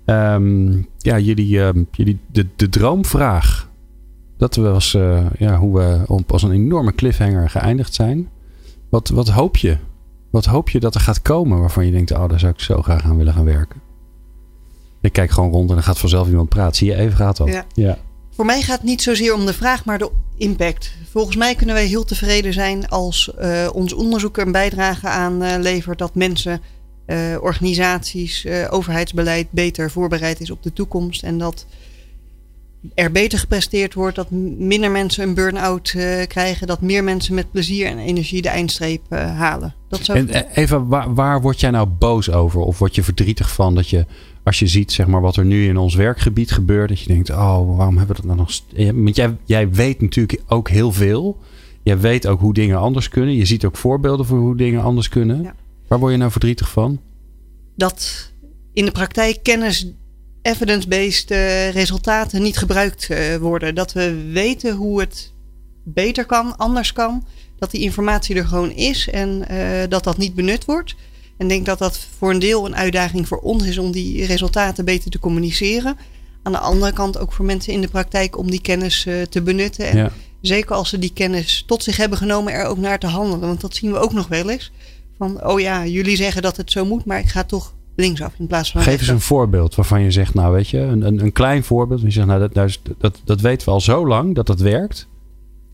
Um, 0.04 0.86
ja, 0.98 1.18
jullie, 1.18 1.56
uh, 1.56 1.68
jullie 1.90 2.18
de, 2.32 2.46
de 2.56 2.68
droomvraag. 2.68 3.68
Dat 4.36 4.56
was 4.56 4.92
ja, 5.38 5.58
hoe 5.58 5.78
we 5.78 6.22
als 6.26 6.42
een 6.42 6.52
enorme 6.52 6.94
cliffhanger 6.94 7.50
geëindigd 7.50 7.94
zijn. 7.94 8.28
Wat, 8.88 9.08
wat 9.08 9.28
hoop 9.28 9.56
je? 9.56 9.76
Wat 10.30 10.44
hoop 10.44 10.70
je 10.70 10.80
dat 10.80 10.94
er 10.94 11.00
gaat 11.00 11.22
komen 11.22 11.60
waarvan 11.60 11.86
je 11.86 11.92
denkt, 11.92 12.10
oh, 12.10 12.28
daar 12.28 12.40
zou 12.40 12.52
ik 12.52 12.60
zo 12.60 12.82
graag 12.82 13.04
aan 13.04 13.16
willen 13.16 13.32
gaan 13.32 13.44
werken? 13.44 13.80
Ik 15.00 15.12
kijk 15.12 15.30
gewoon 15.30 15.50
rond 15.50 15.68
en 15.68 15.74
dan 15.74 15.84
gaat 15.84 15.98
vanzelf 15.98 16.28
iemand 16.28 16.48
praten. 16.48 16.76
Zie 16.76 16.86
je 16.86 16.96
even 16.96 17.16
gaat. 17.16 17.42
Ja. 17.44 17.64
ja. 17.74 17.98
Voor 18.36 18.44
mij 18.44 18.62
gaat 18.62 18.76
het 18.76 18.86
niet 18.86 19.02
zozeer 19.02 19.34
om 19.34 19.46
de 19.46 19.52
vraag, 19.52 19.84
maar 19.84 19.98
de 19.98 20.10
impact. 20.36 20.92
Volgens 21.10 21.36
mij 21.36 21.54
kunnen 21.54 21.74
wij 21.74 21.86
heel 21.86 22.04
tevreden 22.04 22.52
zijn 22.52 22.88
als 22.88 23.30
uh, 23.40 23.68
ons 23.72 23.92
onderzoek 23.92 24.36
er 24.36 24.46
een 24.46 24.52
bijdrage 24.52 25.08
aan 25.08 25.42
uh, 25.42 25.54
levert 25.58 25.98
dat 25.98 26.14
mensen 26.14 26.60
uh, 27.06 27.16
organisaties, 27.40 28.44
uh, 28.44 28.66
overheidsbeleid 28.70 29.50
beter 29.50 29.90
voorbereid 29.90 30.40
is 30.40 30.50
op 30.50 30.62
de 30.62 30.72
toekomst. 30.72 31.22
En 31.22 31.38
dat 31.38 31.66
er 32.94 33.12
beter 33.12 33.38
gepresteerd 33.38 33.94
wordt, 33.94 34.16
dat 34.16 34.30
minder 34.30 34.90
mensen 34.90 35.22
een 35.22 35.34
burn-out 35.34 35.94
krijgen, 36.26 36.66
dat 36.66 36.80
meer 36.80 37.04
mensen 37.04 37.34
met 37.34 37.50
plezier 37.50 37.86
en 37.86 37.98
energie 37.98 38.42
de 38.42 38.48
eindstreep 38.48 39.10
halen. 39.10 39.74
Dat 39.88 40.04
zou 40.04 40.18
en 40.18 40.46
even, 40.54 40.86
waar, 40.86 41.14
waar 41.14 41.40
word 41.40 41.60
jij 41.60 41.70
nou 41.70 41.86
boos 41.86 42.30
over? 42.30 42.60
Of 42.60 42.78
word 42.78 42.94
je 42.94 43.02
verdrietig 43.02 43.52
van 43.52 43.74
dat 43.74 43.88
je, 43.88 44.06
als 44.46 44.58
je 44.58 44.66
ziet 44.66 44.92
zeg 44.92 45.06
maar, 45.06 45.20
wat 45.20 45.36
er 45.36 45.44
nu 45.44 45.68
in 45.68 45.76
ons 45.76 45.94
werkgebied 45.94 46.50
gebeurt, 46.50 46.88
dat 46.88 47.00
je 47.00 47.06
denkt, 47.06 47.30
oh, 47.30 47.76
waarom 47.76 47.96
hebben 47.96 48.16
we 48.16 48.22
dat 48.22 48.24
nou 48.24 48.36
nog? 48.36 48.60
Want 49.02 49.16
jij, 49.16 49.36
jij 49.44 49.70
weet 49.70 50.00
natuurlijk 50.00 50.42
ook 50.46 50.68
heel 50.68 50.92
veel. 50.92 51.38
Jij 51.82 51.98
weet 51.98 52.26
ook 52.26 52.40
hoe 52.40 52.54
dingen 52.54 52.78
anders 52.78 53.08
kunnen. 53.08 53.34
Je 53.34 53.44
ziet 53.44 53.64
ook 53.64 53.76
voorbeelden 53.76 54.26
voor 54.26 54.38
hoe 54.38 54.56
dingen 54.56 54.82
anders 54.82 55.08
kunnen. 55.08 55.42
Ja. 55.42 55.54
Waar 55.88 55.98
word 55.98 56.12
je 56.12 56.18
nou 56.18 56.30
verdrietig 56.30 56.70
van? 56.70 57.00
Dat 57.74 58.30
in 58.72 58.84
de 58.84 58.90
praktijk 58.90 59.42
kennis 59.42 59.92
evidence-based 60.42 61.30
uh, 61.30 61.70
resultaten 61.70 62.42
niet 62.42 62.56
gebruikt 62.56 63.08
uh, 63.10 63.36
worden. 63.36 63.74
Dat 63.74 63.92
we 63.92 64.30
weten 64.32 64.74
hoe 64.74 65.00
het 65.00 65.32
beter 65.84 66.24
kan, 66.24 66.56
anders 66.56 66.92
kan. 66.92 67.26
Dat 67.58 67.70
die 67.70 67.80
informatie 67.80 68.36
er 68.36 68.46
gewoon 68.46 68.70
is 68.70 69.08
en 69.08 69.44
uh, 69.50 69.82
dat 69.88 70.04
dat 70.04 70.18
niet 70.18 70.34
benut 70.34 70.64
wordt. 70.64 70.94
En 71.36 71.48
denk 71.48 71.66
dat 71.66 71.78
dat 71.78 72.06
voor 72.18 72.30
een 72.30 72.38
deel 72.38 72.66
een 72.66 72.76
uitdaging 72.76 73.28
voor 73.28 73.38
ons 73.38 73.64
is 73.64 73.78
om 73.78 73.92
die 73.92 74.26
resultaten 74.26 74.84
beter 74.84 75.10
te 75.10 75.18
communiceren. 75.18 75.96
Aan 76.42 76.52
de 76.52 76.58
andere 76.58 76.92
kant 76.92 77.18
ook 77.18 77.32
voor 77.32 77.44
mensen 77.44 77.72
in 77.72 77.80
de 77.80 77.88
praktijk 77.88 78.38
om 78.38 78.50
die 78.50 78.60
kennis 78.60 79.06
te 79.28 79.42
benutten. 79.42 79.88
En 79.88 79.96
ja. 79.96 80.10
zeker 80.40 80.74
als 80.74 80.88
ze 80.88 80.98
die 80.98 81.12
kennis 81.12 81.64
tot 81.66 81.82
zich 81.82 81.96
hebben 81.96 82.18
genomen, 82.18 82.52
er 82.52 82.66
ook 82.66 82.78
naar 82.78 82.98
te 82.98 83.06
handelen. 83.06 83.48
Want 83.48 83.60
dat 83.60 83.74
zien 83.74 83.92
we 83.92 83.98
ook 83.98 84.12
nog 84.12 84.28
wel 84.28 84.50
eens. 84.50 84.72
Van, 85.18 85.46
oh 85.46 85.60
ja, 85.60 85.86
jullie 85.86 86.16
zeggen 86.16 86.42
dat 86.42 86.56
het 86.56 86.70
zo 86.72 86.84
moet, 86.84 87.04
maar 87.04 87.18
ik 87.18 87.28
ga 87.28 87.44
toch 87.44 87.74
linksaf 87.96 88.32
in 88.38 88.46
plaats 88.46 88.70
van. 88.70 88.82
Geef 88.82 89.00
eens 89.00 89.08
een 89.08 89.20
voorbeeld 89.20 89.74
waarvan 89.74 90.02
je 90.02 90.10
zegt, 90.10 90.34
nou 90.34 90.52
weet 90.52 90.68
je, 90.68 90.78
een, 90.78 91.02
een, 91.02 91.20
een 91.20 91.32
klein 91.32 91.64
voorbeeld. 91.64 92.00
Je 92.00 92.10
zegt, 92.10 92.26
nou 92.26 92.40
dat, 92.40 92.54
dat, 92.54 92.78
dat, 92.98 93.20
dat 93.24 93.40
weten 93.40 93.66
we 93.66 93.72
al 93.72 93.80
zo 93.80 94.06
lang 94.06 94.34
dat 94.34 94.46
dat 94.46 94.60
werkt. 94.60 95.08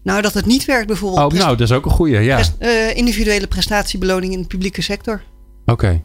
Nou, 0.02 0.22
dat 0.22 0.34
het 0.34 0.46
niet 0.46 0.64
werkt 0.64 0.86
bijvoorbeeld. 0.86 1.32
Oh, 1.32 1.38
nou, 1.38 1.56
dat 1.56 1.68
is 1.68 1.76
ook 1.76 1.84
een 1.84 1.90
goede, 1.90 2.20
ja. 2.20 2.34
Prest, 2.34 2.54
uh, 2.60 2.96
individuele 2.96 3.46
prestatiebeloning 3.46 4.32
in 4.32 4.40
de 4.40 4.46
publieke 4.46 4.82
sector. 4.82 5.22
Oké. 5.66 6.02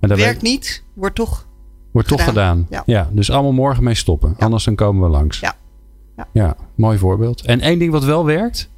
Okay. 0.00 0.16
Werkt 0.16 0.42
niet, 0.42 0.84
wordt 0.94 1.14
toch 1.14 1.46
Wordt 1.90 2.08
gedaan. 2.08 2.24
toch 2.24 2.34
gedaan. 2.34 2.66
Ja. 2.70 2.82
ja. 2.86 3.08
dus 3.12 3.30
allemaal 3.30 3.52
morgen 3.52 3.84
mee 3.84 3.94
stoppen. 3.94 4.34
Ja. 4.38 4.44
Anders 4.44 4.64
dan 4.64 4.74
komen 4.74 5.02
we 5.02 5.08
langs. 5.08 5.40
Ja. 5.40 5.56
ja. 6.16 6.28
Ja, 6.32 6.56
mooi 6.74 6.98
voorbeeld. 6.98 7.44
En 7.44 7.60
één 7.60 7.78
ding 7.78 7.92
wat 7.92 8.04
wel 8.04 8.24
werkt? 8.24 8.70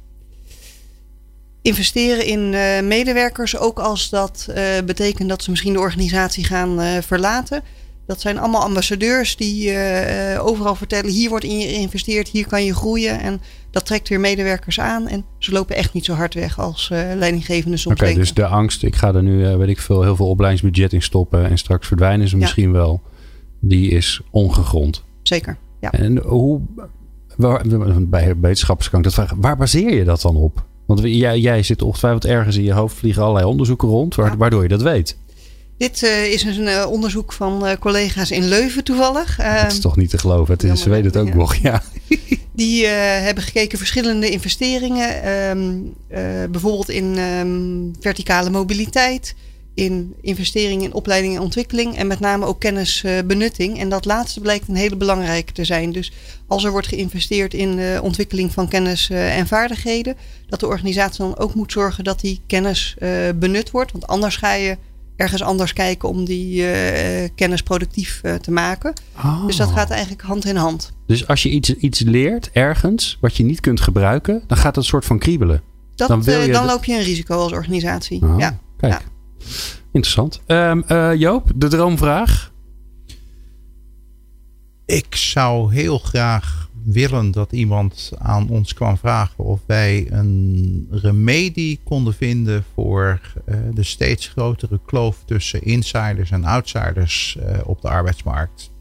investeren 1.63 2.25
in 2.25 2.53
uh, 2.53 2.81
medewerkers, 2.81 3.57
ook 3.57 3.79
als 3.79 4.09
dat 4.09 4.47
uh, 4.49 4.55
betekent 4.85 5.29
dat 5.29 5.43
ze 5.43 5.49
misschien 5.49 5.73
de 5.73 5.79
organisatie 5.79 6.43
gaan 6.43 6.81
uh, 6.81 6.97
verlaten. 7.01 7.63
Dat 8.07 8.21
zijn 8.21 8.37
allemaal 8.37 8.61
ambassadeurs 8.61 9.35
die 9.35 9.77
overal 10.39 10.75
vertellen: 10.75 11.11
hier 11.11 11.29
wordt 11.29 11.45
in 11.45 11.59
je 11.59 11.67
geïnvesteerd, 11.67 12.27
hier 12.27 12.47
kan 12.47 12.65
je 12.65 12.75
groeien. 12.75 13.19
En 13.19 13.41
dat 13.71 13.85
trekt 13.85 14.09
weer 14.09 14.19
medewerkers 14.19 14.79
aan. 14.79 15.07
En 15.07 15.25
ze 15.37 15.51
lopen 15.51 15.75
echt 15.75 15.93
niet 15.93 16.05
zo 16.05 16.13
hard 16.13 16.33
weg 16.33 16.59
als 16.59 16.89
leidinggevenden 16.89 17.79
soms 17.79 18.01
Oké, 18.01 18.13
dus 18.13 18.33
de 18.33 18.45
angst, 18.45 18.83
ik 18.83 18.95
ga 18.95 19.13
er 19.13 19.23
nu, 19.23 19.57
weet 19.57 19.67
ik 19.67 19.79
veel, 19.79 20.01
heel 20.01 20.15
veel 20.15 20.29
opleidingsbudget 20.29 20.93
in 20.93 21.01
stoppen 21.01 21.49
en 21.49 21.57
straks 21.57 21.87
verdwijnen 21.87 22.27
ze 22.27 22.35
ja. 22.35 22.41
misschien 22.41 22.71
wel. 22.71 23.01
Die 23.59 23.89
is 23.89 24.21
ongegrond. 24.31 25.03
Zeker, 25.21 25.57
ja. 25.79 25.91
En 25.91 26.17
hoe, 26.17 26.61
waar, 27.37 27.61
bij 28.01 28.35
wetenschappers 28.39 28.89
kan 28.89 28.99
ik 28.99 29.05
dat 29.05 29.13
vragen, 29.13 29.41
waar 29.41 29.57
baseer 29.57 29.93
je 29.93 30.03
dat 30.03 30.21
dan 30.21 30.35
op? 30.35 30.65
Want 30.85 30.99
jij, 31.03 31.39
jij 31.39 31.63
zit 31.63 31.81
ongetwijfeld 31.81 32.25
ergens 32.25 32.55
in 32.55 32.63
je 32.63 32.73
hoofd, 32.73 32.95
vliegen 32.95 33.21
allerlei 33.21 33.45
onderzoeken 33.45 33.87
rond, 33.87 34.15
waardoor 34.15 34.61
je 34.61 34.67
dat 34.67 34.81
weet. 34.81 35.17
Dit 35.77 36.01
uh, 36.03 36.31
is 36.31 36.43
een 36.43 36.67
uh, 36.67 36.85
onderzoek 36.89 37.33
van 37.33 37.67
uh, 37.67 37.73
collega's 37.79 38.31
in 38.31 38.47
Leuven 38.47 38.83
toevallig. 38.83 39.35
dat 39.35 39.71
is 39.71 39.79
toch 39.79 39.97
niet 39.97 40.09
te 40.09 40.17
geloven. 40.17 40.53
Het 40.53 40.63
is, 40.63 40.81
ze 40.81 40.89
weten 40.89 41.05
het 41.05 41.17
ook 41.17 41.27
ja. 41.27 41.35
nog, 41.35 41.55
ja. 41.55 41.83
Die 42.55 42.85
hebben 42.87 43.43
gekeken 43.43 43.77
verschillende 43.77 44.29
investeringen. 44.29 45.29
Um, 45.49 45.93
bijvoorbeeld 46.51 46.89
in 46.89 47.17
um, 47.17 47.93
verticale 47.99 48.49
mobiliteit 48.49 49.35
in 49.73 50.15
investeringen 50.21 50.85
in 50.85 50.93
opleiding 50.93 51.35
en 51.35 51.41
ontwikkeling 51.41 51.97
en 51.97 52.07
met 52.07 52.19
name 52.19 52.45
ook 52.45 52.59
kennisbenutting. 52.59 53.79
En 53.79 53.89
dat 53.89 54.05
laatste 54.05 54.39
blijkt 54.39 54.67
een 54.67 54.75
hele 54.75 54.95
belangrijke 54.95 55.53
te 55.53 55.65
zijn. 55.65 55.91
Dus 55.91 56.11
als 56.47 56.63
er 56.63 56.71
wordt 56.71 56.87
geïnvesteerd 56.87 57.53
in 57.53 57.75
de 57.75 57.99
ontwikkeling 58.03 58.51
van 58.51 58.67
kennis 58.67 59.09
en 59.09 59.47
vaardigheden, 59.47 60.15
dat 60.47 60.59
de 60.59 60.67
organisatie 60.67 61.23
dan 61.23 61.37
ook 61.37 61.53
moet 61.53 61.71
zorgen 61.71 62.03
dat 62.03 62.19
die 62.19 62.41
kennis 62.47 62.95
benut 63.35 63.71
wordt. 63.71 63.91
Want 63.91 64.07
anders 64.07 64.35
ga 64.35 64.53
je 64.53 64.77
ergens 65.15 65.41
anders 65.41 65.73
kijken 65.73 66.09
om 66.09 66.25
die 66.25 66.61
uh, 66.61 67.29
kennis 67.35 67.61
productief 67.61 68.21
uh, 68.23 68.35
te 68.35 68.51
maken. 68.51 68.93
Oh. 69.17 69.45
Dus 69.45 69.55
dat 69.55 69.71
gaat 69.71 69.89
eigenlijk 69.89 70.21
hand 70.21 70.45
in 70.45 70.55
hand. 70.55 70.91
Dus 71.07 71.27
als 71.27 71.43
je 71.43 71.49
iets, 71.49 71.75
iets 71.75 71.99
leert 71.99 72.49
ergens 72.51 73.17
wat 73.21 73.37
je 73.37 73.43
niet 73.43 73.59
kunt 73.59 73.81
gebruiken, 73.81 74.43
dan 74.47 74.57
gaat 74.57 74.75
het 74.75 74.85
soort 74.85 75.05
van 75.05 75.19
kriebelen. 75.19 75.61
Dat, 75.95 76.07
dan, 76.07 76.23
wil 76.23 76.41
je 76.41 76.51
dan 76.51 76.65
loop 76.65 76.85
je 76.85 76.93
een 76.93 77.03
risico 77.03 77.37
als 77.37 77.51
organisatie. 77.51 78.21
Oh, 78.21 78.39
ja. 78.39 78.59
Kijk. 78.77 78.93
Ja. 78.93 79.01
Interessant. 79.91 80.41
Um, 80.47 80.83
uh, 80.87 81.15
Joop, 81.15 81.51
de 81.55 81.67
droomvraag. 81.67 82.51
Ik 84.85 85.15
zou 85.15 85.73
heel 85.73 85.97
graag 85.97 86.69
willen 86.85 87.31
dat 87.31 87.51
iemand 87.51 88.11
aan 88.17 88.49
ons 88.49 88.73
kwam 88.73 88.97
vragen 88.97 89.43
of 89.43 89.59
wij 89.65 90.07
een 90.09 90.87
remedie 90.91 91.79
konden 91.83 92.13
vinden 92.13 92.63
voor 92.73 93.19
uh, 93.45 93.55
de 93.73 93.83
steeds 93.83 94.27
grotere 94.27 94.79
kloof 94.85 95.23
tussen 95.25 95.63
insiders 95.63 96.31
en 96.31 96.43
outsiders 96.43 97.37
uh, 97.39 97.57
op 97.65 97.81
de 97.81 97.89
arbeidsmarkt. 97.89 98.71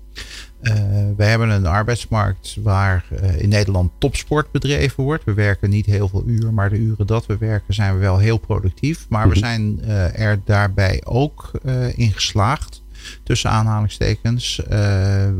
Uh, 0.62 0.74
we 1.16 1.24
hebben 1.24 1.50
een 1.50 1.66
arbeidsmarkt 1.66 2.56
waar 2.62 3.04
in 3.36 3.48
Nederland 3.48 3.90
topsport 3.98 4.50
bedreven 4.50 5.04
wordt. 5.04 5.24
We 5.24 5.34
werken 5.34 5.70
niet 5.70 5.86
heel 5.86 6.08
veel 6.08 6.22
uren, 6.26 6.54
maar 6.54 6.70
de 6.70 6.78
uren 6.78 7.06
dat 7.06 7.26
we 7.26 7.36
werken 7.38 7.74
zijn 7.74 7.94
we 7.94 8.00
wel 8.00 8.18
heel 8.18 8.38
productief. 8.38 9.06
Maar 9.08 9.28
we 9.28 9.38
zijn 9.38 9.80
uh, 9.84 10.18
er 10.18 10.40
daarbij 10.44 11.02
ook 11.04 11.50
in 11.94 12.12
geslaagd, 12.12 12.81
tussen 13.22 13.50
aanhalingstekens, 13.50 14.62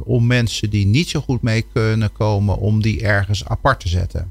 om 0.05 0.27
mensen 0.27 0.71
die 0.71 0.87
niet 0.87 1.09
zo 1.09 1.21
goed 1.21 1.43
mee 1.43 1.65
kunnen 1.73 2.13
komen, 2.13 2.59
om 2.59 2.83
die 2.83 3.03
ergens 3.03 3.45
apart 3.45 3.81
te 3.81 3.89
zetten. 3.89 4.31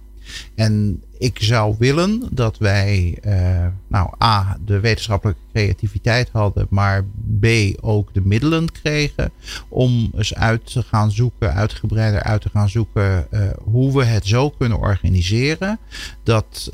En 0.56 1.04
ik 1.18 1.38
zou 1.42 1.76
willen 1.80 2.28
dat 2.32 2.58
wij, 2.58 3.18
uh, 3.26 3.66
nou, 3.88 4.10
A, 4.24 4.58
de 4.66 4.80
wetenschappelijke 4.80 5.42
creativiteit 5.54 6.30
hadden, 6.32 6.68
maar 6.70 7.06
B, 7.40 7.46
ook 7.80 8.14
de 8.14 8.22
middelen 8.22 8.72
kregen 8.72 9.32
om 9.70 10.12
eens 10.16 10.34
uit 10.34 10.72
te 10.72 10.84
gaan 10.84 11.12
zoeken, 11.12 11.54
uitgebreider 11.54 12.24
uit 12.24 12.42
te 12.42 12.50
gaan 12.50 12.70
zoeken, 12.70 13.28
uh, 13.32 13.42
hoe 13.64 13.98
we 13.98 14.04
het 14.04 14.28
zo 14.28 14.50
kunnen 14.50 14.78
organiseren 14.78 15.80
dat 16.24 16.72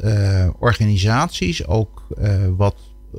organisaties 0.60 1.66
ook 1.68 2.08
wat 2.58 2.76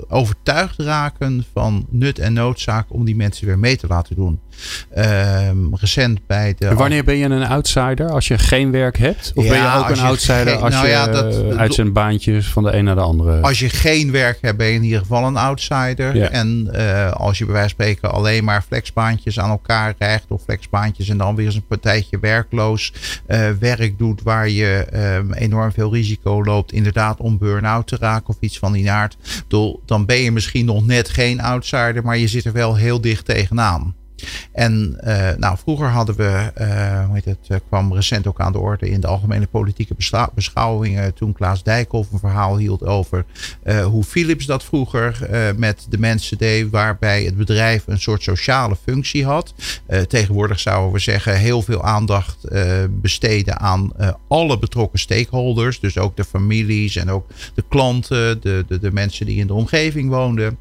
overtuigd 0.08 0.78
raken 0.78 1.44
van 1.52 1.86
nut 1.90 2.18
en 2.18 2.32
noodzaak 2.32 2.92
om 2.92 3.04
die 3.04 3.16
mensen 3.16 3.46
weer 3.46 3.58
mee 3.58 3.76
te 3.76 3.86
laten 3.86 4.16
doen. 4.16 4.40
Um, 4.98 5.76
recent 5.76 6.26
bij 6.26 6.54
de. 6.58 6.74
Wanneer 6.74 7.04
ben 7.04 7.16
je 7.16 7.24
een 7.24 7.46
outsider? 7.46 8.10
Als 8.10 8.28
je 8.28 8.38
geen 8.38 8.70
werk 8.70 8.98
hebt? 8.98 9.32
Of 9.34 9.48
ben 9.48 9.60
je 9.60 9.74
ook 9.76 9.88
een 9.88 10.00
outsider 10.00 10.56
als 10.56 10.74
nou 10.74 10.86
je 10.86 10.92
ja, 10.92 11.06
dat, 11.06 11.56
uit 11.56 11.74
zijn 11.74 11.92
baantjes 11.92 12.46
van 12.46 12.62
de 12.62 12.72
een 12.72 12.84
naar 12.84 12.94
de 12.94 13.00
andere. 13.00 13.40
Als 13.40 13.58
je 13.58 13.68
geen 13.68 14.12
werk 14.12 14.38
hebt, 14.40 14.56
ben 14.56 14.66
je 14.66 14.74
in 14.74 14.82
ieder 14.82 14.98
geval 14.98 15.26
een 15.26 15.36
outsider. 15.36 16.20
En 16.22 16.70
uh, 16.74 17.10
als 17.12 17.38
je 17.38 17.44
bij 17.44 17.54
wijze 17.54 17.74
van 17.76 17.84
spreken 17.84 18.12
alleen 18.12 18.44
maar 18.44 18.62
flexbaantjes 18.62 19.40
aan 19.40 19.50
elkaar 19.50 19.94
krijgt, 19.94 20.24
of 20.28 20.42
flexbaantjes 20.42 21.08
en 21.08 21.18
dan 21.18 21.34
weer 21.34 21.46
eens 21.46 21.54
een 21.54 21.66
partijtje 21.66 22.18
werkloos 22.20 22.92
uh, 23.28 23.48
werk 23.60 23.98
doet 23.98 24.22
waar 24.22 24.48
je 24.48 24.86
um, 25.18 25.32
enorm 25.32 25.72
veel 25.72 25.94
risico 25.94 26.44
loopt, 26.44 26.72
inderdaad 26.72 27.20
om 27.20 27.38
burn-out 27.38 27.86
te 27.86 27.96
raken 28.00 28.28
of 28.28 28.36
iets 28.40 28.58
van 28.58 28.72
die 28.72 28.90
aard. 28.90 29.16
Dan 29.86 30.06
ben 30.06 30.18
je 30.18 30.32
misschien 30.32 30.64
nog 30.64 30.86
net 30.86 31.08
geen 31.08 31.40
outsider, 31.40 32.04
maar 32.04 32.18
je 32.18 32.28
zit 32.28 32.44
er 32.44 32.52
wel 32.52 32.76
heel 32.76 33.00
dicht 33.00 33.24
tegenaan. 33.24 33.94
En 34.52 35.00
uh, 35.04 35.30
nou, 35.36 35.56
vroeger 35.58 35.86
hadden 35.86 36.16
we, 36.16 36.52
uh, 36.60 37.04
hoe 37.04 37.14
heet 37.14 37.24
het, 37.24 37.48
uh, 37.48 37.58
kwam 37.68 37.94
recent 37.94 38.26
ook 38.26 38.40
aan 38.40 38.52
de 38.52 38.58
orde 38.58 38.90
in 38.90 39.00
de 39.00 39.06
algemene 39.06 39.46
politieke 39.46 39.94
beschouwingen. 40.34 41.14
Toen 41.14 41.32
Klaas 41.32 41.62
Dijkhoff 41.62 42.12
een 42.12 42.18
verhaal 42.18 42.56
hield 42.56 42.84
over 42.84 43.24
hoe 43.84 44.04
Philips 44.04 44.46
dat 44.46 44.64
vroeger 44.64 45.28
met 45.56 45.86
de 45.88 45.98
mensen 45.98 46.38
deed. 46.38 46.70
Waarbij 46.70 47.22
het 47.22 47.36
bedrijf 47.36 47.82
een 47.86 48.00
soort 48.00 48.22
sociale 48.22 48.76
functie 48.84 49.24
had. 49.24 49.54
tegenwoordig 50.08 50.60
zouden 50.60 50.92
we 50.92 50.98
zeggen 50.98 51.36
heel 51.36 51.62
veel 51.62 51.84
aandacht 51.84 52.48
besteden 52.90 53.58
aan 53.58 53.92
alle 54.28 54.58
betrokken 54.58 54.98
stakeholders. 54.98 55.80
Dus 55.80 55.98
ook 55.98 56.16
de 56.16 56.24
families 56.24 56.96
en 56.96 57.10
ook 57.10 57.26
de 57.54 57.64
klanten, 57.68 58.40
de, 58.40 58.64
de, 58.68 58.78
de 58.78 58.92
mensen 58.92 59.26
die 59.26 59.38
in 59.38 59.46
de 59.46 59.54
omgeving 59.54 60.10
woonden. 60.10 60.58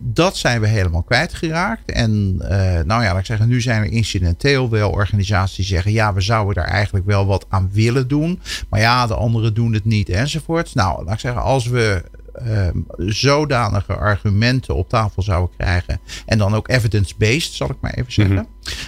dat 0.00 0.36
zijn 0.36 0.60
we 0.60 0.66
helemaal 0.66 1.02
kwijtgeraakt. 1.02 1.90
En 1.90 2.36
eh, 2.48 2.73
nou 2.82 3.02
ja, 3.02 3.10
laat 3.10 3.18
ik 3.18 3.26
zeggen, 3.26 3.48
nu 3.48 3.60
zijn 3.60 3.82
er 3.82 3.90
incidenteel 3.90 4.70
wel 4.70 4.90
organisaties 4.90 5.56
die 5.56 5.64
zeggen: 5.64 5.92
ja, 5.92 6.14
we 6.14 6.20
zouden 6.20 6.54
daar 6.54 6.72
eigenlijk 6.72 7.06
wel 7.06 7.26
wat 7.26 7.46
aan 7.48 7.70
willen 7.72 8.08
doen. 8.08 8.40
Maar 8.68 8.80
ja, 8.80 9.06
de 9.06 9.14
anderen 9.14 9.54
doen 9.54 9.72
het 9.72 9.84
niet 9.84 10.08
enzovoort. 10.08 10.74
Nou, 10.74 11.04
laat 11.04 11.14
ik 11.14 11.20
zeggen, 11.20 11.42
als 11.42 11.66
we 11.66 12.02
uh, 12.42 12.68
zodanige 12.96 13.94
argumenten 13.94 14.74
op 14.74 14.88
tafel 14.88 15.22
zouden 15.22 15.56
krijgen. 15.56 16.00
En 16.26 16.38
dan 16.38 16.54
ook 16.54 16.68
evidence-based, 16.68 17.52
zal 17.52 17.70
ik 17.70 17.76
maar 17.80 17.94
even 17.94 18.12
zeggen. 18.12 18.46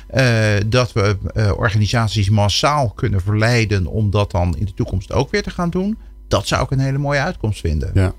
Mhm. 0.09 0.18
uh, 0.20 0.61
dat 0.66 0.93
we 0.93 1.16
uh, 1.34 1.53
organisaties 1.57 2.30
massaal 2.30 2.91
kunnen 2.91 3.20
verleiden 3.20 3.87
om 3.87 4.11
dat 4.11 4.30
dan 4.30 4.57
in 4.57 4.64
de 4.64 4.74
toekomst 4.74 5.12
ook 5.12 5.30
weer 5.30 5.43
te 5.43 5.51
gaan 5.51 5.70
doen. 5.70 5.99
Dat 6.28 6.47
zou 6.47 6.62
ik 6.62 6.70
een 6.70 6.78
hele 6.78 6.99
mooie 6.99 7.20
uitkomst 7.20 7.61
vinden. 7.61 7.91
Ja. 7.95 8.14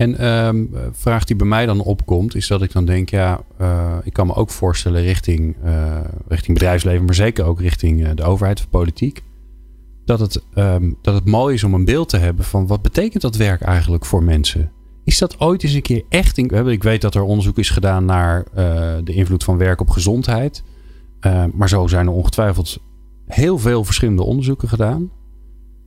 En 0.00 0.26
um, 0.26 0.70
vraag 0.92 1.24
die 1.24 1.36
bij 1.36 1.46
mij 1.46 1.66
dan 1.66 1.80
opkomt, 1.80 2.34
is 2.34 2.46
dat 2.46 2.62
ik 2.62 2.72
dan 2.72 2.84
denk, 2.84 3.08
ja, 3.10 3.40
uh, 3.60 3.96
ik 4.02 4.12
kan 4.12 4.26
me 4.26 4.34
ook 4.34 4.50
voorstellen 4.50 5.02
richting, 5.02 5.56
uh, 5.64 6.00
richting 6.28 6.58
bedrijfsleven, 6.58 7.04
maar 7.04 7.14
zeker 7.14 7.44
ook 7.44 7.60
richting 7.60 8.00
uh, 8.00 8.08
de 8.14 8.22
overheid 8.22 8.58
of 8.58 8.68
politiek. 8.68 9.22
Dat 10.04 10.20
het, 10.20 10.42
um, 10.54 10.96
dat 11.02 11.14
het 11.14 11.24
mooi 11.24 11.54
is 11.54 11.64
om 11.64 11.74
een 11.74 11.84
beeld 11.84 12.08
te 12.08 12.16
hebben 12.16 12.44
van 12.44 12.66
wat 12.66 12.82
betekent 12.82 13.22
dat 13.22 13.36
werk 13.36 13.60
eigenlijk 13.60 14.04
voor 14.04 14.22
mensen? 14.22 14.70
Is 15.04 15.18
dat 15.18 15.40
ooit 15.40 15.62
eens 15.62 15.72
een 15.72 15.82
keer 15.82 16.02
echt? 16.08 16.38
In, 16.38 16.68
ik 16.68 16.82
weet 16.82 17.00
dat 17.00 17.14
er 17.14 17.22
onderzoek 17.22 17.58
is 17.58 17.70
gedaan 17.70 18.04
naar 18.04 18.44
de 19.04 19.12
invloed 19.12 19.44
van 19.44 19.56
werk 19.56 19.80
op 19.80 19.90
gezondheid. 19.90 20.62
maar 21.52 21.68
zo 21.68 21.86
zijn 21.86 22.06
er 22.06 22.12
ongetwijfeld 22.12 22.78
heel 23.26 23.58
veel 23.58 23.84
verschillende 23.84 24.22
onderzoeken 24.22 24.68
gedaan. 24.68 25.10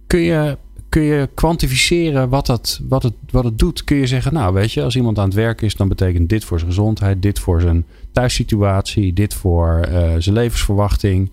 Kun 0.07 0.19
je 0.19 0.57
kun 0.93 1.01
je 1.01 1.29
kwantificeren 1.33 2.29
wat, 2.29 2.45
dat, 2.45 2.79
wat, 2.87 3.03
het, 3.03 3.13
wat 3.29 3.43
het 3.43 3.59
doet? 3.59 3.83
Kun 3.83 3.97
je 3.97 4.07
zeggen, 4.07 4.33
nou 4.33 4.53
weet 4.53 4.71
je, 4.71 4.83
als 4.83 4.95
iemand 4.95 5.19
aan 5.19 5.25
het 5.25 5.33
werk 5.33 5.61
is, 5.61 5.75
dan 5.75 5.87
betekent 5.87 6.29
dit 6.29 6.45
voor 6.45 6.59
zijn 6.59 6.69
gezondheid, 6.69 7.21
dit 7.21 7.39
voor 7.39 7.61
zijn 7.61 7.85
thuissituatie, 8.11 9.13
dit 9.13 9.33
voor 9.33 9.87
uh, 9.89 10.13
zijn 10.17 10.35
levensverwachting. 10.35 11.31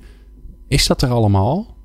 Is 0.69 0.87
dat 0.87 1.03
er 1.03 1.09
allemaal? 1.09 1.77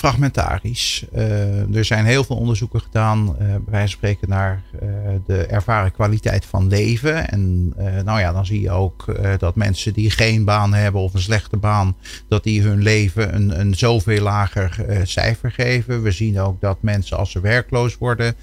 Fragmentarisch. 0.00 1.04
Uh, 1.14 1.76
er 1.76 1.84
zijn 1.84 2.04
heel 2.04 2.24
veel 2.24 2.36
onderzoeken 2.36 2.80
gedaan, 2.80 3.36
wijze 3.36 3.64
van 3.70 3.88
spreken, 3.88 4.28
naar 4.28 4.62
uh, 4.74 4.88
de 5.26 5.46
ervaren 5.46 5.92
kwaliteit 5.92 6.44
van 6.44 6.68
leven. 6.68 7.30
En 7.30 7.74
nou 8.04 8.20
ja, 8.20 8.32
dan 8.32 8.46
zie 8.46 8.60
je 8.60 8.70
ook 8.70 9.04
dat 9.38 9.54
mensen 9.54 9.92
die 9.92 10.10
geen 10.10 10.44
baan 10.44 10.74
hebben 10.74 11.00
of 11.00 11.14
een 11.14 11.20
slechte 11.20 11.56
baan, 11.56 11.96
dat 12.28 12.44
die 12.44 12.62
hun 12.62 12.82
leven 12.82 13.34
een, 13.34 13.60
een 13.60 13.74
zoveel 13.74 14.22
lager 14.22 14.84
cijfer 15.02 15.50
geven. 15.50 16.02
We 16.02 16.10
zien 16.10 16.40
ook 16.40 16.60
dat 16.60 16.82
mensen 16.82 17.16
als 17.16 17.30
ze 17.30 17.40
werkloos 17.40 17.98
worden, 17.98 18.34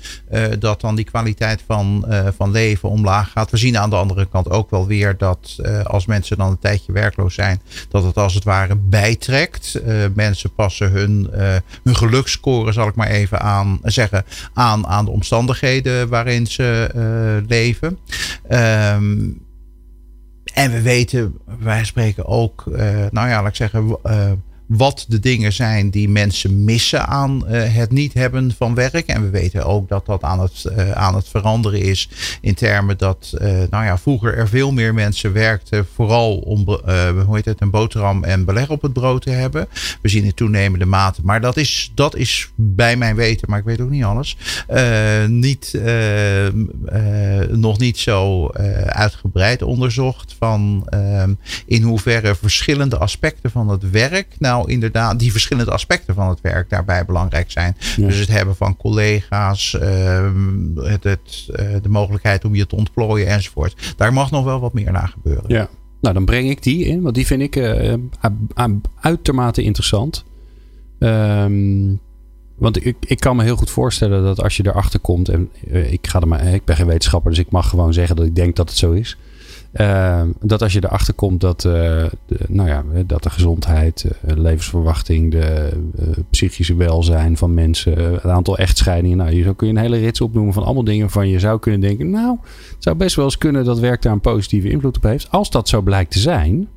dat 0.59 0.81
dan 0.81 0.95
die 0.95 1.05
kwaliteit 1.05 1.63
van, 1.65 2.05
van 2.37 2.51
leven 2.51 2.89
omlaag 2.89 3.31
gaat. 3.31 3.51
We 3.51 3.57
zien 3.57 3.77
aan 3.77 3.89
de 3.89 3.95
andere 3.95 4.25
kant 4.25 4.49
ook 4.49 4.69
wel 4.69 4.87
weer 4.87 5.17
dat 5.17 5.55
als 5.83 6.05
mensen 6.05 6.37
dan 6.37 6.49
een 6.49 6.59
tijdje 6.59 6.91
werkloos 6.91 7.33
zijn, 7.33 7.61
dat 7.89 8.03
het 8.03 8.17
als 8.17 8.33
het 8.33 8.43
ware 8.43 8.75
bijtrekt. 8.75 9.81
mensen 10.13 10.53
passen 10.53 10.91
hun 10.91 11.29
uh, 11.53 11.59
hun 11.83 11.95
geluksscore, 11.95 12.71
zal 12.71 12.87
ik 12.87 12.95
maar 12.95 13.07
even 13.07 13.39
aan 13.39 13.79
zeggen, 13.83 14.25
aan, 14.53 14.87
aan 14.87 15.05
de 15.05 15.11
omstandigheden 15.11 16.09
waarin 16.09 16.47
ze 16.47 16.91
uh, 16.95 17.47
leven. 17.47 17.99
Um, 18.49 19.45
en 20.53 20.71
we 20.71 20.81
weten, 20.81 21.37
wij 21.59 21.85
spreken 21.85 22.25
ook, 22.25 22.63
uh, 22.67 22.77
nou 23.11 23.29
ja, 23.29 23.41
laat 23.41 23.49
ik 23.49 23.55
zeggen, 23.55 23.97
wat 24.67 25.05
de 25.07 25.19
dingen 25.19 25.53
zijn 25.53 25.89
die 25.89 26.09
mensen 26.09 26.63
missen 26.63 27.07
aan 27.07 27.43
uh, 27.47 27.73
het 27.73 27.91
niet 27.91 28.13
hebben 28.13 28.53
van 28.57 28.75
werk. 28.75 29.07
En 29.07 29.21
we 29.21 29.29
weten 29.29 29.65
ook 29.65 29.89
dat 29.89 30.05
dat 30.05 30.23
aan 30.23 30.39
het, 30.39 30.65
uh, 30.77 30.91
aan 30.91 31.15
het 31.15 31.27
veranderen 31.27 31.81
is 31.81 32.09
in 32.41 32.53
termen 32.53 32.97
dat, 32.97 33.33
uh, 33.41 33.47
nou 33.69 33.85
ja, 33.85 33.97
vroeger 33.97 34.37
er 34.37 34.47
veel 34.47 34.71
meer 34.71 34.93
mensen 34.93 35.33
werkten, 35.33 35.87
vooral 35.93 36.37
om 36.37 36.65
hoe 37.25 37.35
heet 37.35 37.45
het, 37.45 37.61
een 37.61 37.69
boterham 37.69 38.23
en 38.23 38.45
beleg 38.45 38.69
op 38.69 38.81
het 38.81 38.93
brood 38.93 39.21
te 39.21 39.29
hebben. 39.29 39.67
We 40.01 40.09
zien 40.09 40.23
in 40.23 40.33
toenemende 40.33 40.85
mate, 40.85 41.21
maar 41.23 41.41
dat 41.41 41.57
is, 41.57 41.91
dat 41.95 42.15
is 42.15 42.51
bij 42.55 42.97
mijn 42.97 43.15
weten, 43.15 43.49
maar 43.49 43.59
ik 43.59 43.65
weet 43.65 43.81
ook 43.81 43.89
niet 43.89 44.03
alles, 44.03 44.37
niet, 45.27 45.79
nog 47.49 47.77
niet 47.77 47.97
zo 47.97 48.49
uitgebreid 48.85 49.61
onderzocht 49.61 50.35
van 50.39 50.87
in 51.65 51.81
hoeverre 51.81 52.35
verschillende 52.35 52.97
aspecten 52.97 53.51
van 53.51 53.69
het 53.69 53.89
werk 53.89 54.35
nou 54.39 54.56
nou 54.57 54.71
inderdaad 54.71 55.19
die 55.19 55.31
verschillende 55.31 55.71
aspecten 55.71 56.15
van 56.15 56.29
het 56.29 56.41
werk 56.41 56.69
daarbij 56.69 57.05
belangrijk 57.05 57.51
zijn. 57.51 57.75
Dus 57.97 58.19
het 58.19 58.27
hebben 58.27 58.55
van 58.55 58.77
collega's, 58.77 59.73
ehm, 59.79 60.75
het, 60.75 61.03
het, 61.03 61.47
eh, 61.55 61.65
de 61.81 61.89
mogelijkheid 61.89 62.45
om 62.45 62.55
je 62.55 62.67
te 62.67 62.75
ontplooien 62.75 63.27
enzovoort. 63.27 63.93
Daar 63.97 64.13
mag 64.13 64.31
nog 64.31 64.43
wel 64.43 64.59
wat 64.59 64.73
meer 64.73 64.91
naar 64.91 65.07
gebeuren. 65.07 65.43
Ja, 65.47 65.69
nou 66.01 66.13
dan 66.13 66.25
breng 66.25 66.49
ik 66.49 66.63
die 66.63 66.85
in, 66.85 67.01
want 67.01 67.15
die 67.15 67.25
vind 67.25 67.41
ik 67.41 67.55
uh, 67.55 67.93
uitermate 68.99 69.63
interessant. 69.63 70.25
Um, 70.99 71.99
want 72.57 72.85
ik, 72.85 72.95
ik 72.99 73.19
kan 73.19 73.35
me 73.35 73.43
heel 73.43 73.55
goed 73.55 73.69
voorstellen 73.69 74.23
dat 74.23 74.43
als 74.43 74.57
je 74.57 74.67
erachter 74.67 74.99
komt, 74.99 75.29
en 75.29 75.49
uh, 75.67 75.91
ik, 75.91 76.07
ga 76.07 76.19
er 76.19 76.27
maar, 76.27 76.45
ik 76.45 76.65
ben 76.65 76.75
geen 76.75 76.87
wetenschapper, 76.87 77.31
dus 77.31 77.39
ik 77.39 77.51
mag 77.51 77.69
gewoon 77.69 77.93
zeggen 77.93 78.15
dat 78.15 78.25
ik 78.25 78.35
denk 78.35 78.55
dat 78.55 78.69
het 78.69 78.77
zo 78.77 78.91
is. 78.91 79.17
Uh, 79.81 80.21
dat 80.41 80.61
als 80.61 80.73
je 80.73 80.83
erachter 80.83 81.13
komt 81.13 81.41
dat, 81.41 81.63
uh, 81.63 81.71
de, 82.25 82.39
nou 82.47 82.69
ja, 82.69 82.83
dat 83.05 83.23
de 83.23 83.29
gezondheid, 83.29 84.05
uh, 84.05 84.37
levensverwachting, 84.37 85.31
de 85.31 85.69
psychische 86.29 86.75
welzijn 86.75 87.37
van 87.37 87.53
mensen, 87.53 88.13
het 88.13 88.25
aantal 88.25 88.57
echtscheidingen. 88.57 89.17
Nou, 89.17 89.31
je 89.31 89.55
kun 89.55 89.67
je 89.67 89.73
een 89.73 89.79
hele 89.79 89.97
rits 89.97 90.21
opnoemen 90.21 90.53
van 90.53 90.63
allemaal 90.63 90.83
dingen 90.83 91.09
van 91.09 91.27
je 91.27 91.39
zou 91.39 91.59
kunnen 91.59 91.81
denken. 91.81 92.09
Nou, 92.09 92.37
het 92.43 92.83
zou 92.83 92.95
best 92.95 93.15
wel 93.15 93.25
eens 93.25 93.37
kunnen 93.37 93.65
dat 93.65 93.79
werk 93.79 94.01
daar 94.01 94.13
een 94.13 94.21
positieve 94.21 94.69
invloed 94.69 94.97
op 94.97 95.03
heeft. 95.03 95.31
Als 95.31 95.49
dat 95.49 95.69
zo 95.69 95.81
blijkt 95.81 96.11
te 96.11 96.19
zijn, 96.19 96.67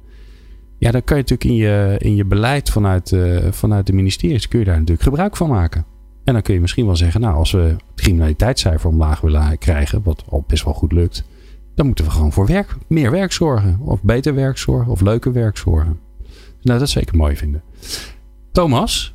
ja, 0.79 0.91
dan 0.91 1.05
kan 1.05 1.17
je 1.17 1.23
natuurlijk 1.23 1.51
in 1.51 1.57
je, 1.57 1.97
in 1.99 2.17
je 2.17 2.25
beleid 2.25 2.71
vanuit, 2.71 3.17
vanuit 3.51 3.87
de 3.87 3.93
ministeries, 3.93 4.49
kun 4.49 4.59
je 4.59 4.65
daar 4.65 4.75
natuurlijk 4.75 5.03
gebruik 5.03 5.37
van 5.37 5.49
maken. 5.49 5.85
En 6.25 6.33
dan 6.33 6.43
kun 6.43 6.55
je 6.55 6.61
misschien 6.61 6.87
wel 6.87 6.97
zeggen, 6.97 7.21
nou, 7.21 7.37
als 7.37 7.51
we 7.51 7.59
het 7.59 7.83
criminaliteitscijfer 7.95 8.89
omlaag 8.89 9.21
willen 9.21 9.59
krijgen, 9.59 10.01
wat 10.05 10.25
al 10.29 10.45
best 10.47 10.65
wel 10.65 10.75
goed 10.75 10.93
lukt 10.93 11.25
dan 11.81 11.89
moeten 11.89 12.09
we 12.09 12.11
gewoon 12.11 12.33
voor 12.33 12.47
werk, 12.47 12.77
meer 12.89 13.11
werk 13.11 13.33
zorgen. 13.33 13.79
Of 13.81 14.03
beter 14.03 14.35
werk 14.35 14.59
zorgen. 14.59 14.93
Of 14.93 15.01
leuker 15.01 15.33
werk 15.33 15.57
zorgen. 15.57 16.01
Nou, 16.63 16.79
dat 16.79 16.89
zeker 16.89 17.17
mooi 17.17 17.37
vinden. 17.37 17.63
Thomas, 18.53 19.15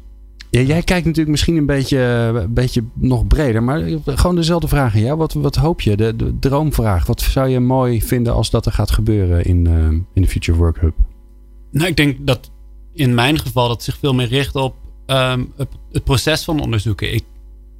jij 0.49 0.81
kijkt 0.81 1.05
natuurlijk 1.05 1.29
misschien 1.29 1.57
een 1.57 1.65
beetje, 1.65 1.97
een 1.97 2.53
beetje 2.53 2.83
nog 2.93 3.27
breder. 3.27 3.63
Maar 3.63 3.83
gewoon 4.05 4.35
dezelfde 4.35 4.67
vraag 4.67 4.97
jou. 4.97 5.17
Wat, 5.17 5.33
wat 5.33 5.55
hoop 5.55 5.81
je? 5.81 5.95
De, 5.95 6.37
droomvraag. 6.39 7.05
Wat 7.05 7.21
zou 7.21 7.49
je 7.49 7.59
mooi 7.59 8.01
vinden 8.01 8.33
als 8.33 8.49
dat 8.49 8.65
er 8.65 8.71
gaat 8.71 8.91
gebeuren 8.91 9.43
in, 9.43 9.67
uh, 9.67 9.87
in 10.13 10.21
de 10.21 10.27
Future 10.27 10.57
Work 10.57 10.79
Hub? 10.79 10.95
Nou, 11.71 11.87
ik 11.87 11.95
denk 11.95 12.27
dat 12.27 12.51
in 12.93 13.13
mijn 13.13 13.39
geval 13.39 13.67
dat 13.67 13.83
zich 13.83 13.97
veel 13.97 14.13
meer 14.13 14.27
richt 14.27 14.55
op 14.55 14.75
ehm, 15.05 15.45
het, 15.55 15.69
het, 15.91 16.03
proces 16.03 16.43
van 16.43 16.61
onderzoeken. 16.61 17.13
Ik, 17.13 17.23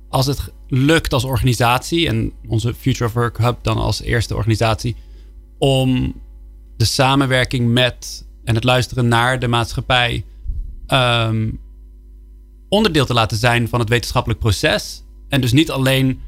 als 0.09 0.25
het 0.25 0.53
lukt 0.67 1.13
als 1.13 1.23
organisatie 1.23 2.07
en 2.07 2.31
onze 2.47 2.73
Future 2.73 3.05
of 3.05 3.13
Work 3.13 3.37
Hub 3.37 3.57
dan 3.61 3.77
als 3.77 4.01
eerste 4.01 4.35
organisatie 4.35 4.95
om 5.57 6.13
de 6.77 6.85
samenwerking 6.85 7.73
met 7.73 8.27
en 8.43 8.55
het 8.55 8.63
luisteren 8.63 9.07
naar 9.07 9.39
de 9.39 9.47
maatschappij 9.47 10.25
ehm, 10.87 11.49
onderdeel 12.69 13.05
te 13.05 13.13
laten 13.13 13.37
zijn 13.37 13.67
van 13.67 13.79
het 13.79 13.89
wetenschappelijk 13.89 14.39
proces. 14.39 15.03
En 15.29 15.41
dus 15.41 15.51
niet 15.51 15.71
alleen 15.71 16.19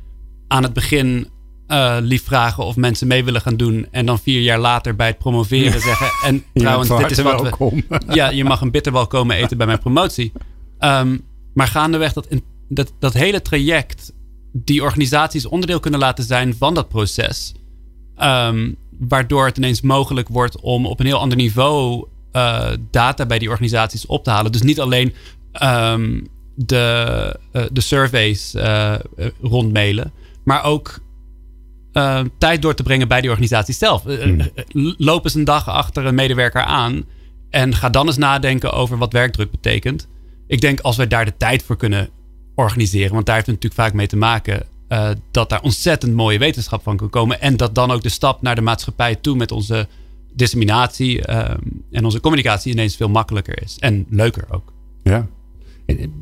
aan 0.47 0.63
het 0.63 0.73
begin 0.73 1.27
uh, 1.67 1.97
lief 2.01 2.23
vragen 2.23 2.63
of 2.63 2.75
mensen 2.75 3.07
mee 3.07 3.23
willen 3.23 3.41
gaan 3.41 3.57
doen. 3.57 3.87
En 3.91 4.05
dan 4.05 4.19
vier 4.19 4.41
jaar 4.41 4.59
later 4.59 4.95
bij 4.95 5.07
het 5.07 5.17
promoveren 5.17 5.81
zeggen. 5.81 6.07
En 6.23 6.43
trouwens, 6.53 6.89
dit 6.89 7.11
is 7.11 7.19
wat 7.19 7.41
we. 7.41 7.83
Ja, 8.15 8.29
je 8.29 8.43
mag 8.43 8.61
een 8.61 8.71
bitterbal 8.71 9.07
komen 9.07 9.35
eten 9.35 9.57
bij 9.57 9.65
mijn 9.65 9.79
promotie. 9.79 10.31
Um, 10.79 11.25
maar 11.53 11.67
gaandeweg 11.67 12.13
dat, 12.13 12.27
dat, 12.67 12.93
dat 12.99 13.13
hele 13.13 13.41
traject. 13.41 14.13
Die 14.63 14.83
organisaties 14.83 15.45
onderdeel 15.45 15.79
kunnen 15.79 15.99
laten 15.99 16.23
zijn 16.23 16.55
van 16.55 16.73
dat 16.73 16.89
proces. 16.89 17.53
Um, 18.21 18.75
waardoor 18.99 19.45
het 19.45 19.57
ineens 19.57 19.81
mogelijk 19.81 20.27
wordt 20.27 20.59
om 20.59 20.85
op 20.85 20.99
een 20.99 21.05
heel 21.05 21.19
ander 21.19 21.37
niveau 21.37 22.07
uh, 22.33 22.69
data 22.91 23.25
bij 23.25 23.39
die 23.39 23.49
organisaties 23.49 24.05
op 24.05 24.23
te 24.23 24.29
halen. 24.29 24.51
Dus 24.51 24.61
niet 24.61 24.79
alleen 24.79 25.13
um, 25.63 26.27
de, 26.55 27.39
uh, 27.53 27.63
de 27.71 27.81
surveys 27.81 28.55
uh, 28.55 28.95
rondmailen, 29.41 30.11
maar 30.43 30.63
ook 30.63 30.99
tijd 32.37 32.61
door 32.61 32.73
te 32.73 32.83
brengen 32.83 33.07
bij 33.07 33.21
die 33.21 33.29
organisatie 33.29 33.73
zelf. 33.73 34.03
Hmm. 34.03 34.51
Loop 34.97 35.23
eens 35.23 35.33
een 35.33 35.43
dag 35.43 35.69
achter 35.69 36.05
een 36.05 36.15
medewerker 36.15 36.61
aan 36.61 37.05
en 37.49 37.75
ga 37.75 37.89
dan 37.89 38.07
eens 38.07 38.17
nadenken 38.17 38.71
over 38.71 38.97
wat 38.97 39.13
werkdruk 39.13 39.51
betekent. 39.51 40.07
Ik 40.47 40.61
denk 40.61 40.79
als 40.79 40.97
wij 40.97 41.07
daar 41.07 41.25
de 41.25 41.37
tijd 41.37 41.63
voor 41.63 41.77
kunnen 41.77 42.09
organiseren, 42.57 43.13
want 43.13 43.25
daar 43.25 43.35
heeft 43.35 43.47
het 43.47 43.55
natuurlijk 43.55 43.81
vaak 43.81 43.97
mee 43.97 44.07
te 44.07 44.17
maken, 44.17 44.65
uh, 44.89 45.09
dat 45.31 45.49
daar 45.49 45.61
ontzettend 45.61 46.13
mooie 46.13 46.39
wetenschap 46.39 46.83
van 46.83 46.97
kan 46.97 47.09
komen. 47.09 47.41
En 47.41 47.57
dat 47.57 47.75
dan 47.75 47.91
ook 47.91 48.01
de 48.01 48.09
stap 48.09 48.41
naar 48.41 48.55
de 48.55 48.61
maatschappij 48.61 49.15
toe 49.15 49.35
met 49.35 49.51
onze 49.51 49.87
disseminatie 50.33 51.27
uh, 51.29 51.49
en 51.91 52.05
onze 52.05 52.19
communicatie 52.19 52.71
ineens 52.71 52.95
veel 52.95 53.09
makkelijker 53.09 53.61
is. 53.61 53.77
En 53.79 54.05
leuker 54.09 54.45
ook. 54.49 54.73
Ja. 55.03 55.27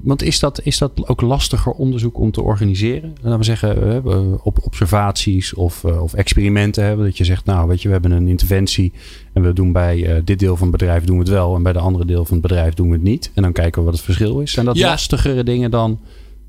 Want 0.03 0.23
is 0.23 0.39
dat, 0.39 0.61
is 0.63 0.77
dat 0.77 1.07
ook 1.07 1.21
lastiger 1.21 1.71
onderzoek 1.71 2.19
om 2.19 2.31
te 2.31 2.41
organiseren? 2.41 3.15
Laten 3.21 3.38
we 3.38 3.45
zeggen, 3.45 4.03
op 4.43 4.59
observaties 4.65 5.53
of, 5.53 5.83
eh, 5.83 6.03
of 6.03 6.13
experimenten 6.13 6.83
hebben. 6.83 7.05
Dat 7.05 7.17
je 7.17 7.23
zegt, 7.23 7.45
nou 7.45 7.67
weet 7.67 7.81
je, 7.81 7.88
we 7.88 7.93
hebben 7.93 8.11
een 8.11 8.27
interventie. 8.27 8.93
En 9.33 9.41
we 9.41 9.53
doen 9.53 9.71
bij 9.71 10.21
dit 10.23 10.39
deel 10.39 10.57
van 10.57 10.67
het 10.67 10.77
bedrijf 10.77 11.03
doen 11.03 11.17
we 11.17 11.23
het 11.23 11.31
wel. 11.31 11.55
En 11.55 11.63
bij 11.63 11.73
de 11.73 11.79
andere 11.79 12.05
deel 12.05 12.25
van 12.25 12.38
het 12.38 12.47
bedrijf 12.47 12.73
doen 12.73 12.88
we 12.88 12.93
het 12.93 13.03
niet. 13.03 13.31
En 13.33 13.41
dan 13.41 13.51
kijken 13.51 13.79
we 13.79 13.86
wat 13.86 13.95
het 13.95 14.05
verschil 14.05 14.39
is. 14.39 14.51
Zijn 14.51 14.65
dat 14.65 14.77
lastigere 14.77 15.43
dingen 15.43 15.71
dan 15.71 15.99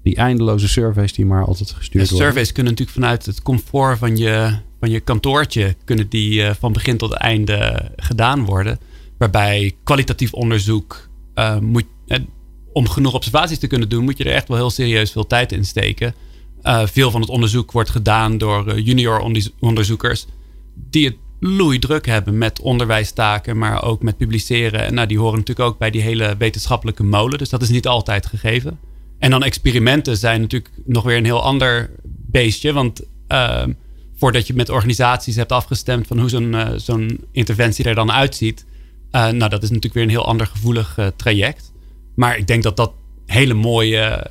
die 0.06 0.16
eindeloze 0.16 0.68
surveys 0.68 1.12
die 1.12 1.26
maar 1.26 1.44
altijd 1.44 1.70
gestuurd 1.70 2.10
worden? 2.10 2.26
Surveys 2.26 2.52
kunnen 2.52 2.72
natuurlijk 2.72 2.98
vanuit 2.98 3.26
het 3.26 3.42
comfort 3.42 3.98
van 3.98 4.16
je, 4.16 4.58
van 4.80 4.90
je 4.90 5.00
kantoortje... 5.00 5.76
kunnen 5.84 6.08
die 6.08 6.40
uh, 6.40 6.50
van 6.58 6.72
begin 6.72 6.96
tot 6.96 7.12
einde 7.12 7.90
gedaan 7.96 8.44
worden. 8.44 8.78
Waarbij 9.18 9.72
kwalitatief 9.84 10.32
onderzoek 10.32 11.08
moet 11.60 11.84
om 12.72 12.88
genoeg 12.88 13.14
observaties 13.14 13.58
te 13.58 13.66
kunnen 13.66 13.88
doen, 13.88 14.04
moet 14.04 14.18
je 14.18 14.24
er 14.24 14.34
echt 14.34 14.48
wel 14.48 14.56
heel 14.56 14.70
serieus 14.70 15.12
veel 15.12 15.26
tijd 15.26 15.52
in 15.52 15.64
steken. 15.64 16.14
Uh, 16.62 16.86
veel 16.86 17.10
van 17.10 17.20
het 17.20 17.30
onderzoek 17.30 17.72
wordt 17.72 17.90
gedaan 17.90 18.38
door 18.38 18.80
junior 18.80 19.32
onderzoekers 19.60 20.26
die 20.90 21.04
het 21.04 21.16
druk 21.80 22.06
hebben 22.06 22.38
met 22.38 22.60
onderwijstaken, 22.60 23.58
maar 23.58 23.82
ook 23.82 24.02
met 24.02 24.16
publiceren. 24.16 24.80
En 24.80 24.94
nou, 24.94 25.06
die 25.06 25.18
horen 25.18 25.38
natuurlijk 25.38 25.68
ook 25.68 25.78
bij 25.78 25.90
die 25.90 26.02
hele 26.02 26.34
wetenschappelijke 26.38 27.02
molen. 27.02 27.38
Dus 27.38 27.48
dat 27.48 27.62
is 27.62 27.68
niet 27.68 27.86
altijd 27.86 28.26
gegeven. 28.26 28.78
En 29.18 29.30
dan 29.30 29.42
experimenten 29.42 30.16
zijn 30.16 30.40
natuurlijk 30.40 30.72
nog 30.84 31.04
weer 31.04 31.16
een 31.16 31.24
heel 31.24 31.42
ander 31.42 31.90
beestje. 32.04 32.72
Want 32.72 33.02
uh, 33.28 33.64
voordat 34.14 34.46
je 34.46 34.54
met 34.54 34.70
organisaties 34.70 35.36
hebt 35.36 35.52
afgestemd 35.52 36.06
van 36.06 36.18
hoe 36.18 36.28
zo'n 36.28 36.52
uh, 36.52 36.68
zo'n 36.76 37.24
interventie 37.32 37.84
er 37.84 37.94
dan 37.94 38.12
uitziet. 38.12 38.66
nou, 39.10 39.48
dat 39.48 39.62
is 39.62 39.68
natuurlijk 39.68 39.94
weer 39.94 40.02
een 40.02 40.08
heel 40.08 40.26
ander 40.26 40.46
gevoelig 40.46 40.98
traject. 41.16 41.72
Maar 42.14 42.38
ik 42.38 42.46
denk 42.46 42.62
dat 42.62 42.76
dat 42.76 42.92
hele 43.26 43.54
mooie 43.54 44.30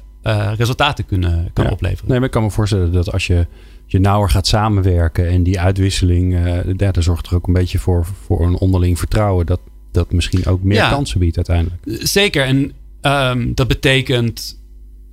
resultaten 0.58 1.06
kunnen, 1.06 1.50
kan 1.54 1.70
opleveren. 1.70 2.10
Nee, 2.10 2.18
maar 2.18 2.28
ik 2.28 2.34
kan 2.34 2.44
me 2.44 2.52
voorstellen 2.52 2.92
dat 2.92 3.12
als 3.12 3.28
je, 3.28 3.48
je 3.86 4.00
nauwer 4.00 4.30
gaat 4.30 4.48
samenwerken 4.48 5.28
en 5.28 5.44
die 5.44 5.60
uitwisseling, 5.60 6.34
ja, 6.78 6.92
daar 6.92 7.04
zorgt 7.04 7.28
er 7.28 7.36
ook 7.36 7.48
een 7.48 7.54
beetje 7.54 7.80
voor, 7.80 8.06
voor 8.06 8.46
een 8.46 8.58
onderling 8.58 9.00
vertrouwen. 9.00 9.46
Dat 9.46 9.60
dat 9.96 10.12
misschien 10.12 10.46
ook 10.46 10.64
meer 10.64 10.88
kansen 10.90 11.20
biedt 11.20 11.36
uiteindelijk. 11.36 12.08
Zeker. 12.08 12.46
En 12.46 12.72
um, 13.02 13.54
dat 13.54 13.68
betekent 13.68 14.64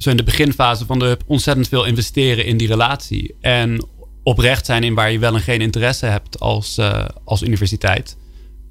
zo 0.03 0.11
in 0.11 0.17
de 0.17 0.23
beginfase 0.23 0.87
van 0.87 0.99
de 0.99 1.05
hub 1.05 1.23
ontzettend 1.27 1.69
veel 1.69 1.85
investeren 1.85 2.45
in 2.45 2.57
die 2.57 2.69
relatie. 2.69 3.35
En 3.41 3.87
oprecht 4.23 4.67
zijn 4.67 4.83
in 4.83 4.95
waar 4.95 5.13
je 5.13 5.19
wel 5.19 5.35
en 5.35 5.41
geen 5.41 5.61
interesse 5.61 6.07
hebt 6.07 6.41
als, 6.41 6.79
uh, 6.79 7.05
als 7.25 7.43
universiteit. 7.43 8.17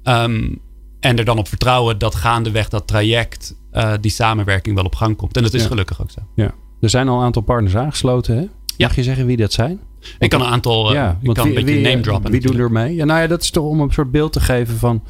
Um, 0.04 0.60
en 1.00 1.18
er 1.18 1.24
dan 1.24 1.38
op 1.38 1.48
vertrouwen 1.48 1.98
dat 1.98 2.14
gaandeweg 2.14 2.68
dat 2.68 2.86
traject 2.86 3.54
uh, 3.72 3.92
die 4.00 4.10
samenwerking 4.10 4.74
wel 4.74 4.84
op 4.84 4.94
gang 4.94 5.16
komt. 5.16 5.36
En 5.36 5.42
dat 5.42 5.54
is 5.54 5.66
gelukkig 5.66 6.02
ook 6.02 6.10
zo. 6.10 6.20
Ja. 6.34 6.54
Er 6.80 6.90
zijn 6.90 7.08
al 7.08 7.18
een 7.18 7.24
aantal 7.24 7.42
partners 7.42 7.76
aangesloten. 7.76 8.36
Hè? 8.36 8.44
Mag 8.78 8.96
je 8.96 9.02
zeggen 9.02 9.26
wie 9.26 9.36
dat 9.36 9.52
zijn? 9.52 9.80
Ik 10.18 10.30
kan 10.30 10.40
een 10.40 10.46
aantal, 10.46 10.88
uh, 10.88 10.94
ja, 10.94 11.18
ik 11.22 11.34
kan 11.34 11.48
wie, 11.48 11.58
een 11.58 11.64
beetje 11.64 11.80
name 11.80 12.00
droppen. 12.00 12.30
Wie 12.30 12.40
doen 12.40 12.58
er 12.58 12.72
mee? 12.72 12.94
Ja, 12.94 13.04
nou 13.04 13.20
ja, 13.20 13.26
dat 13.26 13.42
is 13.42 13.50
toch 13.50 13.64
om 13.64 13.80
een 13.80 13.90
soort 13.90 14.10
beeld 14.10 14.32
te 14.32 14.40
geven 14.40 14.76
van, 14.78 15.02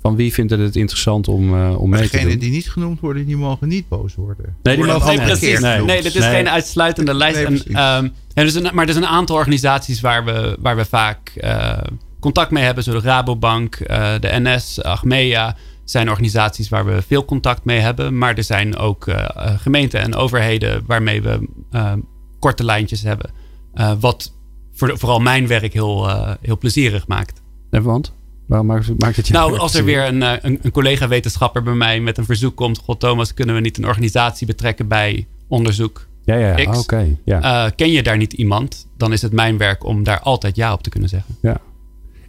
van 0.00 0.16
wie 0.16 0.32
vindt 0.32 0.52
het 0.52 0.76
interessant 0.76 1.28
om, 1.28 1.54
uh, 1.54 1.80
om 1.80 1.90
mee 1.90 2.08
te 2.08 2.20
doen. 2.20 2.38
die 2.38 2.50
niet 2.50 2.70
genoemd 2.70 3.00
worden, 3.00 3.26
die 3.26 3.36
mogen 3.36 3.68
niet 3.68 3.88
boos 3.88 4.14
worden. 4.14 4.56
Nee, 4.62 4.76
die 4.76 4.84
mogen 4.84 5.16
nee, 5.16 5.26
precies. 5.26 5.60
Nee, 5.60 5.82
nee, 5.82 6.02
dit 6.02 6.14
is 6.14 6.24
geen 6.24 6.48
uitsluitende 6.48 7.14
lijst. 7.14 7.48
Nee, 7.48 7.62
en, 7.64 8.04
um, 8.04 8.12
en 8.34 8.44
dus 8.44 8.54
een, 8.54 8.68
maar 8.74 8.86
er 8.86 8.92
zijn 8.92 9.04
een 9.04 9.10
aantal 9.10 9.36
organisaties 9.36 10.00
waar 10.00 10.24
we, 10.24 10.56
waar 10.60 10.76
we 10.76 10.84
vaak 10.84 11.32
uh, 11.36 11.78
contact 12.20 12.50
mee 12.50 12.64
hebben. 12.64 12.84
Zoals 12.84 13.02
de 13.02 13.08
Rabobank, 13.08 13.78
uh, 13.80 14.12
de 14.20 14.40
NS, 14.40 14.82
Achmea 14.82 15.56
zijn 15.84 16.08
organisaties 16.08 16.68
waar 16.68 16.84
we 16.84 17.02
veel 17.02 17.24
contact 17.24 17.64
mee 17.64 17.78
hebben. 17.78 18.18
Maar 18.18 18.36
er 18.36 18.44
zijn 18.44 18.76
ook 18.76 19.06
uh, 19.06 19.24
gemeenten 19.56 20.00
en 20.00 20.14
overheden 20.14 20.82
waarmee 20.86 21.22
we 21.22 21.48
uh, 21.72 21.92
korte 22.38 22.64
lijntjes 22.64 23.02
hebben. 23.02 23.30
Uh, 23.74 23.92
wat 24.00 24.34
voor, 24.72 24.98
vooral 24.98 25.20
mijn 25.20 25.46
werk 25.46 25.72
heel, 25.72 26.08
heel 26.40 26.58
plezierig 26.58 27.06
maakt. 27.06 27.42
En 27.70 27.82
want? 27.82 28.16
Waarom 28.48 28.66
maakt, 28.66 29.16
het 29.16 29.26
je 29.26 29.32
Nou, 29.32 29.58
als 29.58 29.74
er 29.74 29.84
weer 29.84 30.06
een, 30.06 30.22
een, 30.46 30.58
een 30.62 30.70
collega-wetenschapper 30.70 31.62
bij 31.62 31.74
mij 31.74 32.00
met 32.00 32.18
een 32.18 32.24
verzoek 32.24 32.56
komt. 32.56 32.78
God 32.78 33.00
Thomas, 33.00 33.34
kunnen 33.34 33.54
we 33.54 33.60
niet 33.60 33.78
een 33.78 33.86
organisatie 33.86 34.46
betrekken 34.46 34.88
bij 34.88 35.26
onderzoek? 35.48 36.06
Ja, 36.24 36.34
ja, 36.34 36.78
oké. 36.78 37.16
ja. 37.24 37.70
ken 37.70 37.90
je 37.90 38.02
daar 38.02 38.16
niet 38.16 38.32
iemand? 38.32 38.86
Dan 38.96 39.12
is 39.12 39.22
het 39.22 39.32
mijn 39.32 39.58
werk 39.58 39.84
om 39.84 40.02
daar 40.02 40.20
altijd 40.20 40.56
ja 40.56 40.72
op 40.72 40.82
te 40.82 40.90
kunnen 40.90 41.08
zeggen. 41.08 41.36
Ja, 41.42 41.60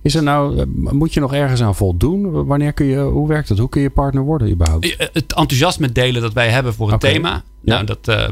is 0.01 0.15
er 0.15 0.23
nou, 0.23 0.59
eh, 0.59 0.65
moet 0.91 1.13
je 1.13 1.19
nog 1.19 1.33
ergens 1.33 1.61
aan 1.61 1.75
voldoen? 1.75 2.45
Wanneer 2.45 2.73
kun 2.73 2.85
je, 2.85 2.99
hoe 2.99 3.27
werkt 3.27 3.47
dat? 3.47 3.57
Hoe 3.57 3.69
kun 3.69 3.81
je 3.81 3.89
partner 3.89 4.23
worden 4.23 4.49
überhaupt? 4.49 4.95
Eh, 4.95 5.07
het 5.13 5.33
enthousiasme 5.33 5.91
delen 5.91 6.21
dat 6.21 6.33
wij 6.33 6.49
hebben 6.49 6.73
voor 6.73 6.91
een 6.91 6.99
thema. 6.99 7.43
Nou, 7.61 7.85
dat, 7.85 8.07
uh, 8.07 8.27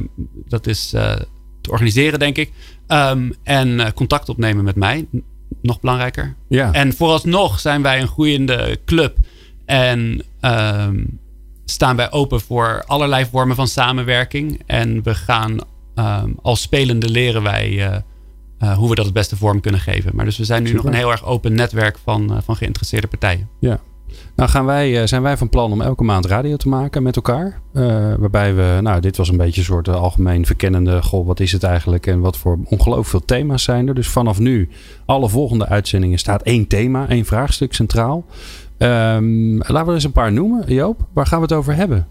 dat 0.47 0.67
is 0.67 0.93
uh, 0.95 1.15
te 1.61 1.71
organiseren, 1.71 2.19
denk 2.19 2.37
ik. 2.37 2.51
Um, 2.87 3.33
en 3.43 3.93
contact 3.93 4.29
opnemen 4.29 4.63
met 4.63 4.75
mij. 4.75 5.07
Nog 5.61 5.79
belangrijker. 5.79 6.35
Ja. 6.47 6.71
En 6.71 6.93
vooralsnog 6.93 7.59
zijn 7.59 7.81
wij 7.81 8.01
een 8.01 8.07
groeiende 8.07 8.79
club. 8.85 9.17
En 9.65 10.23
um, 10.41 11.19
staan 11.65 11.95
wij 11.95 12.11
open 12.11 12.41
voor 12.41 12.83
allerlei 12.85 13.25
vormen 13.25 13.55
van 13.55 13.67
samenwerking. 13.67 14.61
En 14.65 15.03
we 15.03 15.15
gaan 15.15 15.59
um, 15.95 16.35
als 16.41 16.61
spelende 16.61 17.09
leren 17.09 17.43
wij 17.43 17.71
uh, 18.63 18.77
hoe 18.77 18.89
we 18.89 18.95
dat 18.95 19.05
het 19.05 19.13
beste 19.13 19.37
vorm 19.37 19.61
kunnen 19.61 19.81
geven. 19.81 20.15
Maar 20.15 20.25
dus 20.25 20.37
we 20.37 20.45
zijn 20.45 20.63
nu 20.63 20.73
nog 20.73 20.85
een 20.85 20.93
heel 20.93 21.11
erg 21.11 21.25
open 21.25 21.53
netwerk 21.53 21.97
van, 22.03 22.31
uh, 22.31 22.37
van 22.43 22.55
geïnteresseerde 22.55 23.07
partijen. 23.07 23.49
Ja. 23.59 23.79
Nou 24.35 24.49
gaan 24.49 24.65
wij, 24.65 25.01
uh, 25.01 25.07
zijn 25.07 25.21
wij 25.21 25.37
van 25.37 25.49
plan 25.49 25.71
om 25.71 25.81
elke 25.81 26.03
maand 26.03 26.25
radio 26.25 26.55
te 26.55 26.69
maken 26.69 27.03
met 27.03 27.15
elkaar. 27.15 27.61
waarbij 28.19 28.55
we, 28.55 28.79
nou 28.81 29.01
dit 29.01 29.17
was 29.17 29.29
een 29.29 29.37
beetje 29.37 29.59
een 29.61 29.67
soort 29.67 29.89
algemeen 29.89 30.45
verkennende, 30.45 31.01
goh 31.01 31.27
wat 31.27 31.39
is 31.39 31.51
het 31.51 31.63
eigenlijk 31.63 32.07
en 32.07 32.19
wat 32.19 32.37
voor 32.37 32.59
ongelooflijk 32.63 33.07
veel 33.07 33.25
thema's 33.25 33.63
zijn 33.63 33.87
er. 33.87 33.95
Dus 33.95 34.07
vanaf 34.07 34.39
nu, 34.39 34.69
alle 35.05 35.29
volgende 35.29 35.67
uitzendingen 35.67 36.17
staat 36.17 36.41
één 36.41 36.67
thema, 36.67 37.09
één 37.09 37.25
vraagstuk 37.25 37.73
centraal. 37.73 38.25
Um, 38.77 39.57
laten 39.57 39.85
we 39.85 39.93
eens 39.93 40.03
een 40.03 40.11
paar 40.11 40.31
noemen. 40.31 40.73
Joop, 40.73 41.07
waar 41.13 41.25
gaan 41.25 41.39
we 41.39 41.45
het 41.45 41.53
over 41.53 41.75
hebben? 41.75 42.07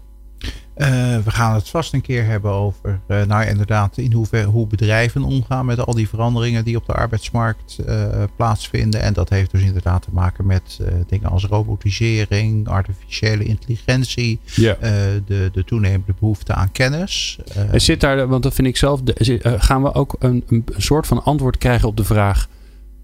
Uh, 0.77 0.87
we 1.17 1.31
gaan 1.31 1.53
het 1.53 1.69
vast 1.69 1.93
een 1.93 2.01
keer 2.01 2.25
hebben 2.25 2.51
over, 2.51 2.99
uh, 3.07 3.23
nou 3.23 3.45
inderdaad, 3.45 3.97
in 3.97 4.13
hoeverre 4.13 4.47
hoe 4.47 4.67
bedrijven 4.67 5.23
omgaan 5.23 5.65
met 5.65 5.85
al 5.85 5.93
die 5.93 6.09
veranderingen 6.09 6.63
die 6.63 6.75
op 6.75 6.85
de 6.85 6.93
arbeidsmarkt 6.93 7.77
uh, 7.87 8.05
plaatsvinden. 8.35 9.01
En 9.01 9.13
dat 9.13 9.29
heeft 9.29 9.51
dus 9.51 9.61
inderdaad 9.61 10.01
te 10.01 10.09
maken 10.11 10.45
met 10.45 10.79
dingen 11.07 11.29
als 11.29 11.45
robotisering, 11.45 12.67
artificiële 12.67 13.43
intelligentie, 13.43 14.39
yeah. 14.43 14.79
de, 15.25 15.49
de 15.53 15.63
toenemende 15.63 16.13
behoefte 16.19 16.53
aan 16.53 16.71
kennis. 16.71 17.39
Er 17.71 17.81
zit 17.81 18.01
daar, 18.01 18.27
want 18.27 18.43
dat 18.43 18.53
vind 18.53 18.67
ik 18.67 18.77
zelf, 18.77 19.01
gaan 19.43 19.83
we 19.83 19.93
ook 19.93 20.15
een, 20.19 20.43
een 20.47 20.65
soort 20.77 21.07
van 21.07 21.23
antwoord 21.23 21.57
krijgen 21.57 21.87
op 21.87 21.97
de 21.97 22.03
vraag 22.03 22.47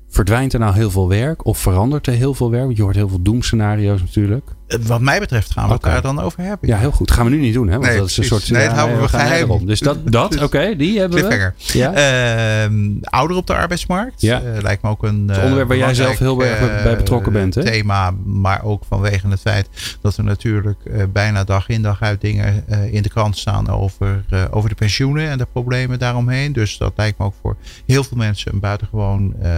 verdwijnt 0.10 0.54
er 0.54 0.60
nou 0.60 0.74
heel 0.76 0.92
veel 0.92 1.08
werk 1.08 1.46
of 1.46 1.58
verandert 1.58 2.08
er 2.08 2.14
heel 2.14 2.34
veel 2.34 2.52
werk? 2.52 2.66
Want 2.66 2.78
je 2.78 2.84
hoort 2.84 2.96
heel 2.96 3.10
veel 3.10 3.22
doemscenario's 3.22 4.02
natuurlijk. 4.02 4.50
Wat 4.82 5.02
mij 5.02 5.20
betreft 5.20 5.52
gaan 5.52 5.68
we 5.68 5.74
het 5.74 5.82
daar 5.82 6.02
dan 6.02 6.20
over 6.20 6.42
hebben. 6.44 6.70
Ja, 6.70 6.78
heel 6.78 6.92
goed. 6.92 7.12
Gaan 7.12 7.26
we 7.26 7.32
nu 7.32 7.40
niet 7.40 7.54
doen, 7.54 7.68
hè? 7.68 7.74
Want 7.74 7.86
Nee, 7.88 7.98
dat 7.98 8.10
is 8.10 8.18
een 8.18 8.24
soort. 8.24 8.52
Nee, 8.52 8.68
dat 8.68 8.76
houden 8.76 9.02
we 9.02 9.08
geheim. 9.08 9.66
Dus 9.66 9.80
dat, 9.80 10.12
dat 10.12 10.42
oké, 10.44 10.76
die 10.76 11.00
hebben 11.00 11.30
we. 11.30 11.52
Ja. 11.56 11.94
Ehm, 11.94 12.74
ouder 13.02 13.38
op 13.38 13.48
de 13.48 13.56
arbeidsmarkt. 13.56 14.22
Ja. 14.22 14.42
Eh, 14.42 14.62
lijkt 14.62 14.82
me 14.84 14.90
ook 14.90 15.04
een 15.04 15.28
Het 15.28 15.38
onderwerp 15.42 15.68
waar 15.68 15.78
jij 15.78 15.90
eh, 15.90 15.96
zelf 15.96 16.18
heel 16.18 16.44
erg 16.44 16.84
bij 16.84 16.96
betrokken 16.96 17.34
eh, 17.34 17.40
bent, 17.40 17.56
hè? 17.56 17.64
Thema, 17.64 18.12
maar 18.26 18.64
ook 18.64 18.84
vanwege 18.88 19.28
het 19.28 19.40
feit 19.40 19.70
dat 20.02 20.18
er 20.18 20.24
natuurlijk 20.24 20.86
eh, 20.86 21.04
bijna 21.14 21.44
dag 21.44 21.70
in 21.70 21.82
dag 21.82 22.02
uit 22.02 22.22
dingen 22.22 22.64
eh, 22.68 22.94
in 22.94 23.02
de 23.02 23.10
krant 23.10 23.38
staan 23.38 23.70
over, 23.70 24.24
eh, 24.30 24.44
over 24.52 24.70
de 24.70 24.76
pensioenen 24.76 25.30
en 25.30 25.38
de 25.38 25.48
problemen 25.52 26.00
daaromheen. 26.00 26.54
Dus 26.54 26.78
dat 26.78 26.94
lijkt 26.96 27.18
me 27.20 27.26
ook 27.26 27.34
voor 27.42 27.56
heel 27.86 28.04
veel 28.04 28.18
mensen 28.18 28.54
een 28.54 28.60
buitengewoon 28.60 29.34
eh, 29.42 29.52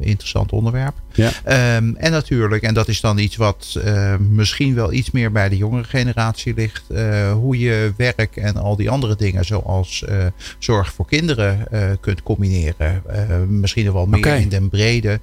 interessant 0.00 0.52
onderwerp. 0.52 0.94
Ja. 1.12 1.30
Ehm, 1.44 1.94
en 1.96 2.10
natuurlijk, 2.10 2.62
en 2.62 2.74
dat 2.74 2.88
is 2.88 3.00
dan 3.00 3.18
iets 3.18 3.36
wat 3.36 3.76
eh, 3.84 4.14
misschien 4.46 4.74
wel 4.74 4.92
iets 4.92 5.10
meer 5.10 5.32
bij 5.32 5.48
de 5.48 5.56
jongere 5.56 5.84
generatie 5.84 6.54
ligt, 6.54 6.90
eh, 6.90 7.32
hoe 7.32 7.58
je 7.58 7.92
werk 7.96 8.36
en 8.36 8.56
al 8.56 8.76
die 8.76 8.90
andere 8.90 9.16
dingen, 9.16 9.44
zoals 9.44 10.04
eh, 10.04 10.26
zorg 10.58 10.92
voor 10.92 11.06
kinderen, 11.06 11.72
eh, 11.72 11.90
kunt 12.00 12.22
combineren. 12.22 13.02
Misschien 13.48 13.92
wel 13.92 14.06
meer 14.06 14.26
in 14.26 14.48
den 14.48 14.68
brede. 14.68 15.20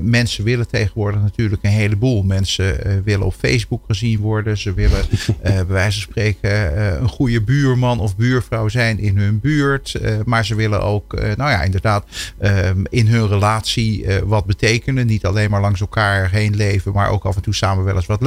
Mensen 0.00 0.44
willen 0.44 0.68
tegenwoordig 0.68 1.20
natuurlijk 1.20 1.62
een 1.62 1.70
heleboel. 1.70 2.22
Mensen 2.22 3.02
willen 3.04 3.26
op 3.26 3.34
Facebook 3.38 3.84
gezien 3.86 4.18
worden. 4.18 4.58
Ze 4.58 4.74
willen 4.74 5.04
bij 5.42 5.66
wijze 5.66 6.00
van 6.00 6.10
spreken 6.10 6.80
een 7.02 7.08
goede 7.08 7.42
buurman 7.42 8.00
of 8.00 8.16
buurvrouw 8.16 8.68
zijn 8.68 8.98
in 8.98 9.18
hun 9.18 9.40
buurt. 9.40 10.00
Maar 10.24 10.44
ze 10.44 10.54
willen 10.54 10.82
ook, 10.82 11.12
nou 11.12 11.50
ja, 11.50 11.62
inderdaad, 11.62 12.04
in 12.88 13.06
hun 13.06 13.28
relatie 13.28 14.06
wat 14.24 14.46
betekenen. 14.46 15.06
Niet 15.06 15.26
alleen 15.26 15.50
maar 15.50 15.60
langs 15.60 15.80
elkaar 15.80 16.30
heen 16.30 16.56
leven, 16.56 16.92
maar 16.92 17.10
ook 17.10 17.24
af 17.24 17.36
en 17.36 17.42
toe 17.42 17.54
samen 17.54 17.84
wel 17.84 17.96
eens 17.96 18.06
wat 18.06 18.20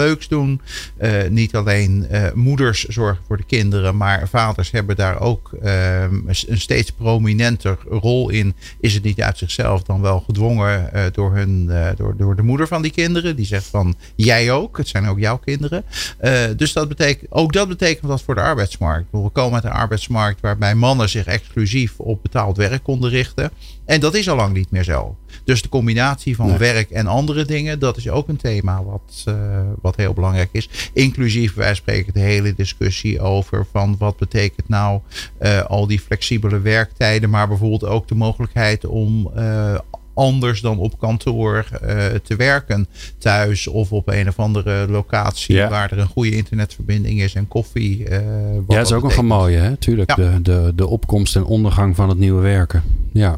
Eh, 0.97 1.11
niet 1.29 1.55
alleen 1.55 2.07
eh, 2.09 2.31
moeders 2.33 2.83
zorgen 2.83 3.23
voor 3.27 3.37
de 3.37 3.43
kinderen, 3.43 3.97
maar 3.97 4.27
vaders 4.27 4.71
hebben 4.71 4.95
daar 4.95 5.19
ook 5.19 5.53
eh, 5.61 6.01
een 6.01 6.59
steeds 6.59 6.91
prominenter 6.91 7.77
rol 7.89 8.29
in. 8.29 8.55
Is 8.79 8.93
het 8.93 9.03
niet 9.03 9.21
uit 9.21 9.37
zichzelf 9.37 9.83
dan 9.83 10.01
wel 10.01 10.19
gedwongen 10.19 10.93
eh, 10.93 11.03
door, 11.11 11.35
hun, 11.35 11.71
door, 11.95 12.17
door 12.17 12.35
de 12.35 12.41
moeder 12.41 12.67
van 12.67 12.81
die 12.81 12.91
kinderen? 12.91 13.35
Die 13.35 13.45
zegt 13.45 13.65
van 13.65 13.95
jij 14.15 14.51
ook, 14.51 14.77
het 14.77 14.87
zijn 14.87 15.07
ook 15.07 15.19
jouw 15.19 15.37
kinderen. 15.37 15.83
Dus 16.57 16.73
dat 16.73 16.87
betekent, 16.87 17.31
ook 17.31 17.53
dat 17.53 17.67
betekent 17.67 18.07
wat 18.07 18.21
voor 18.21 18.35
de 18.35 18.41
arbeidsmarkt. 18.41 19.05
We 19.11 19.29
komen 19.29 19.53
uit 19.53 19.63
een 19.63 19.71
arbeidsmarkt 19.71 20.41
waarbij 20.41 20.75
mannen 20.75 21.09
zich 21.09 21.25
exclusief 21.25 21.99
op 21.99 22.21
betaald 22.21 22.57
werk 22.57 22.83
konden 22.83 23.09
richten. 23.09 23.51
En 23.85 23.99
dat 23.99 24.15
is 24.15 24.29
al 24.29 24.35
lang 24.35 24.53
niet 24.53 24.71
meer 24.71 24.83
zo. 24.83 25.17
Dus 25.43 25.61
de 25.61 25.69
combinatie 25.69 26.35
van 26.35 26.47
Nee. 26.47 26.57
werk 26.57 26.89
en 26.89 27.07
andere 27.07 27.45
dingen, 27.45 27.79
dat 27.79 27.97
is 27.97 28.09
ook 28.09 28.27
een 28.27 28.37
thema 28.37 28.83
wat, 28.83 29.23
eh, 29.25 29.35
wat 29.81 29.95
heel 29.95 30.13
belangrijk 30.13 30.49
is. 30.51 30.69
Inclusief, 30.93 31.53
wij 31.53 31.75
spreken 31.75 32.13
de 32.13 32.19
hele 32.19 32.53
discussie 32.55 33.19
over 33.21 33.65
van 33.71 33.95
wat 33.99 34.17
betekent 34.17 34.69
nou 34.69 34.99
eh, 35.37 35.61
al 35.61 35.87
die 35.87 35.99
flexibele 35.99 36.59
werktijden, 36.59 37.29
maar 37.29 37.47
bijvoorbeeld 37.47 37.85
ook 37.85 38.07
de 38.07 38.15
mogelijkheid 38.15 38.85
om 38.85 39.31
eh, 39.35 39.75
anders 40.15 40.61
dan 40.61 40.77
op 40.77 40.99
kantoor 40.99 41.65
te 42.23 42.35
werken. 42.37 42.87
Thuis 43.17 43.67
of 43.67 43.91
op 43.91 44.07
een 44.07 44.27
of 44.27 44.39
andere 44.39 44.87
locatie 44.89 45.55
Ja. 45.55 45.69
waar 45.69 45.91
er 45.91 45.99
een 45.99 46.07
goede 46.07 46.35
internetverbinding 46.35 47.21
is 47.21 47.33
en 47.35 47.47
koffie. 47.47 48.09
Ja, 48.09 48.21
dat 48.67 48.85
is 48.85 48.91
ook 48.91 49.03
nog 49.03 49.17
een 49.17 49.25
mooie, 49.25 49.57
hè? 49.57 49.77
Tuurlijk. 49.77 50.15
Ja. 50.15 50.15
De, 50.15 50.41
de, 50.41 50.71
de 50.75 50.87
opkomst 50.87 51.35
en 51.35 51.43
ondergang 51.43 51.95
van 51.95 52.09
het 52.09 52.17
nieuwe 52.17 52.41
werken. 52.41 52.83
Ja. 53.13 53.37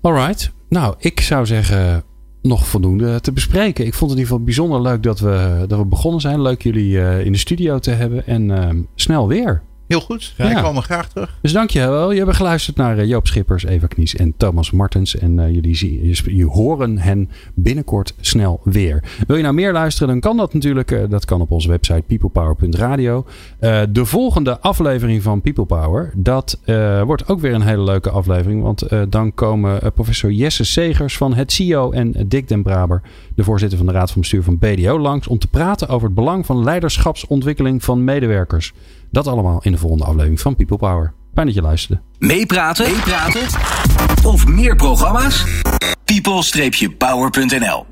Alright. 0.00 0.50
Nou, 0.72 0.94
ik 0.98 1.20
zou 1.20 1.46
zeggen 1.46 2.02
nog 2.42 2.66
voldoende 2.66 3.20
te 3.20 3.32
bespreken. 3.32 3.86
Ik 3.86 3.94
vond 3.94 4.10
het 4.10 4.18
in 4.20 4.24
ieder 4.24 4.32
geval 4.32 4.44
bijzonder 4.44 4.82
leuk 4.82 5.02
dat 5.02 5.20
we, 5.20 5.64
dat 5.68 5.78
we 5.78 5.84
begonnen 5.84 6.20
zijn. 6.20 6.42
Leuk 6.42 6.62
jullie 6.62 7.00
eh, 7.00 7.24
in 7.24 7.32
de 7.32 7.38
studio 7.38 7.78
te 7.78 7.90
hebben. 7.90 8.26
En 8.26 8.50
ehm, 8.50 8.82
snel 8.94 9.28
weer. 9.28 9.62
Heel 9.92 10.00
goed. 10.00 10.34
Ja. 10.36 10.50
Ik 10.50 10.56
kwam 10.56 10.76
er 10.76 10.82
graag 10.82 11.08
terug. 11.08 11.38
Dus 11.40 11.52
dankjewel. 11.52 12.12
Je 12.12 12.24
hebt 12.24 12.36
geluisterd 12.36 12.76
naar 12.76 12.98
eh, 12.98 13.08
Joop 13.08 13.26
Schippers, 13.26 13.64
Eva 13.64 13.86
Knies 13.86 14.16
en 14.16 14.34
Thomas 14.36 14.70
Martens. 14.70 15.16
En 15.16 15.38
eh, 15.38 15.54
jullie 15.54 15.74
zien, 15.76 16.16
je, 16.24 16.44
horen 16.44 16.98
hen 16.98 17.30
binnenkort 17.54 18.14
snel 18.20 18.60
weer. 18.64 19.02
Wil 19.26 19.36
je 19.36 19.42
nou 19.42 19.54
meer 19.54 19.72
luisteren, 19.72 20.08
dan 20.08 20.20
kan 20.20 20.36
dat 20.36 20.54
natuurlijk. 20.54 20.90
eh, 20.90 21.00
dat 21.08 21.24
kan 21.24 21.40
op 21.40 21.50
onze 21.50 21.68
website 21.68 22.02
peoplepower.radio. 22.06 23.26
De 23.90 24.04
volgende 24.04 24.60
aflevering 24.60 25.22
van 25.22 25.40
People 25.40 25.64
Power, 25.64 26.12
dat 26.16 26.58
wordt 27.04 27.28
ook 27.28 27.40
weer 27.40 27.54
een 27.54 27.62
hele 27.62 27.82
leuke 27.82 28.10
aflevering. 28.10 28.62
Want 28.62 28.88
dan 29.08 29.34
komen 29.34 29.92
professor 29.94 30.30
Jesse 30.30 30.64
Segers 30.64 31.16
van 31.16 31.34
het 31.34 31.52
CIO 31.52 31.90
en 31.90 32.14
Dick 32.26 32.48
den 32.48 32.62
Braber, 32.62 33.02
de 33.34 33.44
voorzitter 33.44 33.78
van 33.78 33.86
de 33.86 33.92
Raad 33.92 34.10
van 34.10 34.20
Bestuur 34.20 34.42
van 34.42 34.58
BDO, 34.58 34.98
langs 34.98 35.26
om 35.26 35.38
te 35.38 35.46
praten 35.48 35.88
over 35.88 36.06
het 36.06 36.16
belang 36.16 36.46
van 36.46 36.64
leiderschapsontwikkeling 36.64 37.84
van 37.84 38.04
medewerkers. 38.04 38.72
Dat 39.12 39.26
allemaal 39.26 39.62
in 39.62 39.72
de 39.72 39.78
volgende 39.78 40.04
aflevering 40.04 40.40
van 40.40 40.56
People 40.56 40.76
Power. 40.76 41.12
Fijn 41.34 41.46
dat 41.46 41.54
je 41.54 41.62
luisterde. 41.62 42.02
Meepraten? 42.18 42.92
Meepraten? 42.92 43.40
Of 44.24 44.46
meer 44.46 44.76
programma's? 44.76 45.44
people-power.nl 46.04 47.86